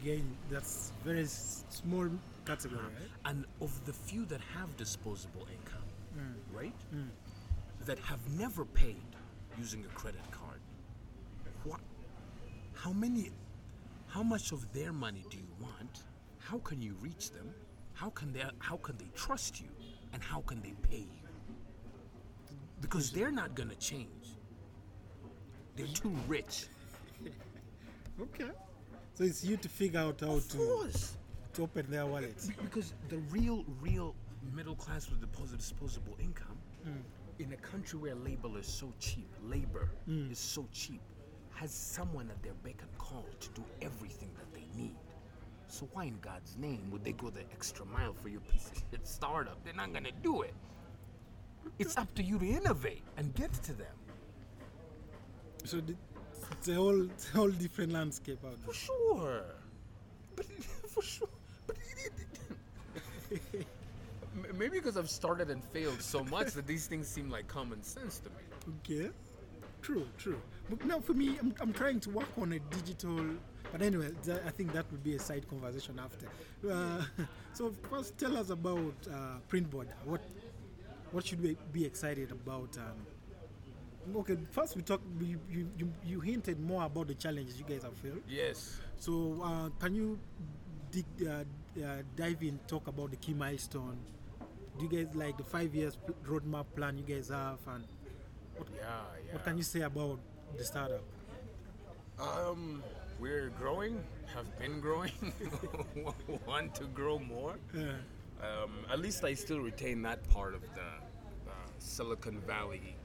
Again, 0.00 0.36
that's 0.50 0.92
very 1.04 1.24
small 1.26 2.08
category, 2.44 2.80
uh-huh. 2.80 2.88
right? 3.00 3.30
And 3.30 3.44
of 3.60 3.84
the 3.86 3.92
few 3.92 4.24
that 4.26 4.40
have 4.54 4.76
disposable 4.76 5.46
income, 5.50 5.88
hmm. 6.14 6.56
right? 6.56 6.74
Hmm. 6.90 7.08
That 7.86 7.98
have 8.00 8.20
never 8.38 8.64
paid 8.64 9.02
using 9.58 9.84
a 9.84 9.98
credit 9.98 10.22
card, 10.30 10.45
what? 11.66 11.80
How 12.74 12.92
many? 12.92 13.30
How 14.06 14.22
much 14.22 14.52
of 14.52 14.72
their 14.72 14.92
money 14.92 15.24
do 15.30 15.36
you 15.36 15.54
want? 15.60 16.04
How 16.38 16.58
can 16.58 16.80
you 16.80 16.94
reach 17.00 17.30
them? 17.30 17.48
How 17.94 18.10
can 18.10 18.32
they? 18.32 18.42
How 18.58 18.76
can 18.76 18.96
they 18.96 19.10
trust 19.14 19.60
you? 19.60 19.68
And 20.12 20.22
how 20.22 20.40
can 20.42 20.62
they 20.62 20.74
pay 20.88 20.98
you? 20.98 21.28
Because 22.80 23.10
they're 23.10 23.32
not 23.32 23.54
gonna 23.54 23.74
change. 23.74 24.36
They're 25.76 25.86
too 25.86 26.14
rich. 26.26 26.66
Okay. 28.18 28.50
So 29.14 29.24
it's 29.24 29.44
you 29.44 29.56
to 29.58 29.68
figure 29.68 30.00
out 30.00 30.20
how 30.20 30.36
Of 30.36 30.48
to, 30.50 30.56
course. 30.56 31.16
to 31.54 31.62
open 31.64 31.86
their 31.90 32.06
wallets. 32.06 32.48
Because 32.62 32.94
the 33.08 33.18
real, 33.30 33.64
real 33.80 34.14
middle 34.54 34.74
class 34.74 35.10
with 35.10 35.20
deposit 35.20 35.58
disposable 35.58 36.16
income 36.18 36.56
mm. 36.86 37.02
in 37.38 37.52
a 37.52 37.56
country 37.56 37.98
where 37.98 38.14
labor 38.14 38.58
is 38.58 38.66
so 38.66 38.92
cheap, 38.98 39.28
labor 39.44 39.90
mm. 40.08 40.30
is 40.30 40.38
so 40.38 40.66
cheap, 40.72 41.00
has 41.56 41.72
someone 41.72 42.30
at 42.30 42.42
their 42.42 42.54
beck 42.62 42.76
and 42.80 42.98
call 42.98 43.24
to 43.40 43.48
do 43.50 43.64
everything 43.80 44.30
that 44.36 44.52
they 44.52 44.66
need. 44.80 44.96
So 45.68 45.88
why 45.92 46.04
in 46.04 46.18
God's 46.20 46.56
name 46.58 46.90
would 46.90 47.02
they 47.02 47.12
go 47.12 47.30
the 47.30 47.40
extra 47.50 47.84
mile 47.86 48.12
for 48.12 48.28
your 48.28 48.42
piece 48.42 48.70
of 48.70 48.76
shit 48.90 49.06
startup? 49.06 49.64
They're 49.64 49.74
not 49.74 49.92
gonna 49.92 50.12
do 50.22 50.42
it. 50.42 50.54
It's 51.78 51.96
up 51.96 52.14
to 52.14 52.22
you 52.22 52.38
to 52.38 52.46
innovate 52.46 53.02
and 53.16 53.34
get 53.34 53.52
to 53.64 53.72
them. 53.72 53.96
So 55.64 55.80
the, 55.80 55.96
it's 56.52 56.68
a 56.68 56.74
whole, 56.74 57.02
it's 57.04 57.28
a 57.30 57.36
whole 57.36 57.50
different 57.50 57.92
landscape 57.92 58.38
out 58.46 58.58
For 58.58 58.74
sure. 58.74 59.42
But 60.36 60.46
for 60.88 61.02
sure. 61.02 61.28
But 61.66 61.76
M- 63.32 64.58
maybe 64.58 64.78
because 64.78 64.96
I've 64.96 65.10
started 65.10 65.50
and 65.50 65.64
failed 65.64 66.00
so 66.02 66.22
much 66.24 66.52
that 66.52 66.66
these 66.66 66.86
things 66.86 67.08
seem 67.08 67.30
like 67.30 67.48
common 67.48 67.82
sense 67.82 68.18
to 68.20 68.28
me. 68.30 68.36
Okay. 68.84 69.10
True, 69.86 70.04
true. 70.18 70.40
But 70.68 70.84
now 70.84 70.98
for 70.98 71.14
me, 71.14 71.38
I'm, 71.40 71.54
I'm 71.60 71.72
trying 71.72 72.00
to 72.00 72.10
work 72.10 72.26
on 72.36 72.52
a 72.54 72.58
digital. 72.58 73.20
But 73.70 73.82
anyway, 73.82 74.10
tha- 74.24 74.42
I 74.44 74.50
think 74.50 74.72
that 74.72 74.90
would 74.90 75.04
be 75.04 75.14
a 75.14 75.20
side 75.20 75.48
conversation 75.48 76.00
after. 76.00 76.26
Uh, 76.68 77.04
so 77.52 77.72
first, 77.88 78.18
tell 78.18 78.36
us 78.36 78.50
about 78.50 78.94
uh, 79.08 79.38
Printboard. 79.48 79.86
What 80.04 80.22
what 81.12 81.24
should 81.24 81.40
we 81.40 81.56
be 81.72 81.84
excited 81.84 82.32
about? 82.32 82.76
Um, 82.78 84.16
okay, 84.16 84.36
first 84.50 84.74
we 84.74 84.82
talk. 84.82 85.00
You, 85.20 85.38
you, 85.48 85.70
you, 85.78 85.92
you 86.04 86.18
hinted 86.18 86.58
more 86.58 86.82
about 86.84 87.06
the 87.06 87.14
challenges 87.14 87.56
you 87.56 87.64
guys 87.64 87.84
have 87.84 87.96
felt. 87.98 88.22
Yes. 88.28 88.80
So 88.96 89.40
uh, 89.40 89.68
can 89.78 89.94
you 89.94 90.18
dig, 90.90 91.04
uh, 91.22 91.44
uh, 91.80 92.02
dive 92.16 92.42
in, 92.42 92.58
talk 92.66 92.88
about 92.88 93.12
the 93.12 93.16
key 93.18 93.34
milestone? 93.34 93.98
Do 94.80 94.84
you 94.84 94.90
guys 94.90 95.14
like 95.14 95.38
the 95.38 95.44
five 95.44 95.72
years 95.76 95.96
roadmap 96.26 96.66
plan 96.74 96.98
you 96.98 97.04
guys 97.04 97.28
have, 97.28 97.60
and 97.68 97.84
Yeah, 98.58 98.82
yeah. 99.26 99.32
what 99.34 99.44
can 99.44 99.56
you 99.56 99.62
say 99.62 99.82
about 99.82 100.18
the 100.56 100.64
startup? 100.64 101.02
Um, 102.18 102.82
we're 103.20 103.50
growing, 103.58 104.02
have 104.34 104.58
been 104.58 104.80
growing, 104.80 105.12
want 106.46 106.74
to 106.76 106.84
grow 106.84 107.18
more. 107.18 107.56
Yeah. 107.74 107.92
Um, 108.40 108.70
at 108.90 108.98
least 109.00 109.24
I 109.24 109.34
still 109.34 109.60
retain 109.60 110.02
that 110.02 110.26
part 110.30 110.54
of 110.54 110.62
the 110.62 110.82
uh, 111.50 111.52
Silicon 111.78 112.40
Valley 112.40 112.96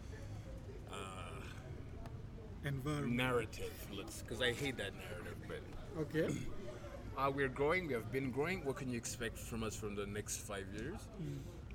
environment. 2.64 3.14
narrative. 3.16 3.74
Let's 3.98 4.22
because 4.22 4.42
I 4.42 4.54
hate 4.54 4.78
that 4.78 4.92
narrative, 4.96 5.38
but 5.48 5.62
Okay. 6.02 6.34
uh, 7.18 7.32
we're 7.34 7.48
growing. 7.50 7.88
We 7.88 7.94
have 7.94 8.12
been 8.12 8.32
growing. 8.32 8.64
What 8.66 8.78
can 8.78 8.90
you 8.90 8.98
expect 8.98 9.38
from 9.38 9.64
us 9.64 9.76
from 9.76 9.96
the 9.96 10.06
next 10.06 10.38
five 10.38 10.66
years? 10.78 11.00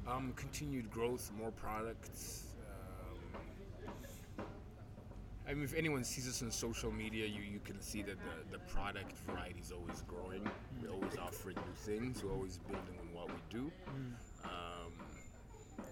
Um, 0.07 0.33
continued 0.37 0.91
growth, 0.91 1.31
more 1.37 1.51
products. 1.51 2.45
Um, 2.61 4.45
I 5.49 5.55
mean, 5.55 5.63
if 5.63 5.75
anyone 5.75 6.03
sees 6.03 6.29
us 6.29 6.43
on 6.43 6.51
social 6.51 6.91
media, 6.91 7.25
you, 7.27 7.41
you 7.41 7.61
can 7.65 7.81
see 7.81 8.03
that 8.03 8.17
the, 8.19 8.59
the 8.59 8.59
product 8.65 9.13
variety 9.27 9.61
is 9.61 9.71
always 9.71 10.03
growing. 10.03 10.43
We're 10.83 10.91
always 10.91 11.17
offering 11.19 11.57
new 11.57 11.75
things. 11.75 12.25
We're 12.25 12.33
always 12.33 12.59
building 12.59 12.99
on 13.01 13.15
what 13.15 13.29
we 13.29 13.41
do. 13.51 13.71
Um, 14.45 14.93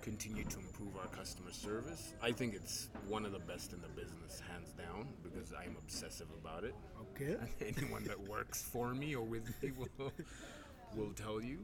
continue 0.03 0.45
to 0.45 0.59
improve 0.59 0.97
our 1.01 1.07
customer 1.07 1.53
service. 1.53 2.15
I 2.21 2.33
think 2.33 2.55
it's 2.55 2.89
one 3.07 3.25
of 3.25 3.33
the 3.33 3.39
best 3.39 3.73
in 3.73 3.81
the 3.81 3.89
business, 3.89 4.43
hands 4.51 4.73
down, 4.73 5.07
because 5.23 5.53
I'm 5.53 5.77
obsessive 5.79 6.29
about 6.43 6.65
it. 6.65 6.75
Okay. 7.13 7.37
Anyone 7.79 8.05
that 8.05 8.19
works 8.29 8.61
for 8.63 8.93
me 8.93 9.15
or 9.15 9.23
with 9.25 9.51
me 9.63 9.71
will 9.71 10.13
will 10.97 11.13
tell 11.13 11.41
you. 11.41 11.59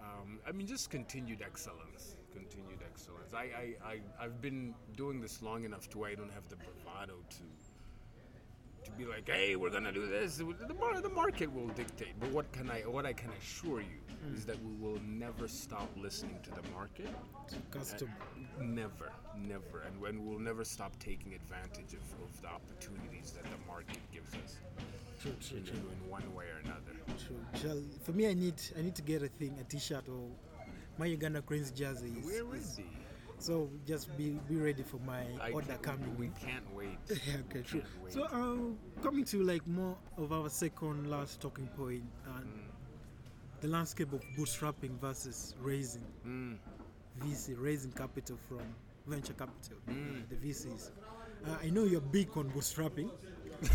Um, 0.00 0.38
I 0.46 0.52
mean, 0.52 0.66
just 0.66 0.90
continued 0.90 1.42
excellence. 1.42 2.16
Continued 2.38 2.80
excellence. 2.84 3.34
I, 3.34 3.74
I, 3.84 3.90
I, 3.92 4.00
I've 4.20 4.40
been 4.40 4.74
doing 4.96 5.20
this 5.20 5.42
long 5.42 5.64
enough 5.64 5.88
to 5.90 5.98
where 5.98 6.10
I 6.10 6.14
don't 6.14 6.32
have 6.32 6.48
the 6.48 6.56
bravado 6.56 7.14
to 7.30 7.42
to 8.84 8.90
be 8.92 9.04
like, 9.04 9.28
hey, 9.28 9.56
we're 9.56 9.70
gonna 9.70 9.92
do 9.92 10.06
this. 10.06 10.36
The, 10.36 10.44
the 10.44 11.08
market 11.10 11.52
will 11.52 11.68
dictate. 11.68 12.18
But 12.20 12.30
what 12.30 12.50
can 12.52 12.70
I 12.70 12.80
what 12.82 13.04
I 13.06 13.12
can 13.12 13.30
assure 13.40 13.80
you 13.80 14.00
hmm. 14.24 14.34
is 14.34 14.44
that 14.46 14.56
we 14.64 14.72
will 14.80 15.00
never 15.06 15.48
stop 15.48 15.90
listening 15.96 16.38
to 16.44 16.50
the 16.50 16.62
market. 16.74 17.08
Custom. 17.70 18.10
Never, 18.60 19.12
never, 19.36 19.82
and 19.86 20.00
when 20.00 20.26
we'll 20.26 20.38
never 20.38 20.64
stop 20.64 20.92
taking 20.98 21.34
advantage 21.34 21.94
of, 21.94 22.02
of 22.22 22.42
the 22.42 22.48
opportunities 22.48 23.32
that 23.32 23.44
the 23.44 23.66
market 23.66 24.00
gives 24.12 24.34
us 24.34 24.58
True, 25.20 25.32
true, 25.40 25.58
in, 25.58 25.64
true, 25.64 25.74
in 25.76 26.10
one 26.10 26.22
way 26.34 26.44
or 26.44 26.60
another. 26.64 26.94
true. 27.60 27.82
For 28.04 28.12
me, 28.12 28.28
I 28.28 28.34
need 28.34 28.54
I 28.78 28.82
need 28.82 28.94
to 28.94 29.02
get 29.02 29.22
a 29.22 29.28
thing, 29.28 29.56
a 29.60 29.64
T-shirt 29.64 30.08
or 30.08 30.28
my 30.98 31.06
Uganda 31.06 31.42
Cranes 31.42 31.70
jersey. 31.70 32.12
is- 32.18 32.24
We're 32.26 32.44
ready. 32.44 32.86
So 33.40 33.70
just 33.86 34.16
be 34.18 34.30
be 34.48 34.56
ready 34.56 34.82
for 34.82 34.98
my 35.06 35.22
I 35.40 35.52
order 35.52 35.78
coming. 35.80 36.16
We 36.18 36.30
can't 36.44 36.64
wait. 36.74 36.98
yeah, 37.08 37.34
okay, 37.48 37.62
true. 37.62 37.80
Can't 37.80 38.02
wait. 38.02 38.12
So 38.12 38.22
uh, 38.24 39.02
coming 39.02 39.24
to 39.26 39.42
like 39.44 39.64
more 39.68 39.96
of 40.16 40.32
our 40.32 40.48
second 40.50 41.08
last 41.08 41.40
talking 41.40 41.68
point, 41.76 42.02
uh, 42.26 42.40
the 43.60 43.68
landscape 43.68 44.12
of 44.12 44.22
bootstrapping 44.36 44.98
versus 45.00 45.54
raising 45.60 46.02
Mm, 46.26 46.56
VC, 47.20 47.54
raising 47.56 47.92
capital 47.92 48.38
from 48.48 48.60
venture 49.06 49.34
capital, 49.34 49.76
uh, 49.88 49.92
Mm. 49.92 50.28
the 50.28 50.34
VCs. 50.36 50.90
Uh, 51.46 51.56
I 51.62 51.70
know 51.70 51.84
you're 51.84 52.00
big 52.00 52.36
on 52.36 52.50
bootstrapping. 52.50 53.08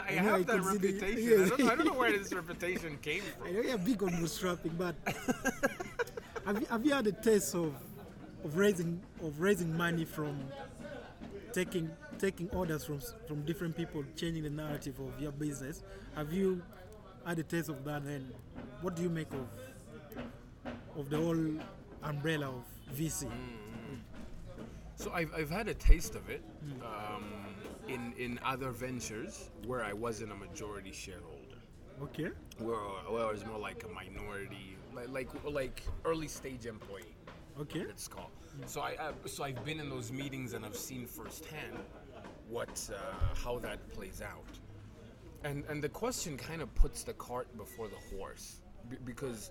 I 0.00 0.12
You 0.14 0.20
know, 0.22 0.34
I 0.34 0.38
have 0.38 0.46
that 0.46 0.62
reputation. 0.64 1.18
yeah. 1.22 1.44
I, 1.44 1.48
don't 1.48 1.58
know, 1.58 1.70
I 1.70 1.74
don't 1.76 1.86
know 1.86 1.92
where 1.98 2.12
this 2.18 2.32
reputation 2.32 2.98
came 3.02 3.20
from. 3.22 3.46
I 3.46 3.50
know 3.52 3.60
you're 3.60 3.78
big 3.78 4.02
on 4.02 4.08
bootstrapping, 4.10 4.76
but 4.78 4.94
have 6.46 6.60
you, 6.60 6.66
have 6.66 6.84
you 6.86 6.92
had 6.92 7.06
a 7.06 7.12
taste 7.12 7.54
of 7.54 7.74
of 8.44 8.56
raising 8.56 9.00
of 9.22 9.40
raising 9.40 9.74
money 9.76 10.04
from 10.04 10.38
taking 11.52 11.90
taking 12.18 12.48
orders 12.50 12.84
from 12.84 13.00
from 13.26 13.44
different 13.44 13.76
people, 13.76 14.04
changing 14.16 14.42
the 14.42 14.50
narrative 14.50 14.98
of 15.00 15.20
your 15.20 15.32
business? 15.32 15.82
Have 16.14 16.32
you 16.32 16.62
had 17.26 17.38
a 17.38 17.42
taste 17.42 17.68
of 17.68 17.84
that? 17.84 18.02
And 18.02 18.32
what 18.82 18.96
do 18.96 19.02
you 19.02 19.08
make 19.10 19.32
of 19.32 19.46
of 20.96 21.10
the 21.10 21.16
whole 21.16 21.60
umbrella 22.02 22.48
of 22.48 22.64
VC? 22.96 23.24
Mm, 23.24 23.30
mm, 23.30 23.94
mm. 23.94 23.98
So 24.96 25.10
I've, 25.12 25.32
I've 25.34 25.50
had 25.50 25.68
a 25.68 25.74
taste 25.74 26.14
of 26.14 26.30
it 26.30 26.42
um, 26.82 27.24
in, 27.88 28.12
in 28.16 28.38
other 28.44 28.70
ventures 28.70 29.50
where 29.66 29.82
I 29.82 29.92
wasn't 29.92 30.32
a 30.32 30.34
majority 30.34 30.92
shareholder. 30.92 31.40
Okay, 32.02 32.30
Where, 32.58 32.76
where 33.08 33.26
I 33.26 33.30
was 33.30 33.44
more 33.44 33.58
like 33.58 33.84
a 33.84 33.88
minority, 33.88 34.76
like, 34.94 35.08
like, 35.10 35.28
like 35.44 35.82
early 36.04 36.28
stage 36.28 36.66
employee. 36.66 37.16
okay, 37.60 37.80
it's 37.80 38.08
called. 38.08 38.30
So 38.66 38.80
I 38.80 38.94
uh, 39.00 39.12
so 39.26 39.44
I've 39.44 39.64
been 39.64 39.80
in 39.80 39.88
those 39.90 40.12
meetings 40.12 40.52
and 40.54 40.64
I've 40.64 40.76
seen 40.76 41.06
firsthand 41.06 41.78
what 42.48 42.90
uh, 42.92 43.34
how 43.34 43.58
that 43.60 43.78
plays 43.92 44.22
out, 44.22 44.52
and 45.42 45.64
and 45.68 45.82
the 45.82 45.88
question 45.88 46.36
kind 46.36 46.62
of 46.62 46.72
puts 46.74 47.02
the 47.02 47.14
cart 47.14 47.48
before 47.56 47.88
the 47.88 48.16
horse 48.16 48.60
b- 48.88 48.96
because 49.04 49.50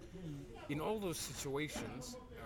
in 0.69 0.79
all 0.79 0.99
those 0.99 1.17
situations 1.17 2.15
uh, 2.39 2.43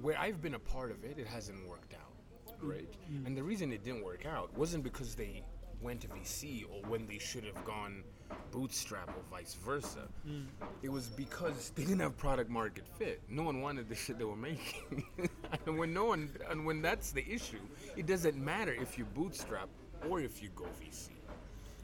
where 0.00 0.18
I've 0.18 0.40
been 0.40 0.54
a 0.54 0.58
part 0.58 0.90
of 0.90 1.04
it, 1.04 1.18
it 1.18 1.26
hasn't 1.26 1.68
worked 1.68 1.94
out, 1.94 2.54
right? 2.62 2.88
And 3.26 3.36
the 3.36 3.42
reason 3.42 3.72
it 3.72 3.84
didn't 3.84 4.04
work 4.04 4.24
out 4.24 4.56
wasn't 4.56 4.84
because 4.84 5.14
they 5.14 5.42
went 5.82 6.00
to 6.02 6.08
VC 6.08 6.64
or 6.64 6.88
when 6.88 7.06
they 7.06 7.18
should 7.18 7.44
have 7.44 7.62
gone 7.64 8.02
bootstrap 8.50 9.08
or 9.10 9.22
vice 9.30 9.54
versa. 9.54 10.08
Mm. 10.28 10.46
It 10.82 10.88
was 10.90 11.08
because 11.08 11.70
they 11.74 11.82
didn't 11.84 12.00
have 12.00 12.16
product 12.16 12.48
market 12.50 12.84
fit. 12.98 13.20
No 13.28 13.42
one 13.42 13.60
wanted 13.60 13.88
the 13.88 13.94
shit 13.94 14.18
they 14.18 14.24
were 14.24 14.36
making. 14.36 15.04
and 15.66 15.78
when 15.78 15.92
no 15.92 16.06
one 16.06 16.30
and 16.50 16.64
when 16.64 16.80
that's 16.82 17.10
the 17.12 17.26
issue, 17.28 17.60
it 17.96 18.06
doesn't 18.06 18.36
matter 18.36 18.72
if 18.72 18.96
you 18.98 19.04
bootstrap 19.04 19.68
or 20.08 20.20
if 20.20 20.42
you 20.42 20.48
go 20.54 20.64
VC. 20.80 21.08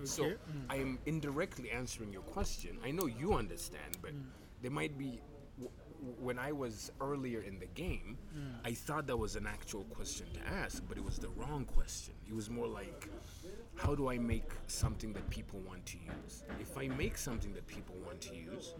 So 0.04 0.22
mm. 0.22 0.26
Okay. 0.26 0.36
I 0.70 0.76
am 0.76 0.98
indirectly 1.06 1.70
answering 1.70 2.12
your 2.12 2.22
question. 2.22 2.78
I 2.84 2.90
know 2.92 3.06
you 3.06 3.34
understand, 3.34 3.98
but 4.00 4.12
mm. 4.12 4.22
there 4.62 4.70
might 4.70 4.96
be. 4.96 5.20
w- 5.58 5.72
When 6.28 6.38
I 6.38 6.52
was 6.52 6.92
earlier 7.00 7.40
in 7.50 7.58
the 7.58 7.66
game, 7.84 8.16
I 8.70 8.72
thought 8.86 9.04
that 9.10 9.18
was 9.18 9.34
an 9.34 9.46
actual 9.56 9.82
question 9.96 10.26
to 10.36 10.40
ask, 10.62 10.76
but 10.88 10.96
it 11.00 11.04
was 11.04 11.18
the 11.18 11.30
wrong 11.40 11.64
question. 11.78 12.14
It 12.30 12.34
was 12.40 12.48
more 12.48 12.68
like, 12.80 13.00
how 13.78 13.94
do 13.94 14.10
I 14.10 14.18
make 14.18 14.50
something 14.66 15.12
that 15.12 15.28
people 15.30 15.60
want 15.60 15.86
to 15.86 15.96
use? 15.98 16.42
If 16.60 16.76
I 16.76 16.88
make 16.88 17.16
something 17.16 17.52
that 17.54 17.66
people 17.66 17.94
want 18.04 18.20
to 18.22 18.34
use, 18.34 18.74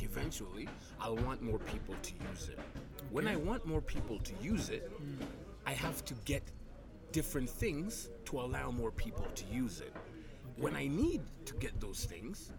eventually 0.00 0.68
I'll 1.00 1.16
want 1.16 1.42
more 1.42 1.58
people 1.58 1.94
to 2.02 2.12
use 2.30 2.48
it. 2.48 2.58
When 3.10 3.26
I 3.26 3.36
want 3.36 3.66
more 3.66 3.80
people 3.80 4.18
to 4.18 4.32
use 4.40 4.68
it, 4.68 4.92
I 5.66 5.72
have 5.72 6.04
to 6.04 6.14
get 6.26 6.42
different 7.12 7.48
things 7.48 8.10
to 8.26 8.40
allow 8.40 8.70
more 8.70 8.90
people 8.90 9.26
to 9.34 9.44
use 9.46 9.80
it. 9.80 9.94
When 10.56 10.76
I 10.76 10.86
need 10.86 11.22
to 11.46 11.54
get 11.54 11.80
those 11.80 12.04
things, 12.04 12.52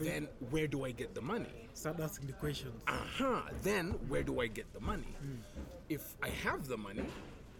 then 0.00 0.28
where 0.50 0.68
do 0.68 0.84
I 0.84 0.92
get 0.92 1.14
the 1.14 1.20
money? 1.20 1.68
start 1.74 1.98
asking 2.00 2.26
the 2.28 2.32
questions. 2.34 2.80
Aha, 2.86 3.48
then 3.62 3.90
where 4.08 4.22
do 4.22 4.40
I 4.40 4.46
get 4.46 4.72
the 4.72 4.80
money? 4.80 5.16
Hmm. 5.18 5.36
If 5.88 6.14
I 6.22 6.28
have 6.28 6.68
the 6.68 6.76
money, 6.76 7.06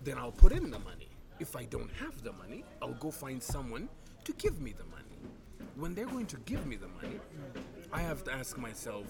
then 0.05 0.19
I'll 0.19 0.33
put 0.33 0.53
in 0.53 0.71
the 0.71 0.79
money. 0.79 1.09
If 1.43 1.57
I 1.57 1.65
don't 1.65 1.91
have 1.99 2.23
the 2.23 2.33
money, 2.35 2.65
I'll 2.81 2.95
go 2.95 3.11
find 3.11 3.43
someone 3.43 3.89
to 4.23 4.33
give 4.35 4.61
me 4.61 4.73
the 4.73 4.85
money. 4.85 5.19
When 5.75 5.93
they're 5.93 6.07
going 6.07 6.27
to 6.27 6.37
give 6.45 6.65
me 6.69 6.77
the 6.77 6.87
money, 6.87 7.19
I 7.93 8.01
have 8.01 8.23
to 8.25 8.33
ask 8.33 8.57
myself, 8.57 9.07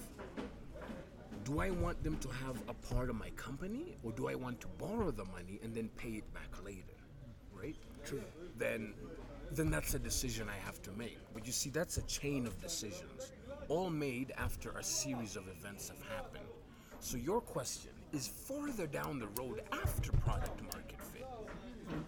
do 1.43 1.59
I 1.59 1.69
want 1.69 2.03
them 2.03 2.17
to 2.17 2.27
have 2.29 2.57
a 2.67 2.73
part 2.73 3.11
of 3.11 3.17
my 3.17 3.29
company 3.31 3.97
or 4.01 4.11
do 4.13 4.27
I 4.29 4.33
want 4.33 4.59
to 4.61 4.67
borrow 4.79 5.11
the 5.11 5.25
money 5.25 5.59
and 5.61 5.75
then 5.75 5.89
pay 5.95 6.13
it 6.21 6.33
back 6.33 6.49
later? 6.65 6.97
Right? 7.53 7.75
True. 8.03 8.23
Then 8.57 8.95
then 9.51 9.69
that's 9.69 9.93
a 9.93 9.99
decision 9.99 10.47
I 10.49 10.57
have 10.65 10.81
to 10.81 10.91
make. 10.93 11.19
But 11.35 11.45
you 11.45 11.51
see 11.51 11.69
that's 11.69 11.97
a 11.97 12.01
chain 12.03 12.47
of 12.47 12.59
decisions 12.59 13.31
all 13.67 13.91
made 13.91 14.33
after 14.39 14.71
a 14.71 14.83
series 14.83 15.35
of 15.35 15.47
events 15.47 15.89
have 15.89 16.01
happened. 16.17 16.49
So 16.99 17.15
your 17.15 17.41
question 17.41 17.91
is 18.11 18.27
further 18.27 18.87
down 18.87 19.19
the 19.19 19.27
road 19.39 19.61
after 19.71 20.11
product 20.13 20.63
market. 20.63 20.82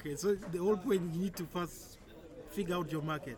Okay, 0.06 0.16
so 0.16 0.36
the 0.36 0.60
whole 0.60 0.78
point 0.78 1.02
you 1.16 1.20
need 1.22 1.36
to 1.36 1.46
first 1.46 1.98
figure 2.52 2.76
out 2.76 2.92
your 2.92 3.02
market, 3.02 3.38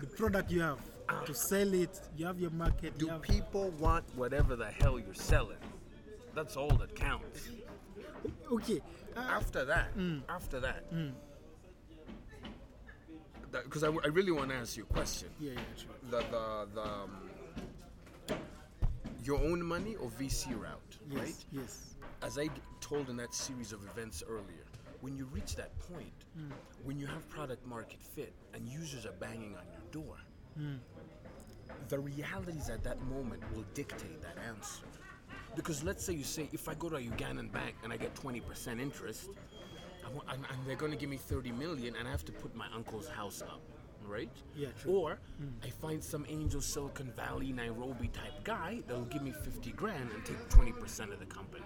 the 0.00 0.06
product 0.06 0.50
you 0.50 0.62
have, 0.62 0.78
to 1.26 1.34
sell 1.34 1.74
it. 1.74 2.00
You 2.16 2.24
have 2.24 2.40
your 2.40 2.50
market. 2.52 2.96
Do 2.96 3.04
you 3.06 3.12
have, 3.12 3.20
people 3.22 3.70
want 3.78 4.04
whatever 4.16 4.56
the 4.56 4.70
hell 4.70 4.98
you're 4.98 5.12
selling? 5.12 5.58
That's 6.34 6.56
all 6.56 6.70
that 6.76 6.94
counts. 6.94 7.48
okay, 8.50 8.80
uh, 9.14 9.20
after 9.20 9.66
that, 9.66 9.88
after 10.30 10.58
that, 10.60 10.84
because 13.52 13.84
I, 13.84 13.88
I 13.88 14.06
really 14.06 14.32
want 14.32 14.48
to 14.50 14.54
ask 14.56 14.78
you 14.78 14.84
a 14.88 14.92
question. 14.92 15.28
yeah, 15.38 15.52
yeah, 15.52 15.60
sure. 15.76 15.90
The 16.10 16.24
the 16.30 16.68
the 16.76 16.80
um, 16.82 18.36
your 19.22 19.38
own 19.38 19.62
money 19.62 19.96
or 19.96 20.08
VC 20.18 20.58
route, 20.58 20.96
Yes, 21.10 21.18
right? 21.18 21.34
yes. 21.52 21.94
As 22.22 22.38
I 22.38 22.48
told 22.80 23.10
in 23.10 23.16
that 23.18 23.34
series 23.34 23.72
of 23.72 23.82
events 23.84 24.22
earlier, 24.26 24.64
when 25.00 25.16
you 25.16 25.26
reach 25.32 25.56
that 25.56 25.78
point, 25.92 26.12
hmm. 26.36 26.50
when 26.84 26.98
you 26.98 27.06
have 27.06 27.28
product 27.28 27.66
market 27.66 28.00
fit 28.02 28.32
and 28.54 28.68
users 28.68 29.06
are 29.06 29.12
banging 29.12 29.56
on 29.56 29.64
your 29.72 30.04
door, 30.04 30.16
hmm. 30.56 30.76
the 31.88 31.98
realities 31.98 32.68
at 32.68 32.84
that 32.84 33.00
moment 33.04 33.42
will 33.54 33.64
dictate 33.74 34.20
that 34.22 34.36
answer. 34.48 34.84
Because 35.56 35.82
let's 35.82 36.04
say 36.04 36.12
you 36.12 36.24
say, 36.24 36.48
if 36.52 36.68
I 36.68 36.74
go 36.74 36.88
to 36.88 36.96
a 36.96 37.00
Ugandan 37.00 37.50
bank 37.50 37.74
and 37.82 37.92
I 37.92 37.96
get 37.96 38.14
20% 38.14 38.80
interest, 38.80 39.30
I 40.04 40.10
want, 40.10 40.28
and, 40.30 40.44
and 40.50 40.66
they're 40.66 40.76
going 40.76 40.92
to 40.92 40.98
give 40.98 41.10
me 41.10 41.16
30 41.16 41.50
million 41.52 41.96
and 41.96 42.06
I 42.06 42.10
have 42.10 42.24
to 42.26 42.32
put 42.32 42.54
my 42.54 42.66
uncle's 42.74 43.08
house 43.08 43.42
up, 43.42 43.60
right? 44.06 44.30
Yeah, 44.56 44.68
true. 44.80 44.92
Or 44.92 45.18
hmm. 45.38 45.48
I 45.64 45.70
find 45.70 46.02
some 46.04 46.26
Angel 46.28 46.60
Silicon 46.60 47.12
Valley, 47.16 47.52
Nairobi 47.52 48.08
type 48.08 48.44
guy 48.44 48.82
that'll 48.86 49.04
give 49.04 49.22
me 49.22 49.32
50 49.32 49.72
grand 49.72 50.10
and 50.12 50.24
take 50.24 50.48
20% 50.50 51.12
of 51.12 51.18
the 51.18 51.26
company, 51.26 51.64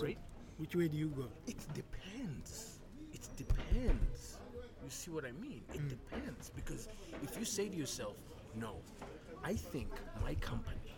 right? 0.00 0.18
Which 0.62 0.76
way 0.76 0.86
do 0.86 0.96
you 0.96 1.08
go? 1.08 1.24
It 1.48 1.56
depends. 1.74 2.78
It 3.12 3.28
depends. 3.36 4.38
You 4.84 4.90
see 4.90 5.10
what 5.10 5.24
I 5.24 5.32
mean? 5.32 5.62
It 5.74 5.80
mm. 5.80 5.88
depends 5.88 6.50
because 6.54 6.88
if 7.20 7.36
you 7.36 7.44
say 7.44 7.68
to 7.68 7.74
yourself, 7.74 8.14
"No, 8.54 8.76
I 9.42 9.54
think 9.54 9.88
my 10.22 10.36
company 10.36 10.94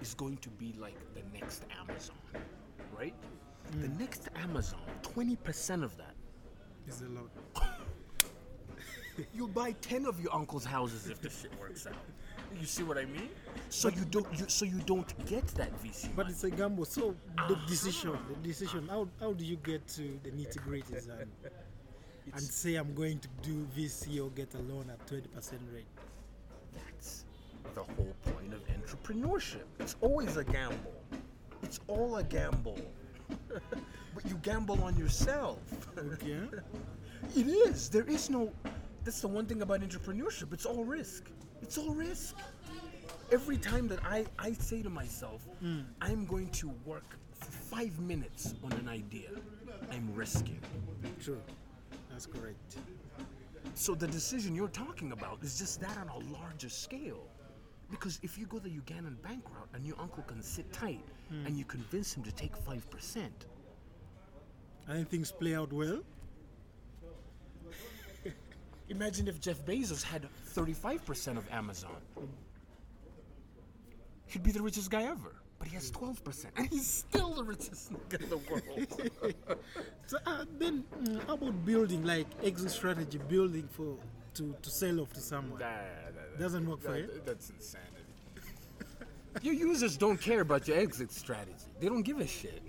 is 0.00 0.14
going 0.14 0.36
to 0.36 0.48
be 0.50 0.72
like 0.78 0.94
the 1.14 1.22
next 1.36 1.64
Amazon," 1.80 2.22
right? 2.96 3.14
The 3.80 3.88
mm. 3.88 3.98
next 3.98 4.28
Amazon, 4.36 4.86
twenty 5.02 5.34
percent 5.34 5.82
of 5.82 5.96
that 5.96 6.14
is 6.86 7.02
a 7.02 7.08
lot. 7.08 7.30
You'll 9.34 9.48
buy 9.48 9.72
ten 9.80 10.06
of 10.06 10.20
your 10.20 10.32
uncle's 10.32 10.64
houses 10.64 11.10
if 11.10 11.20
this 11.20 11.40
shit 11.42 11.58
works 11.58 11.88
out. 11.88 11.94
You 12.58 12.66
see 12.66 12.82
what 12.82 12.98
I 12.98 13.04
mean? 13.04 13.28
So 13.68 13.88
you 13.88 14.04
don't. 14.04 14.26
You, 14.38 14.46
so 14.48 14.64
you 14.64 14.80
don't 14.86 15.26
get 15.26 15.46
that 15.48 15.70
VC. 15.82 16.08
But 16.16 16.24
money. 16.24 16.30
it's 16.30 16.44
a 16.44 16.50
gamble. 16.50 16.84
So 16.84 17.14
the 17.48 17.56
ah. 17.56 17.66
decision, 17.66 18.18
the 18.28 18.48
decision. 18.48 18.88
How, 18.88 19.08
how 19.20 19.32
do 19.32 19.44
you 19.44 19.56
get 19.56 19.86
to 19.88 20.02
the 20.22 20.30
nitty 20.30 20.58
gritties 20.66 21.08
and, 21.20 21.30
and 22.32 22.42
say 22.42 22.76
I'm 22.76 22.94
going 22.94 23.18
to 23.20 23.28
do 23.42 23.66
VC 23.76 24.24
or 24.24 24.30
get 24.30 24.54
a 24.54 24.58
loan 24.58 24.90
at 24.90 25.06
20% 25.06 25.24
rate? 25.72 25.86
That's 26.72 27.24
the 27.74 27.82
whole 27.82 28.14
point 28.24 28.54
of 28.54 28.60
entrepreneurship. 28.68 29.64
It's 29.80 29.96
always 30.00 30.36
a 30.36 30.44
gamble. 30.44 30.94
It's 31.62 31.80
all 31.88 32.16
a 32.16 32.22
gamble. 32.22 32.78
but 33.48 34.24
you 34.26 34.36
gamble 34.42 34.82
on 34.82 34.96
yourself. 34.96 35.58
Okay. 35.96 36.40
It 37.34 37.48
is. 37.48 37.88
There 37.88 38.08
is 38.08 38.30
no. 38.30 38.52
That's 39.04 39.20
the 39.20 39.28
one 39.28 39.44
thing 39.46 39.62
about 39.62 39.80
entrepreneurship. 39.80 40.52
It's 40.52 40.64
all 40.64 40.84
risk. 40.84 41.24
It's 41.62 41.78
all 41.78 41.90
risk. 41.90 42.36
Every 43.30 43.58
time 43.58 43.88
that 43.88 43.98
I, 44.04 44.24
I 44.38 44.52
say 44.52 44.82
to 44.82 44.90
myself, 44.90 45.46
mm. 45.62 45.84
I'm 46.00 46.24
going 46.24 46.48
to 46.50 46.72
work 46.84 47.18
for 47.32 47.50
five 47.50 47.98
minutes 48.00 48.54
on 48.64 48.72
an 48.72 48.88
idea, 48.88 49.30
I'm 49.92 50.10
risking. 50.14 50.60
True. 51.22 51.40
That's 52.10 52.26
correct. 52.26 52.78
So 53.74 53.94
the 53.94 54.06
decision 54.06 54.54
you're 54.54 54.68
talking 54.68 55.12
about 55.12 55.38
is 55.42 55.58
just 55.58 55.80
that 55.80 55.96
on 55.98 56.08
a 56.08 56.18
larger 56.32 56.68
scale. 56.68 57.28
Because 57.90 58.18
if 58.22 58.36
you 58.36 58.46
go 58.46 58.58
the 58.58 58.68
Ugandan 58.68 59.20
bank 59.22 59.44
route 59.54 59.68
and 59.72 59.86
your 59.86 59.96
uncle 60.00 60.22
can 60.22 60.42
sit 60.42 60.70
tight 60.72 61.04
mm. 61.32 61.46
and 61.46 61.56
you 61.56 61.64
convince 61.64 62.14
him 62.14 62.22
to 62.22 62.32
take 62.32 62.52
5%, 62.64 63.18
And 64.88 65.08
things 65.08 65.30
play 65.30 65.54
out 65.54 65.72
well. 65.72 66.00
Imagine 68.88 69.28
if 69.28 69.40
Jeff 69.40 69.64
Bezos 69.64 70.02
had 70.02 70.26
35% 70.54 71.36
of 71.36 71.48
Amazon. 71.50 71.96
He'd 74.26 74.42
be 74.42 74.52
the 74.52 74.62
richest 74.62 74.90
guy 74.90 75.02
ever. 75.04 75.34
But 75.58 75.68
he 75.68 75.74
has 75.74 75.90
12%. 75.90 76.46
And 76.56 76.68
he's 76.68 76.86
still 76.86 77.34
the 77.34 77.42
richest 77.42 77.92
nigga 78.08 78.22
in 78.22 78.28
the 78.30 78.36
world. 78.38 79.36
So 80.06 80.16
uh, 80.24 80.44
then, 80.58 80.84
mm, 81.02 81.26
how 81.26 81.34
about 81.34 81.66
building 81.66 82.02
like 82.06 82.26
exit 82.42 82.70
strategy, 82.70 83.18
building 83.28 83.68
for 83.70 83.96
to, 84.34 84.54
to 84.62 84.70
sell 84.70 85.00
off 85.00 85.12
to 85.14 85.20
someone? 85.20 85.60
Nah, 85.60 85.66
Doesn't 86.38 86.66
work 86.66 86.80
for 86.80 86.92
that- 86.92 87.00
you? 87.00 87.20
That's 87.26 87.50
insanity. 87.50 87.92
your 89.42 89.52
users 89.52 89.98
don't 89.98 90.18
care 90.18 90.40
about 90.40 90.66
your 90.66 90.78
exit 90.78 91.12
strategy. 91.12 91.66
They 91.80 91.88
don't 91.88 92.02
give 92.02 92.20
a 92.20 92.26
shit. 92.26 92.62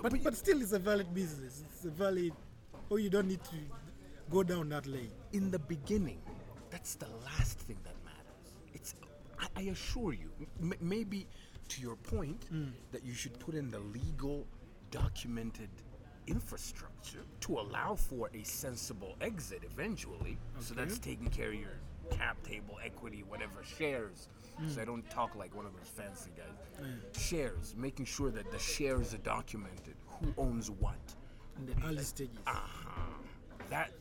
But 0.00 0.22
but 0.22 0.36
still, 0.36 0.60
it's 0.62 0.72
a 0.72 0.78
valid 0.78 1.12
business. 1.14 1.62
It's 1.72 1.84
a 1.84 1.90
valid. 1.90 2.32
Oh, 2.90 2.96
you 2.96 3.10
don't 3.10 3.26
need 3.26 3.42
to 3.44 3.56
go 4.30 4.42
down 4.42 4.68
that 4.68 4.86
lane. 4.86 5.10
in 5.32 5.50
the 5.50 5.58
beginning, 5.58 6.20
that's 6.70 6.94
the 6.94 7.08
last 7.24 7.58
thing 7.58 7.78
that 7.84 7.94
matters. 8.04 8.58
It's, 8.74 8.94
I, 9.38 9.46
I 9.56 9.62
assure 9.62 10.12
you, 10.12 10.30
m- 10.60 10.74
maybe 10.80 11.26
to 11.68 11.80
your 11.80 11.96
point, 11.96 12.44
hmm. 12.48 12.66
that 12.92 13.04
you 13.04 13.12
should 13.12 13.38
put 13.40 13.54
in 13.54 13.70
the 13.70 13.80
legal, 13.80 14.46
documented 14.90 15.68
infrastructure 16.28 17.24
to 17.40 17.58
allow 17.58 17.94
for 17.94 18.30
a 18.34 18.42
sensible 18.44 19.16
exit 19.20 19.62
eventually. 19.64 20.38
So 20.60 20.74
that's 20.74 20.98
taking 20.98 21.28
care 21.28 21.48
of 21.48 21.54
your 21.54 21.78
cap 22.10 22.40
table, 22.44 22.78
equity, 22.84 23.24
whatever, 23.28 23.64
shares. 23.78 24.28
Hmm. 24.58 24.68
So 24.68 24.80
I 24.80 24.84
don't 24.84 25.08
talk 25.10 25.34
like 25.34 25.54
one 25.56 25.66
of 25.66 25.72
those 25.76 25.88
fancy 25.88 26.30
guys. 26.36 26.84
Hmm. 26.84 27.18
Shares, 27.18 27.74
making 27.76 28.06
sure 28.06 28.30
that 28.30 28.50
the 28.52 28.58
shares 28.58 29.12
are 29.12 29.18
documented. 29.18 29.94
Who 30.20 30.32
owns 30.38 30.70
what? 30.70 31.14
In 31.58 31.66
the 31.66 31.86
early 31.86 32.02
stages. 32.02 32.38
Uh-huh. 32.46 33.00
That 33.70 33.92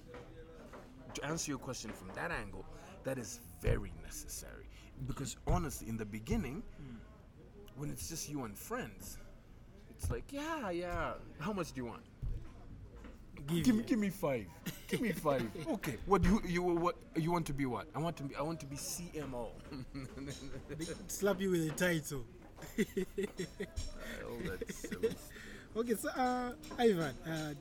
to 1.15 1.25
answer 1.25 1.51
your 1.51 1.59
question 1.59 1.91
from 1.91 2.09
that 2.15 2.31
angle, 2.31 2.65
that 3.03 3.17
is 3.17 3.39
very 3.61 3.93
necessary. 4.03 4.67
Because 5.07 5.37
honestly, 5.47 5.87
in 5.89 5.97
the 5.97 6.05
beginning, 6.05 6.63
when 7.77 7.89
it's 7.89 8.09
just 8.09 8.29
you 8.29 8.43
and 8.43 8.57
friends, 8.57 9.17
it's 9.89 10.09
like, 10.09 10.31
yeah, 10.31 10.69
yeah. 10.69 11.13
How 11.39 11.53
much 11.53 11.71
do 11.73 11.81
you 11.81 11.85
want? 11.87 12.03
Give 13.47 13.63
Give 13.63 13.75
me, 13.75 13.83
give 13.83 13.99
me 13.99 14.09
five. 14.09 14.47
give 14.87 15.01
me 15.01 15.11
five. 15.11 15.47
Okay. 15.67 15.97
What 16.05 16.21
do 16.21 16.29
you, 16.29 16.41
you 16.45 16.61
what 16.63 16.95
you 17.15 17.31
want 17.31 17.45
to 17.47 17.53
be? 17.53 17.65
What 17.65 17.87
I 17.93 17.99
want 17.99 18.15
to 18.17 18.23
be. 18.23 18.35
I 18.35 18.41
want 18.41 18.59
to 18.61 18.65
be 18.65 18.75
CMO. 18.75 19.49
Slap 21.07 21.41
you 21.41 21.51
with 21.51 21.67
a 21.67 21.71
title. 21.71 22.23
silly. 24.69 25.15
Okay, 25.77 25.95
so 25.95 26.07
uh, 26.09 26.51
Ivan, 26.79 27.13
uh, 27.27 27.53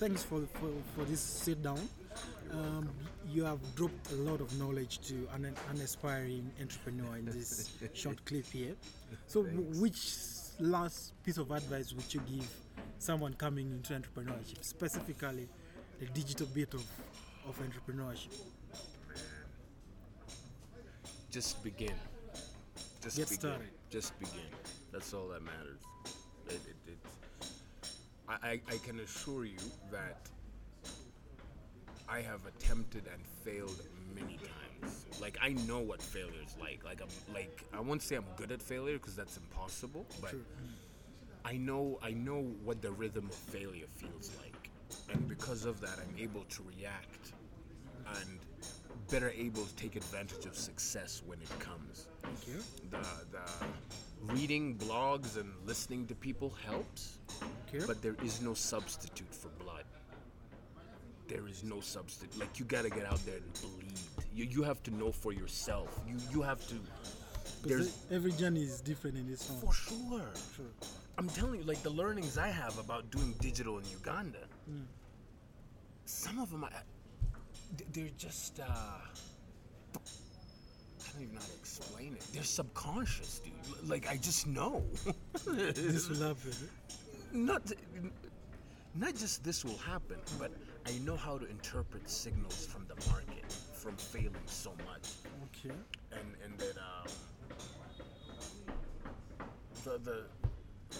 thanks 0.00 0.24
for, 0.24 0.40
for 0.54 0.70
for 0.96 1.04
this 1.04 1.20
sit 1.20 1.62
down. 1.62 1.78
Um, 2.50 2.88
you 3.28 3.44
have 3.44 3.60
dropped 3.76 4.10
a 4.10 4.16
lot 4.16 4.40
of 4.40 4.58
knowledge 4.58 4.98
to 5.08 5.14
an, 5.34 5.44
an 5.44 5.80
aspiring 5.80 6.50
entrepreneur 6.60 7.16
in 7.16 7.26
this 7.26 7.70
short 7.94 8.24
clip 8.24 8.46
here. 8.46 8.74
So, 9.28 9.42
which 9.44 10.14
last 10.58 11.12
piece 11.22 11.38
of 11.38 11.52
advice 11.52 11.92
would 11.92 12.12
you 12.12 12.20
give 12.28 12.48
someone 12.98 13.34
coming 13.34 13.70
into 13.70 13.92
entrepreneurship, 13.92 14.64
specifically 14.64 15.48
the 16.00 16.06
digital 16.06 16.48
bit 16.48 16.74
of, 16.74 16.84
of 17.48 17.56
entrepreneurship? 17.60 18.34
just 21.30 21.62
begin. 21.62 21.92
Just 23.00 23.16
Get 23.16 23.28
begin. 23.28 23.38
started. 23.38 23.68
Just 23.90 24.18
begin. 24.18 24.50
That's 24.90 25.14
all 25.14 25.28
that 25.28 25.42
matters. 25.44 25.78
It, 26.48 26.52
it, 26.54 26.92
it, 26.92 27.48
I, 28.28 28.60
I, 28.68 28.76
can 28.78 29.00
assure 29.00 29.44
you 29.44 29.58
that 29.90 30.18
I 32.08 32.20
have 32.20 32.40
attempted 32.46 33.04
and 33.12 33.24
failed 33.44 33.80
many 34.14 34.38
times. 34.38 35.06
Like 35.20 35.38
I 35.42 35.50
know 35.66 35.80
what 35.80 36.00
failure 36.00 36.42
is 36.44 36.56
like. 36.60 36.84
Like 36.84 37.00
I'm 37.00 37.34
like 37.34 37.64
I 37.72 37.80
won't 37.80 38.02
say 38.02 38.16
I'm 38.16 38.24
good 38.36 38.52
at 38.52 38.62
failure 38.62 38.98
because 38.98 39.16
that's 39.16 39.36
impossible, 39.36 40.06
but 40.20 40.34
I 41.44 41.56
know 41.56 41.98
I 42.02 42.12
know 42.12 42.42
what 42.64 42.82
the 42.82 42.92
rhythm 42.92 43.26
of 43.26 43.34
failure 43.34 43.86
feels 43.96 44.30
like, 44.42 44.70
and 45.12 45.28
because 45.28 45.64
of 45.64 45.80
that, 45.80 45.98
I'm 45.98 46.18
able 46.18 46.44
to 46.44 46.62
react 46.76 47.32
and 48.20 48.38
better 49.10 49.30
able 49.30 49.64
to 49.64 49.74
take 49.76 49.96
advantage 49.96 50.46
of 50.46 50.56
success 50.56 51.22
when 51.26 51.40
it 51.40 51.58
comes. 51.58 52.06
Thank 52.22 52.48
you. 52.48 52.62
The 52.90 52.98
the 53.32 53.66
reading 54.20 54.76
blogs 54.76 55.36
and 55.36 55.52
listening 55.66 56.06
to 56.08 56.14
people 56.14 56.52
helps, 56.66 57.18
Okay. 57.68 57.84
but 57.86 58.02
there 58.02 58.16
is 58.22 58.40
no 58.40 58.54
substitute 58.54 59.32
for 59.34 59.48
blood. 59.62 59.84
There 61.28 61.48
is 61.48 61.64
no 61.64 61.80
substitute. 61.80 62.38
Like 62.38 62.58
you 62.58 62.64
gotta 62.64 62.88
get 62.90 63.04
out 63.06 63.24
there 63.26 63.36
and 63.36 63.52
bleed. 63.60 63.98
You 64.34 64.44
you 64.44 64.62
have 64.62 64.82
to 64.84 64.90
know 64.94 65.10
for 65.12 65.32
yourself. 65.32 65.88
You 66.08 66.16
you 66.32 66.42
have 66.42 66.66
to. 66.68 66.74
There's 67.64 67.96
every 68.10 68.32
journey 68.32 68.62
is 68.62 68.80
different 68.80 69.16
in 69.16 69.28
this 69.28 69.48
one. 69.50 69.60
for 69.60 69.72
sure. 69.72 70.30
Sure. 70.56 70.66
I'm 71.18 71.28
telling 71.28 71.60
you, 71.60 71.66
like 71.66 71.82
the 71.82 71.90
learnings 71.90 72.38
I 72.38 72.48
have 72.48 72.78
about 72.78 73.10
doing 73.10 73.34
digital 73.40 73.78
in 73.78 73.84
Uganda, 73.90 74.46
some 76.04 76.38
of 76.38 76.50
them, 76.50 76.64
I, 76.64 76.70
they're 77.92 78.10
just, 78.18 78.60
uh, 78.60 78.98
don't 81.16 81.22
even 81.22 81.34
know 81.34 81.40
how 81.40 81.46
to 81.46 81.54
explain 81.54 82.12
it. 82.14 82.24
They're 82.32 82.42
subconscious, 82.42 83.40
dude. 83.40 83.88
Like 83.88 84.08
I 84.08 84.16
just 84.16 84.46
know. 84.46 84.84
This 85.46 86.08
will 86.08 86.28
happen. 86.28 86.52
not, 87.32 87.62
not 88.94 89.14
just 89.14 89.42
this 89.44 89.64
will 89.64 89.78
happen, 89.78 90.16
but 90.38 90.50
I 90.86 90.92
know 91.04 91.16
how 91.16 91.38
to 91.38 91.48
interpret 91.48 92.08
signals 92.10 92.66
from 92.66 92.86
the 92.88 92.94
market 93.10 93.50
from 93.74 93.96
failing 93.96 94.34
so 94.46 94.72
much 94.86 95.12
Okay. 95.54 95.74
and 96.12 96.28
and 96.44 96.58
that 96.58 96.76
um, 96.76 97.08
the 99.84 99.98
the 99.98 100.22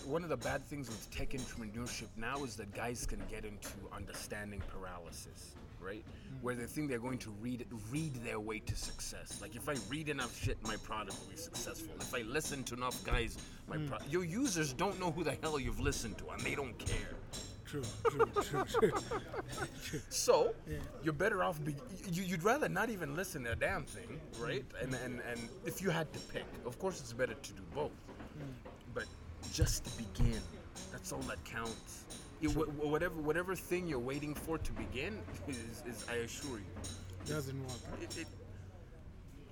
one 0.07 0.22
of 0.22 0.28
the 0.28 0.36
bad 0.36 0.64
things 0.64 0.88
with 0.88 1.11
tech 1.11 1.30
entrepreneurship 1.30 2.09
now 2.16 2.44
is 2.44 2.57
that 2.57 2.72
guys 2.74 3.07
can 3.07 3.20
get 3.28 3.44
into 3.44 3.70
understanding 3.94 4.62
paralysis, 4.72 5.57
right? 5.80 6.04
Mm-hmm. 6.04 6.44
Where 6.44 6.54
they 6.54 6.64
think 6.64 6.88
they're 6.88 6.98
going 6.98 7.18
to 7.18 7.30
read 7.40 7.66
read 7.90 8.14
their 8.24 8.38
way 8.38 8.61
to 8.61 8.76
success. 8.76 9.40
Like 9.42 9.57
if 9.57 9.68
I 9.68 9.74
read 9.90 10.09
enough 10.09 10.40
shit, 10.40 10.59
my 10.62 10.76
product 10.76 11.18
will 11.20 11.30
be 11.30 11.36
successful. 11.36 11.94
If 12.00 12.14
I 12.14 12.22
listen 12.22 12.62
to 12.64 12.74
enough 12.74 13.02
guys, 13.04 13.36
my 13.68 13.76
mm. 13.76 13.88
pro- 13.88 13.98
your 14.09 14.24
users 14.24 14.72
don't 14.72 14.98
know 15.00 15.11
who 15.11 15.24
the 15.24 15.36
hell 15.42 15.59
you've 15.59 15.80
listened 15.80 16.18
to, 16.18 16.28
and 16.28 16.40
they 16.42 16.54
don't 16.54 16.78
care. 16.78 17.14
True, 17.64 17.82
true, 18.09 18.30
true, 18.42 18.64
true. 18.70 18.92
So 20.09 20.54
Yeah. 20.68 20.78
you're 21.02 21.12
better 21.12 21.42
off. 21.42 21.62
Be, 21.64 21.74
you, 22.12 22.22
you'd 22.22 22.44
rather 22.44 22.68
not 22.68 22.90
even 22.90 23.16
listen 23.16 23.42
to 23.42 23.52
a 23.52 23.57
damn 23.57 23.84
thing, 23.84 24.20
right? 24.38 24.64
Mm. 24.68 24.82
And 24.82 24.94
and 24.94 25.20
and 25.28 25.48
if 25.64 25.82
you 25.82 25.90
had 25.90 26.12
to 26.12 26.20
pick, 26.32 26.44
of 26.64 26.78
course 26.78 27.00
it's 27.00 27.12
better 27.12 27.34
to 27.34 27.52
do 27.52 27.62
both. 27.74 27.90
Mm. 28.38 28.70
But 28.94 29.07
just 29.53 29.84
to 29.84 29.90
begin, 29.97 30.40
that's 30.92 31.12
all 31.12 31.20
that 31.22 31.42
counts. 31.44 32.05
You- 32.40 32.51
wh- 32.51 32.68
wh- 32.68 32.84
whatever 32.90 33.14
whatever 33.20 33.55
thing 33.57 33.86
you're 33.86 33.99
waiting 33.99 34.34
for 34.34 34.59
to 34.59 34.72
begin 34.72 35.18
is, 35.49 35.82
is 35.86 36.05
I 36.11 36.16
assure 36.16 36.59
you, 36.59 36.64
Doesn't 37.26 37.59
work. 37.66 38.01
it, 38.03 38.16
it, 38.18 38.26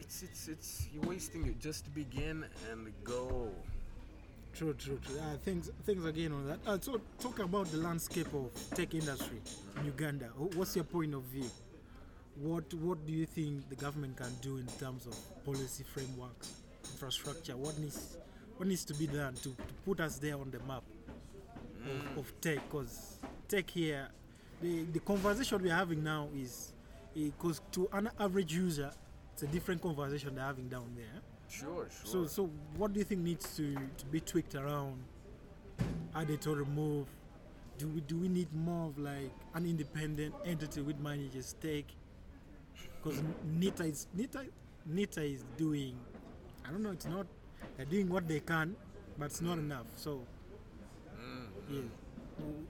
it's 0.00 0.22
it's 0.22 0.48
it's 0.48 0.86
you're 0.92 1.04
wasting 1.04 1.46
it 1.46 1.58
just 1.60 1.84
to 1.84 1.90
begin 1.90 2.44
and 2.70 2.92
go. 3.02 3.50
True, 4.54 4.72
true, 4.74 5.00
true. 5.04 5.18
Uh, 5.18 5.36
things, 5.44 5.68
things 5.84 6.04
again 6.04 6.30
on 6.30 6.46
that. 6.46 6.58
Uh, 6.64 6.78
so, 6.80 7.00
talk 7.18 7.40
about 7.40 7.66
the 7.72 7.78
landscape 7.78 8.32
of 8.34 8.52
tech 8.76 8.94
industry 8.94 9.40
in 9.80 9.86
Uganda. 9.86 10.26
What's 10.54 10.76
your 10.76 10.84
point 10.84 11.12
of 11.12 11.22
view? 11.24 11.50
What, 12.40 12.72
what 12.74 13.04
do 13.04 13.12
you 13.12 13.26
think 13.26 13.68
the 13.68 13.74
government 13.74 14.16
can 14.16 14.30
do 14.42 14.58
in 14.58 14.66
terms 14.78 15.06
of 15.06 15.16
policy 15.44 15.82
frameworks, 15.82 16.52
infrastructure? 16.84 17.56
What 17.56 17.76
needs, 17.80 18.16
what 18.56 18.68
needs 18.68 18.84
to 18.84 18.94
be 18.94 19.06
done 19.06 19.34
to, 19.34 19.48
to 19.50 19.74
put 19.84 20.00
us 20.00 20.18
there 20.18 20.34
on 20.34 20.50
the 20.50 20.58
map 20.60 20.82
of, 21.84 21.88
mm. 21.88 22.18
of 22.18 22.40
tech? 22.40 22.58
Because 22.68 23.18
tech 23.48 23.68
here, 23.70 24.08
the, 24.62 24.84
the 24.84 25.00
conversation 25.00 25.62
we're 25.62 25.74
having 25.74 26.02
now 26.02 26.28
is, 26.36 26.72
eh, 27.16 27.30
because 27.36 27.60
to 27.72 27.88
an 27.92 28.10
average 28.18 28.54
user, 28.54 28.92
it's 29.32 29.42
a 29.42 29.46
different 29.48 29.82
conversation 29.82 30.34
they're 30.34 30.44
having 30.44 30.68
down 30.68 30.90
there. 30.96 31.20
Sure, 31.48 31.88
sure. 31.88 32.26
so 32.26 32.26
so 32.26 32.50
what 32.76 32.92
do 32.92 32.98
you 32.98 33.04
think 33.04 33.20
needs 33.20 33.56
to, 33.56 33.74
to 33.74 34.06
be 34.06 34.20
tweaked 34.20 34.54
around, 34.54 35.02
added 36.14 36.46
or 36.46 36.56
removed? 36.56 37.10
Do 37.78 37.88
we 37.88 38.00
do 38.00 38.16
we 38.16 38.28
need 38.28 38.52
more 38.54 38.88
of 38.88 38.98
like 38.98 39.30
an 39.54 39.66
independent 39.66 40.34
entity 40.44 40.80
with 40.80 40.98
manager's 41.00 41.46
stake? 41.46 41.88
Because 43.02 43.22
NITA 43.44 43.84
is 43.84 44.06
NITA, 44.16 44.46
NITA 44.86 45.22
is 45.22 45.44
doing, 45.56 45.96
I 46.66 46.70
don't 46.70 46.82
know, 46.82 46.92
it's 46.92 47.06
not 47.06 47.26
they're 47.76 47.86
doing 47.86 48.08
what 48.08 48.26
they 48.28 48.40
can, 48.40 48.76
but 49.18 49.26
it's 49.26 49.40
not 49.40 49.58
enough. 49.58 49.86
So, 49.96 50.20
yeah, 51.70 51.80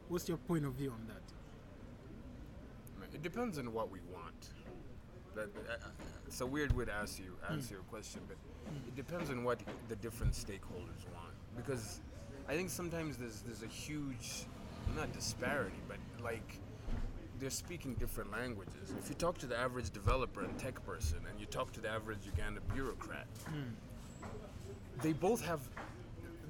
what's 0.08 0.28
your 0.28 0.38
point 0.38 0.64
of 0.64 0.74
view 0.74 0.90
on 0.90 1.06
that? 1.08 1.22
It 3.14 3.22
depends 3.22 3.58
on 3.58 3.72
what 3.72 3.90
we 3.90 4.00
want. 4.12 4.50
That, 5.34 5.48
uh, 5.68 5.72
uh, 5.72 5.88
it's 6.26 6.40
a 6.40 6.46
weird 6.46 6.72
way 6.76 6.84
to 6.84 6.92
ask 6.92 7.18
you 7.18 7.36
answer 7.50 7.74
your 7.74 7.82
question, 7.84 8.20
but 8.28 8.36
it 8.88 8.94
depends 8.96 9.30
on 9.30 9.44
what 9.44 9.60
the 9.88 9.96
different 9.96 10.32
stakeholders 10.32 11.04
want. 11.14 11.34
Because 11.56 12.00
I 12.48 12.54
think 12.54 12.70
sometimes 12.70 13.16
there's 13.16 13.40
there's 13.42 13.62
a 13.62 13.66
huge, 13.68 14.46
not 14.96 15.12
disparity, 15.12 15.76
but 15.88 15.98
like 16.22 16.58
they're 17.40 17.50
speaking 17.50 17.94
different 17.94 18.30
languages. 18.32 18.92
If 18.98 19.08
you 19.08 19.14
talk 19.16 19.38
to 19.38 19.46
the 19.46 19.56
average 19.56 19.90
developer 19.90 20.42
and 20.44 20.56
tech 20.58 20.84
person, 20.86 21.18
and 21.28 21.38
you 21.40 21.46
talk 21.46 21.72
to 21.72 21.80
the 21.80 21.88
average 21.90 22.18
Uganda 22.26 22.60
bureaucrat, 22.72 23.26
they 25.02 25.12
both 25.12 25.44
have 25.44 25.60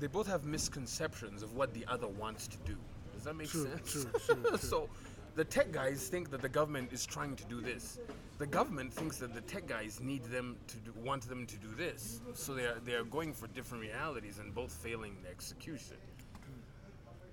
they 0.01 0.07
both 0.09 0.27
have 0.27 0.45
misconceptions 0.45 1.43
of 1.43 1.55
what 1.55 1.73
the 1.73 1.85
other 1.87 2.09
wants 2.09 2.49
to 2.49 2.57
do. 2.67 2.77
Does 3.15 3.25
that 3.25 3.37
make 3.37 3.49
True, 3.49 3.69
sense? 3.69 3.93
true, 3.93 4.05
true, 4.27 4.45
true. 4.49 4.59
so 4.59 4.89
the 5.37 5.45
tech 5.45 5.73
guys 5.73 6.09
think 6.09 6.31
that 6.31 6.43
the 6.43 6.49
government 6.49 6.93
is 6.93 7.07
trying 7.07 7.37
to 7.37 7.45
do 7.45 7.61
this. 7.61 7.99
The 8.39 8.47
government 8.47 8.93
thinks 8.93 9.19
that 9.19 9.33
the 9.35 9.41
tech 9.43 9.67
guys 9.67 10.01
need 10.01 10.25
them 10.25 10.57
to 10.67 10.77
do, 10.79 10.93
want 11.03 11.29
them 11.29 11.47
to 11.47 11.57
do 11.57 11.69
this. 11.77 12.21
So 12.35 12.55
they 12.55 12.65
are 12.65 12.79
they 12.85 12.95
are 12.95 13.05
going 13.05 13.33
for 13.33 13.47
different 13.49 13.83
realities 13.83 14.39
and 14.39 14.55
both 14.55 14.73
failing 14.73 15.17
the 15.23 15.31
execution. 15.31 15.97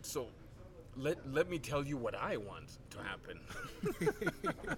So 0.03 0.27
let 0.95 1.17
let 1.31 1.49
me 1.49 1.57
tell 1.59 1.83
you 1.85 1.97
what 1.97 2.15
I 2.15 2.37
want 2.37 2.77
to 2.91 2.97
happen. 3.03 3.39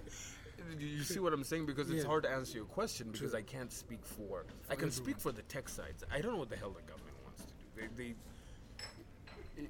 you 0.78 1.02
see 1.02 1.18
what 1.20 1.32
I'm 1.32 1.44
saying? 1.44 1.66
Because 1.66 1.90
it's 1.90 2.02
Yeah. 2.02 2.08
hard 2.08 2.22
to 2.24 2.30
answer 2.30 2.56
your 2.58 2.66
question 2.66 3.10
because 3.12 3.34
I 3.34 3.42
can't 3.42 3.72
speak 3.72 4.04
for. 4.04 4.44
I 4.70 4.74
can 4.76 4.90
speak 4.90 5.18
for 5.18 5.32
the 5.32 5.42
tech 5.42 5.68
sides. 5.68 6.04
I 6.10 6.20
don't 6.20 6.32
know 6.32 6.38
what 6.38 6.50
the 6.50 6.56
hell 6.56 6.70
the 6.70 6.82
government 6.82 7.16
wants 7.24 7.42
to 7.42 7.52
do. 7.80 7.88
They, 7.96 8.04
they 8.04 8.14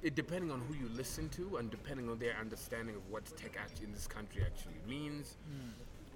it- 0.03 0.15
depending 0.15 0.51
on 0.51 0.61
who 0.61 0.73
you 0.73 0.89
listen 0.95 1.29
to 1.29 1.57
and 1.57 1.69
depending 1.69 2.09
on 2.09 2.17
their 2.19 2.35
understanding 2.37 2.95
of 2.95 3.07
what 3.09 3.23
tech 3.37 3.55
act 3.57 3.81
in 3.83 3.91
this 3.91 4.07
country 4.07 4.43
actually 4.43 4.79
means, 4.87 5.37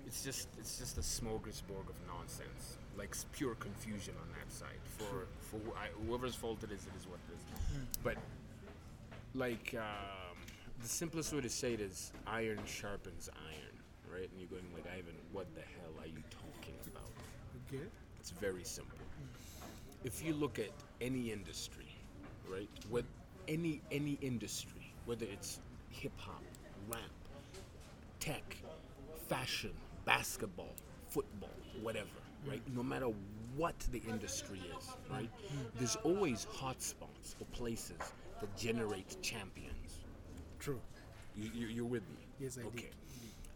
it's 0.07 0.23
just 0.23 0.47
it's 0.57 0.77
just 0.79 0.97
a 0.97 1.01
smorgasbord 1.01 1.87
of 1.87 1.95
nonsense, 2.07 2.77
like 2.97 3.15
pure 3.31 3.55
confusion 3.55 4.15
on 4.21 4.27
that 4.39 4.51
side. 4.51 4.79
For 4.97 5.27
for 5.39 5.57
who- 5.59 5.73
I, 5.75 5.87
whoever's 6.07 6.35
fault 6.35 6.63
it 6.63 6.71
is, 6.71 6.85
it 6.85 6.93
is 6.97 7.05
what 7.07 7.19
it 7.29 7.35
is. 7.35 7.43
But 8.03 8.17
like 9.35 9.75
um, 9.77 10.37
the 10.81 10.87
simplest 10.87 11.31
way 11.33 11.41
to 11.41 11.49
say 11.49 11.73
it 11.73 11.81
is 11.81 12.11
iron 12.25 12.59
sharpens 12.65 13.29
iron, 13.35 13.68
right? 14.11 14.29
And 14.29 14.39
you're 14.39 14.49
going 14.49 14.65
like 14.73 14.85
Ivan, 14.87 15.15
what 15.31 15.47
the 15.55 15.61
hell 15.61 15.93
are 15.99 16.07
you 16.07 16.23
talking 16.31 16.75
about? 16.93 17.09
Okay. 17.67 17.83
It's 18.19 18.31
very 18.31 18.63
simple. 18.63 18.97
If 20.03 20.23
you 20.23 20.33
look 20.33 20.59
at 20.59 20.71
any 21.01 21.31
industry, 21.31 21.87
right? 22.49 22.69
What 22.89 23.05
any 23.47 23.81
any 23.91 24.17
industry, 24.21 24.93
whether 25.05 25.25
it's 25.25 25.59
hip 25.89 26.13
hop, 26.17 26.43
rap, 26.89 27.01
tech, 28.19 28.57
fashion, 29.27 29.73
basketball, 30.05 30.75
football, 31.07 31.49
whatever, 31.81 32.07
right? 32.47 32.61
No 32.75 32.83
matter 32.83 33.07
what 33.55 33.77
the 33.91 33.99
industry 34.07 34.61
is, 34.77 34.87
right? 35.09 35.29
There's 35.77 35.95
always 35.97 36.45
hotspots 36.45 37.35
or 37.39 37.45
places 37.51 37.97
that 38.39 38.55
generate 38.57 39.21
champions. 39.21 40.05
True. 40.59 40.79
You, 41.35 41.49
you, 41.53 41.67
you're 41.67 41.85
with 41.85 42.03
me? 42.09 42.27
Yes, 42.39 42.57
I 42.57 42.69
did. 42.75 42.95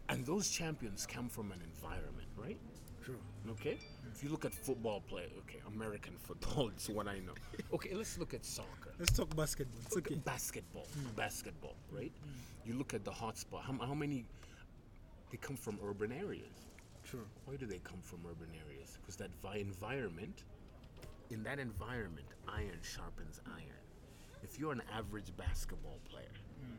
And 0.08 0.24
those 0.26 0.50
champions 0.50 1.06
come 1.06 1.28
from 1.28 1.50
an 1.52 1.60
environment, 1.62 2.28
right? 2.36 2.58
True. 3.04 3.18
Okay? 3.50 3.78
If 4.12 4.22
you 4.22 4.30
look 4.30 4.44
at 4.44 4.54
football 4.54 5.00
play, 5.00 5.28
okay, 5.40 5.58
American 5.74 6.14
football 6.16 6.70
is 6.76 6.88
what 6.88 7.06
I 7.08 7.18
know. 7.18 7.34
Okay, 7.72 7.94
let's 7.94 8.18
look 8.18 8.32
at 8.34 8.44
soccer. 8.44 8.92
Let's 8.98 9.12
talk 9.12 9.34
basketball. 9.36 9.80
It's 9.86 9.96
okay. 9.96 10.14
Basketball, 10.14 10.86
hmm. 10.94 11.16
basketball, 11.16 11.74
hmm. 11.90 11.96
right? 11.96 12.12
Hmm. 12.22 12.68
You 12.68 12.74
look 12.74 12.94
at 12.94 13.04
the 13.04 13.10
hotspot. 13.10 13.62
How, 13.62 13.74
how 13.84 13.94
many? 13.94 14.24
They 15.30 15.38
come 15.38 15.56
from 15.56 15.78
urban 15.84 16.12
areas. 16.12 16.66
True. 17.02 17.26
Why 17.44 17.56
do 17.56 17.66
they 17.66 17.78
come 17.78 18.00
from 18.02 18.20
urban 18.24 18.48
areas? 18.66 18.98
Because 19.00 19.16
that 19.16 19.30
vi- 19.42 19.58
environment, 19.58 20.44
in 21.30 21.42
that 21.42 21.58
environment, 21.58 22.26
iron 22.48 22.78
sharpens 22.82 23.40
iron. 23.46 23.82
If 24.42 24.58
you're 24.58 24.72
an 24.72 24.82
average 24.96 25.36
basketball 25.36 25.98
player 26.08 26.36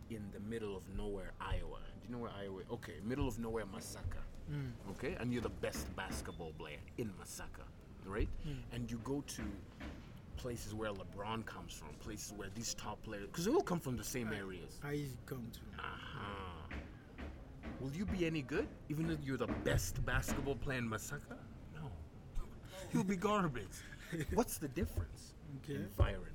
in 0.10 0.24
the 0.34 0.40
middle 0.40 0.76
of 0.76 0.84
nowhere, 0.96 1.32
Iowa, 1.40 1.80
do 2.02 2.08
you 2.08 2.16
know 2.16 2.22
where 2.22 2.32
Iowa? 2.40 2.62
Okay, 2.72 2.94
middle 3.04 3.28
of 3.28 3.40
nowhere, 3.40 3.66
Masaka. 3.66 4.22
Mm. 4.52 4.72
Okay, 4.92 5.16
and 5.20 5.34
you're 5.34 5.42
the 5.42 5.50
best 5.50 5.94
basketball 5.96 6.52
player 6.58 6.78
in 6.98 7.12
Masaka, 7.20 7.66
right? 8.06 8.30
Mm. 8.48 8.58
And 8.74 8.92
you 8.92 9.00
go 9.04 9.24
to 9.28 9.42
places 10.38 10.74
where 10.74 10.92
LeBron 10.92 11.46
comes 11.46 11.74
from, 11.74 11.90
places 12.00 12.34
where 12.36 12.50
these 12.54 12.74
top 12.76 13.02
players, 13.04 13.28
because 13.28 13.46
they 13.46 13.52
all 13.52 13.62
come 13.62 13.80
from 13.80 13.98
the 13.98 14.04
same 14.04 14.32
areas. 14.32 14.80
I 14.84 15.06
come 15.26 15.48
to. 15.54 15.60
Aha. 15.80 16.56
Will 17.80 17.92
you 17.92 18.06
be 18.06 18.26
any 18.26 18.42
good, 18.42 18.68
even 18.90 19.10
if 19.10 19.20
you're 19.24 19.38
the 19.38 19.54
best 19.64 20.04
basketball 20.06 20.56
player 20.56 20.78
in 20.78 20.90
Masaka? 20.90 21.38
No. 21.74 21.90
You'll 22.94 23.04
be 23.04 23.16
garbage. 23.16 23.78
What's 24.34 24.58
the 24.58 24.68
difference? 24.70 25.34
Okay. 25.64 25.76
Environment. 25.76 26.32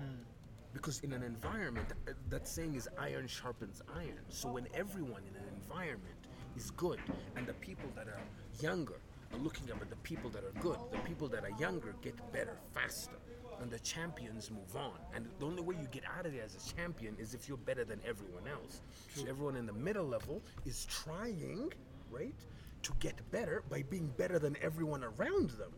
Mm. 0.00 0.35
Because 0.76 1.00
in 1.00 1.14
an 1.14 1.22
environment, 1.22 1.86
uh, 2.06 2.12
that 2.28 2.46
saying 2.46 2.74
is 2.74 2.86
iron 2.98 3.26
sharpens 3.26 3.80
iron. 3.96 4.20
So 4.28 4.52
when 4.52 4.68
everyone 4.74 5.22
in 5.22 5.34
an 5.34 5.48
environment 5.62 6.20
is 6.54 6.70
good, 6.72 7.00
and 7.34 7.46
the 7.46 7.54
people 7.54 7.88
that 7.96 8.08
are 8.08 8.20
younger 8.60 9.00
are 9.32 9.38
looking 9.38 9.70
up 9.72 9.80
at 9.80 9.88
the 9.88 9.96
people 9.96 10.28
that 10.30 10.44
are 10.44 10.52
good, 10.60 10.76
the 10.92 10.98
people 10.98 11.28
that 11.28 11.44
are 11.44 11.58
younger 11.58 11.94
get 12.02 12.14
better 12.30 12.58
faster, 12.74 13.16
and 13.62 13.70
the 13.70 13.78
champions 13.78 14.50
move 14.50 14.76
on. 14.76 14.98
And 15.14 15.26
the 15.38 15.46
only 15.46 15.62
way 15.62 15.76
you 15.80 15.88
get 15.90 16.02
out 16.14 16.26
of 16.26 16.34
there 16.34 16.44
as 16.44 16.54
a 16.54 16.76
champion 16.76 17.16
is 17.18 17.32
if 17.32 17.48
you're 17.48 17.56
better 17.56 17.86
than 17.86 17.98
everyone 18.06 18.46
else. 18.46 18.82
So 19.14 19.24
everyone 19.26 19.56
in 19.56 19.64
the 19.64 19.72
middle 19.72 20.06
level 20.06 20.42
is 20.66 20.86
trying, 20.90 21.72
right, 22.10 22.36
to 22.82 22.92
get 23.00 23.18
better 23.30 23.62
by 23.70 23.82
being 23.88 24.12
better 24.18 24.38
than 24.38 24.58
everyone 24.60 25.04
around 25.04 25.50
them. 25.52 25.72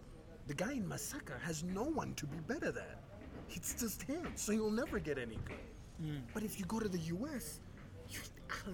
The 0.48 0.54
guy 0.54 0.72
in 0.72 0.88
Masaka 0.88 1.38
has 1.42 1.62
no 1.62 1.84
one 1.84 2.14
to 2.14 2.26
be 2.26 2.38
better 2.48 2.72
than. 2.72 2.96
It's 3.50 3.74
just 3.74 4.02
him, 4.02 4.32
so 4.34 4.52
you'll 4.52 4.70
never 4.70 4.98
get 4.98 5.18
any 5.18 5.38
good. 5.44 5.56
Hmm. 6.00 6.16
But 6.34 6.42
if 6.42 6.58
you 6.58 6.64
go 6.66 6.78
to 6.78 6.88
the 6.88 6.98
U.S., 6.98 7.60
you, 8.08 8.20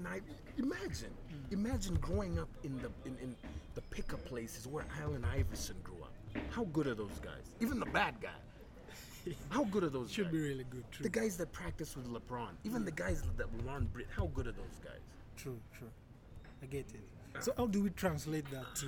I, 0.06 0.20
imagine, 0.58 1.10
imagine 1.50 1.94
growing 1.96 2.38
up 2.38 2.48
in 2.62 2.76
the 2.78 2.90
in, 3.08 3.16
in 3.22 3.36
the 3.74 3.80
pickup 3.82 4.24
places 4.24 4.66
where 4.66 4.84
Allen 5.02 5.24
Iverson 5.24 5.76
grew 5.82 5.96
up. 6.02 6.12
How 6.50 6.64
good 6.64 6.86
are 6.86 6.94
those 6.94 7.18
guys? 7.22 7.54
Even 7.60 7.80
the 7.80 7.86
bad 7.86 8.14
guy. 8.20 9.32
How 9.50 9.64
good 9.64 9.84
are 9.84 9.88
those 9.88 10.06
guys? 10.08 10.14
Should 10.14 10.24
guys? 10.24 10.32
be 10.32 10.40
really 10.40 10.64
good. 10.70 10.84
True. 10.90 11.02
The 11.02 11.08
guys 11.08 11.36
that 11.38 11.52
practice 11.52 11.96
with 11.96 12.06
LeBron, 12.06 12.50
even 12.64 12.84
the 12.84 12.90
hmm. 12.90 12.96
guys 12.96 13.22
that 13.36 13.58
LeBron 13.58 13.92
Britt, 13.92 14.08
how 14.14 14.26
good 14.34 14.46
are 14.46 14.52
those 14.52 14.78
guys? 14.82 15.00
True, 15.36 15.58
true. 15.76 15.90
I 16.62 16.66
get 16.66 16.86
it. 16.92 17.42
So 17.42 17.52
how 17.56 17.66
do 17.66 17.82
we 17.82 17.90
translate 17.90 18.48
that 18.50 18.74
to? 18.76 18.86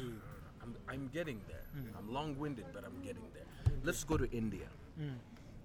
I'm, 0.62 0.76
I'm 0.88 1.10
getting 1.12 1.40
there. 1.48 1.64
Hmm. 1.72 1.98
I'm 1.98 2.12
long 2.12 2.38
winded, 2.38 2.66
but 2.72 2.84
I'm 2.84 3.00
getting 3.02 3.22
there. 3.34 3.42
Let's 3.82 4.04
go 4.04 4.16
to 4.16 4.30
India. 4.30 4.66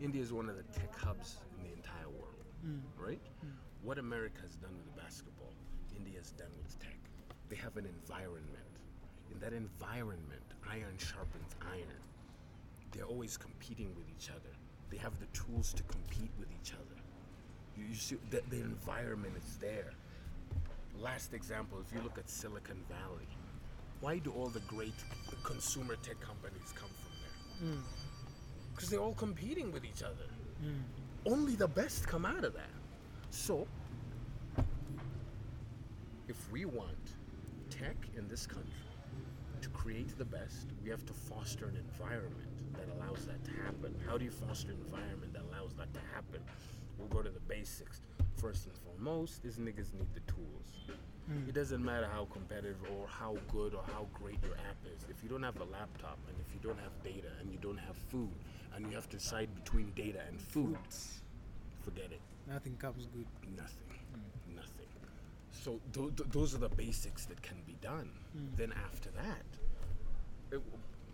India 0.02 0.22
is 0.22 0.34
one 0.34 0.50
of 0.50 0.58
the 0.58 0.64
tech 0.74 0.98
hubs 0.98 1.38
in 1.58 1.70
the 1.70 1.74
entire 1.76 2.10
world, 2.10 2.46
hmm. 2.64 2.80
right? 2.98 3.22
Hmm. 3.42 3.50
What 3.84 4.00
America 4.00 4.42
has 4.42 4.56
done 4.56 4.72
with 4.84 4.96
basketball, 4.96 5.54
India 5.96 6.18
has 6.18 6.32
done 6.32 6.50
with 6.58 6.80
tech. 6.80 6.98
They 7.50 7.56
have 7.58 7.78
an 7.78 7.86
environment. 7.86 8.72
In 9.32 9.40
that 9.40 9.54
environment, 9.54 10.42
iron 10.70 10.98
sharpens 10.98 11.56
iron. 11.62 12.02
They're 12.92 13.06
always 13.06 13.38
competing 13.38 13.94
with 13.96 14.06
each 14.10 14.30
other. 14.30 14.54
They 14.90 14.98
have 14.98 15.14
the 15.20 15.28
tools 15.28 15.72
to 15.74 15.84
compete 15.84 16.32
with 16.40 16.50
each 16.52 16.74
other. 16.74 17.00
You, 17.78 17.86
you 17.90 17.96
see, 17.96 18.18
the, 18.32 18.42
the 18.50 18.62
environment 18.62 19.36
is 19.38 19.58
there. 19.58 19.92
Last 21.00 21.34
example, 21.34 21.78
if 21.86 21.96
you 21.96 22.02
look 22.02 22.18
at 22.18 22.30
Silicon 22.30 22.84
Valley, 22.90 23.28
why 24.02 24.18
do 24.18 24.32
all 24.32 24.48
the 24.48 24.60
great 24.62 24.96
consumer 25.44 25.96
tech 26.02 26.20
companies 26.20 26.74
come 26.76 26.90
from 26.90 27.14
there? 27.22 27.70
Hmm. 27.70 28.11
Because 28.82 28.90
they're 28.90 29.00
all 29.00 29.14
competing 29.14 29.72
with 29.72 29.86
each 29.86 30.02
other. 30.02 30.26
Hmm. 30.60 31.32
Only 31.32 31.54
the 31.54 31.68
best 31.68 32.08
come 32.08 32.26
out 32.26 32.44
of 32.44 32.56
that. 32.56 32.74
So, 33.30 33.68
if 36.28 36.52
we 36.52 36.66
want 36.66 37.12
tech 37.70 37.96
in 38.18 38.28
this 38.28 38.48
country 38.48 38.74
to 39.62 39.70
create 39.70 40.18
the 40.18 40.26
best, 40.26 40.70
we 40.84 40.90
have 40.90 41.06
to 41.06 41.14
foster 41.14 41.68
an 41.68 41.76
environment 41.76 42.74
that 42.74 42.90
allows 42.96 43.28
that 43.28 43.44
to 43.46 43.52
happen. 43.52 43.94
How 44.08 44.18
do 44.18 44.26
you 44.26 44.32
foster 44.32 44.72
an 44.72 44.80
environment 44.84 45.32
that 45.34 45.44
allows 45.52 45.76
that 45.76 45.94
to 45.94 46.00
happen? 46.16 46.42
We'll 46.98 47.08
go 47.10 47.22
to 47.22 47.30
the 47.30 47.40
basics. 47.42 48.02
First 48.38 48.66
and 48.66 48.76
foremost 48.78 49.44
these 49.44 49.58
niggas 49.58 49.94
need 49.94 50.12
the 50.16 50.22
tools. 50.22 50.90
Hmm. 51.28 51.48
It 51.48 51.54
doesn't 51.54 51.86
matter 51.86 52.10
how 52.12 52.26
competitive 52.34 52.82
or 52.98 53.08
how 53.08 53.38
good 53.52 53.76
or 53.76 53.84
how 53.94 54.08
great 54.12 54.40
your 54.44 54.56
app 54.56 54.78
is. 54.92 55.06
If 55.08 55.22
you 55.22 55.30
don't 55.30 55.44
have 55.44 55.62
a 55.62 55.66
laptop 55.66 56.18
and 56.28 56.36
if 56.40 56.52
you 56.52 56.60
don't 56.68 56.80
have 56.80 57.04
data 57.04 57.30
and 57.40 57.52
you 57.52 57.60
don't 57.62 57.78
have 57.78 57.96
food 57.96 58.34
and 58.76 58.88
you 58.88 58.96
have 58.96 59.10
to 59.10 59.18
decide 59.18 59.50
between 59.56 59.92
data 59.96 60.20
and 60.28 60.40
food, 60.42 60.78
forget 61.84 62.12
it. 62.12 62.22
Nothing 62.48 62.76
comes 62.78 63.06
good. 63.08 63.26
nothing. 63.56 64.00
Hmm. 64.14 64.56
Nothing. 64.56 64.88
So 65.52 65.80
th- 65.94 66.16
th- 66.16 66.30
those 66.32 66.56
are 66.56 66.58
the 66.58 66.70
basics 66.70 67.26
that 67.26 67.42
can 67.42 67.58
be 67.66 67.76
done. 67.82 68.10
Hmm. 68.34 68.46
Then 68.58 68.74
after 68.86 69.10
that 69.12 69.44
it, 70.52 70.62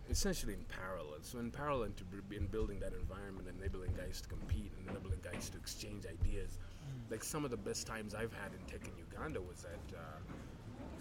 essentially 0.10 0.54
in 0.54 0.64
parallel. 0.70 1.20
So 1.22 1.40
in 1.40 1.52
parallel 1.52 1.90
to 1.98 2.04
b- 2.06 2.36
in 2.38 2.48
building 2.48 2.80
that 2.80 2.94
environment 2.94 3.48
enabling 3.60 3.92
guys 3.98 4.22
to 4.22 4.30
compete 4.30 4.72
and 4.80 4.90
enabling 4.90 5.20
guys 5.24 5.50
to 5.52 5.58
exchange 5.58 6.06
ideas. 6.06 6.58
Hmm. 6.86 7.12
Like 7.12 7.24
some 7.24 7.44
of 7.46 7.52
the 7.52 7.58
best 7.58 7.86
times 7.88 8.14
i've 8.16 8.34
had 8.34 8.52
in 8.54 8.60
tech 8.72 8.88
in 8.88 8.94
uganda 8.98 9.42
was 9.42 9.66
at 9.66 9.98
uh, 9.98 10.02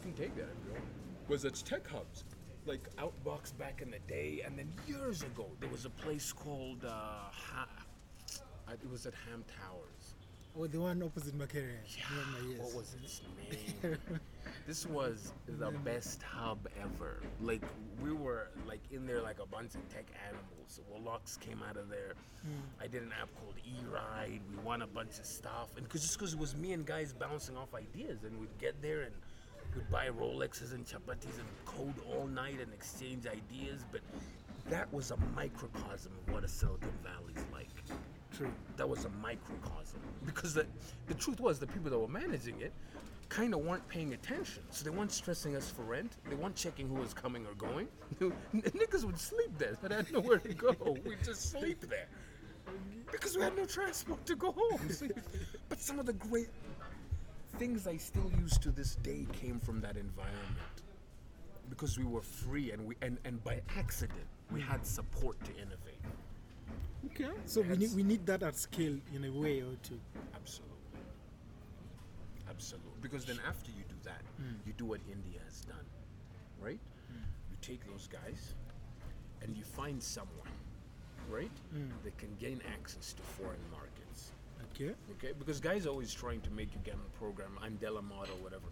you 0.05 0.13
can 0.13 0.13
take 0.15 0.35
that 0.37 0.49
if 0.51 0.67
you 0.67 0.73
want 0.73 0.85
was 1.29 1.45
at 1.45 1.55
tech 1.55 1.87
hubs 1.89 2.25
like 2.67 2.89
outbox 2.97 3.57
back 3.59 3.81
in 3.83 3.91
the 3.91 3.99
day 4.09 4.43
and 4.45 4.59
then 4.59 4.73
years 4.87 5.23
ago 5.23 5.47
there 5.61 5.69
was 5.71 5.85
a 5.85 5.91
place 5.91 6.33
called 6.33 6.85
uh, 6.85 6.91
ha- 7.31 7.69
it 8.73 8.91
was 8.91 9.07
at 9.07 9.14
ham 9.31 9.45
towers 9.61 10.14
Oh, 10.59 10.67
the 10.67 10.81
one 10.81 11.03
opposite 11.03 11.39
Makerere. 11.39 11.75
Yes. 11.87 12.07
what 12.59 12.75
was 12.75 12.97
its 13.05 13.21
name? 13.83 13.99
this 14.67 14.87
was 14.87 15.35
the 15.47 15.71
best 15.71 16.23
hub 16.23 16.67
ever. 16.81 17.21
Like 17.43 17.61
we 18.03 18.11
were 18.11 18.49
like 18.67 18.81
in 18.91 19.07
there 19.07 19.21
like 19.21 19.39
a 19.39 19.45
bunch 19.45 19.75
of 19.75 19.87
tech 19.91 20.07
animals. 20.27 20.81
Warlocks 20.91 21.37
came 21.37 21.62
out 21.69 21.77
of 21.77 21.91
there. 21.91 22.14
I 22.81 22.87
did 22.87 23.03
an 23.03 23.12
app 23.21 23.29
called 23.39 23.53
E-Ride. 23.67 24.41
We 24.51 24.57
won 24.64 24.81
a 24.81 24.87
bunch 24.87 25.19
of 25.19 25.27
stuff, 25.27 25.77
and 25.77 25.87
cause, 25.91 26.01
just 26.01 26.19
because 26.19 26.33
it 26.33 26.39
was 26.39 26.57
me 26.57 26.73
and 26.73 26.87
guys 26.87 27.12
bouncing 27.12 27.55
off 27.59 27.75
ideas, 27.75 28.25
and 28.25 28.41
we'd 28.41 28.57
get 28.59 28.81
there 28.81 29.03
and 29.03 29.14
we'd 29.77 29.91
buy 29.91 30.09
Rolexes 30.09 30.72
and 30.72 30.85
chapatis 30.85 31.39
and 31.39 31.49
code 31.64 31.95
all 32.11 32.27
night 32.27 32.59
and 32.61 32.72
exchange 32.72 33.27
ideas. 33.27 33.85
But 33.93 34.01
that 34.70 34.93
was 34.93 35.11
a 35.11 35.16
microcosm 35.35 36.12
of 36.27 36.33
what 36.33 36.45
a 36.45 36.49
Silicon 36.49 36.93
Valley's 37.03 37.45
like. 37.53 37.68
True. 38.37 38.53
that 38.77 38.87
was 38.87 39.07
a 39.07 39.09
microcosm. 39.22 40.01
Because 40.27 40.53
the, 40.53 40.66
the 41.07 41.14
truth 41.14 41.41
was 41.41 41.59
the 41.59 41.66
people 41.66 41.91
that 41.91 41.99
were 41.99 42.09
managing 42.09 42.61
it 42.61 42.72
kind 43.29 43.55
of 43.55 43.61
weren't 43.61 43.87
paying 43.89 44.14
attention. 44.14 44.62
So 44.70 44.85
they 44.85 44.91
weren't 44.91 45.12
stressing 45.12 45.57
us 45.57 45.70
for 45.70 45.83
rent. 45.83 46.12
They 46.29 46.37
weren't 46.37 46.55
checking 46.55 46.89
who 46.89 46.95
was 46.95 47.14
coming 47.14 47.47
or 47.47 47.55
going. 47.55 47.89
Niggas 48.55 49.05
would 49.05 49.18
sleep 49.18 49.57
there. 49.59 49.77
But 49.81 49.93
I 49.93 49.97
had 49.97 50.12
nowhere 50.12 50.39
to 50.39 50.55
go. 50.55 50.74
We'd 51.05 51.24
just 51.24 51.51
sleep 51.51 51.81
there. 51.89 52.07
Because 53.11 53.37
we 53.37 53.43
had 53.43 53.57
no 53.57 53.64
transport 53.64 54.24
to 54.27 54.37
go 54.37 54.53
home. 54.53 54.81
But 55.68 55.81
some 55.81 55.99
of 55.99 56.07
the 56.07 56.12
great 56.12 56.49
things 57.59 57.87
i 57.87 57.97
still 57.97 58.31
use 58.41 58.59
to 58.59 58.71
this 58.71 58.97
day 58.97 59.27
came 59.33 59.59
from 59.59 59.81
that 59.81 59.97
environment 59.97 60.77
because 61.71 61.99
we 61.99 62.05
were 62.05 62.23
free 62.23 62.71
and 62.73 62.87
we 62.87 62.95
and, 63.03 63.19
and 63.25 63.43
by 63.45 63.61
accident 63.77 64.27
we 64.53 64.61
had 64.61 64.87
support 64.87 65.37
to 65.45 65.53
innovate 65.53 66.01
Okay. 67.07 67.31
So 67.47 67.61
we 67.63 67.77
need 67.77 67.95
we 67.95 68.03
need 68.03 68.27
that 68.27 68.43
at 68.43 68.57
scale 68.57 68.97
in 69.15 69.25
a 69.25 69.31
way 69.31 69.61
or 69.61 69.77
two. 69.83 70.01
Absolutely. 70.35 70.77
Absolutely. 72.49 72.91
Because 73.01 73.25
then 73.25 73.39
after 73.47 73.71
you 73.71 73.85
do 73.89 73.95
that, 74.05 74.23
hmm. 74.37 74.55
you 74.67 74.73
do 74.77 74.87
what 74.87 75.01
India 75.11 75.41
has 75.45 75.61
done, 75.63 75.87
right? 76.61 76.81
Hmm. 77.11 77.23
You 77.51 77.57
take 77.61 77.87
those 77.87 78.09
guys 78.09 78.55
and 79.43 79.57
you 79.57 79.63
find 79.63 80.03
someone, 80.03 80.53
right, 81.29 81.51
hmm. 81.73 81.91
that 82.05 82.17
can 82.19 82.35
gain 82.41 82.61
access 82.73 83.13
to 83.13 83.23
foreign 83.23 83.61
markets. 83.71 83.95
Okay. 84.77 84.95
Okay? 85.12 85.33
Because 85.39 85.59
guys 85.61 85.87
are 85.87 85.91
always 85.91 86.12
trying 86.12 86.41
to 86.43 86.51
make 86.51 86.70
Ugandan 86.72 87.11
program, 87.18 87.59
Andela 87.62 88.03
model, 88.03 88.37
whatever. 88.43 88.66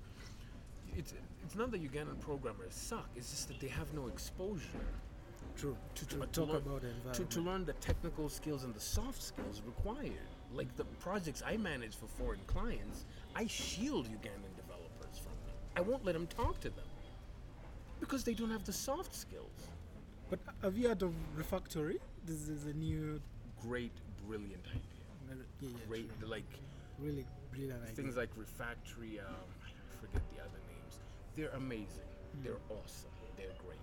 It's, 0.96 1.14
it's 1.42 1.54
not 1.54 1.70
that 1.72 1.82
Ugandan 1.82 2.20
programmers 2.20 2.74
suck, 2.74 3.08
it's 3.16 3.30
just 3.30 3.48
that 3.48 3.58
they 3.58 3.68
have 3.68 3.92
no 3.94 4.06
exposure 4.08 4.62
True. 5.56 5.76
to, 5.94 6.04
To 6.06 6.14
to, 6.16 6.26
talk 6.26 6.48
learn, 6.48 6.56
about 6.56 6.82
the 6.82 7.12
to, 7.12 7.24
to 7.24 7.40
learn 7.40 7.64
the 7.64 7.72
technical 7.74 8.28
skills 8.28 8.64
and 8.64 8.74
the 8.74 8.80
soft 8.80 9.22
skills 9.22 9.62
required. 9.66 10.12
Like 10.52 10.76
the 10.76 10.84
projects 11.00 11.42
I 11.44 11.56
manage 11.56 11.96
for 11.96 12.06
foreign 12.06 12.40
clients, 12.46 13.06
I 13.34 13.46
shield 13.46 14.06
Ugandan 14.06 14.54
developers 14.56 15.18
from 15.18 15.32
them. 15.46 15.54
I 15.76 15.80
won't 15.80 16.04
let 16.04 16.12
them 16.12 16.26
talk 16.28 16.60
to 16.60 16.70
them 16.70 16.84
because 17.98 18.22
they 18.24 18.34
don't 18.34 18.50
have 18.50 18.64
the 18.64 18.72
soft 18.72 19.14
skills. 19.14 19.68
But 20.30 20.38
uh, 20.46 20.52
have 20.62 20.76
you 20.76 20.88
heard 20.88 21.02
of 21.02 21.12
Refactory? 21.36 21.98
This 22.24 22.48
is 22.48 22.66
a 22.66 22.72
new, 22.72 23.20
Great, 23.62 23.92
brilliant 24.26 24.64
idea. 24.68 24.93
Yeah, 25.60 25.68
yeah, 25.68 25.76
Great, 25.88 26.18
true. 26.20 26.28
like 26.28 26.44
really 26.98 27.26
brilliant 27.50 27.82
idea. 27.82 27.94
things 27.94 28.16
like 28.16 28.30
Refactory. 28.36 29.18
Um, 29.20 29.34
I 29.64 29.68
forget 30.00 30.22
the 30.34 30.40
other 30.40 30.60
names. 30.68 30.98
They're 31.36 31.50
amazing. 31.56 32.08
They're 32.42 32.60
awesome. 32.70 33.10
They're 33.36 33.52
great. 33.66 33.78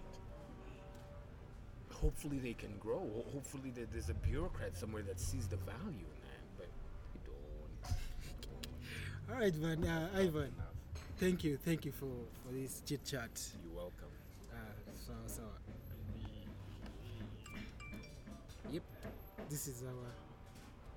Hopefully 1.94 2.40
they 2.40 2.54
can 2.54 2.76
grow. 2.80 3.08
Hopefully 3.34 3.72
there's 3.94 4.10
a 4.10 4.14
bureaucrat 4.16 4.76
somewhere 4.76 5.04
that 5.04 5.20
sees 5.20 5.48
the 5.48 5.58
value 5.58 6.08
in 6.16 6.22
that, 6.26 6.42
but 6.58 6.68
we 7.14 7.20
don't. 7.28 9.36
All 9.36 9.40
right, 9.40 9.54
Van, 9.54 9.84
uh, 9.88 10.10
Ivan. 10.18 10.52
Thank 11.20 11.44
you, 11.44 11.58
thank 11.58 11.86
you 11.86 11.92
for 11.92 12.08
for 12.44 12.52
this 12.54 12.82
chit 12.88 13.06
chat. 13.06 13.30
You're 13.64 13.76
welcome. 13.76 14.10
Uh, 14.52 14.56
so 15.06 15.14
so. 15.28 15.44
Yep. 18.72 18.84
This 19.50 19.68
is 19.68 19.84
our 19.84 20.12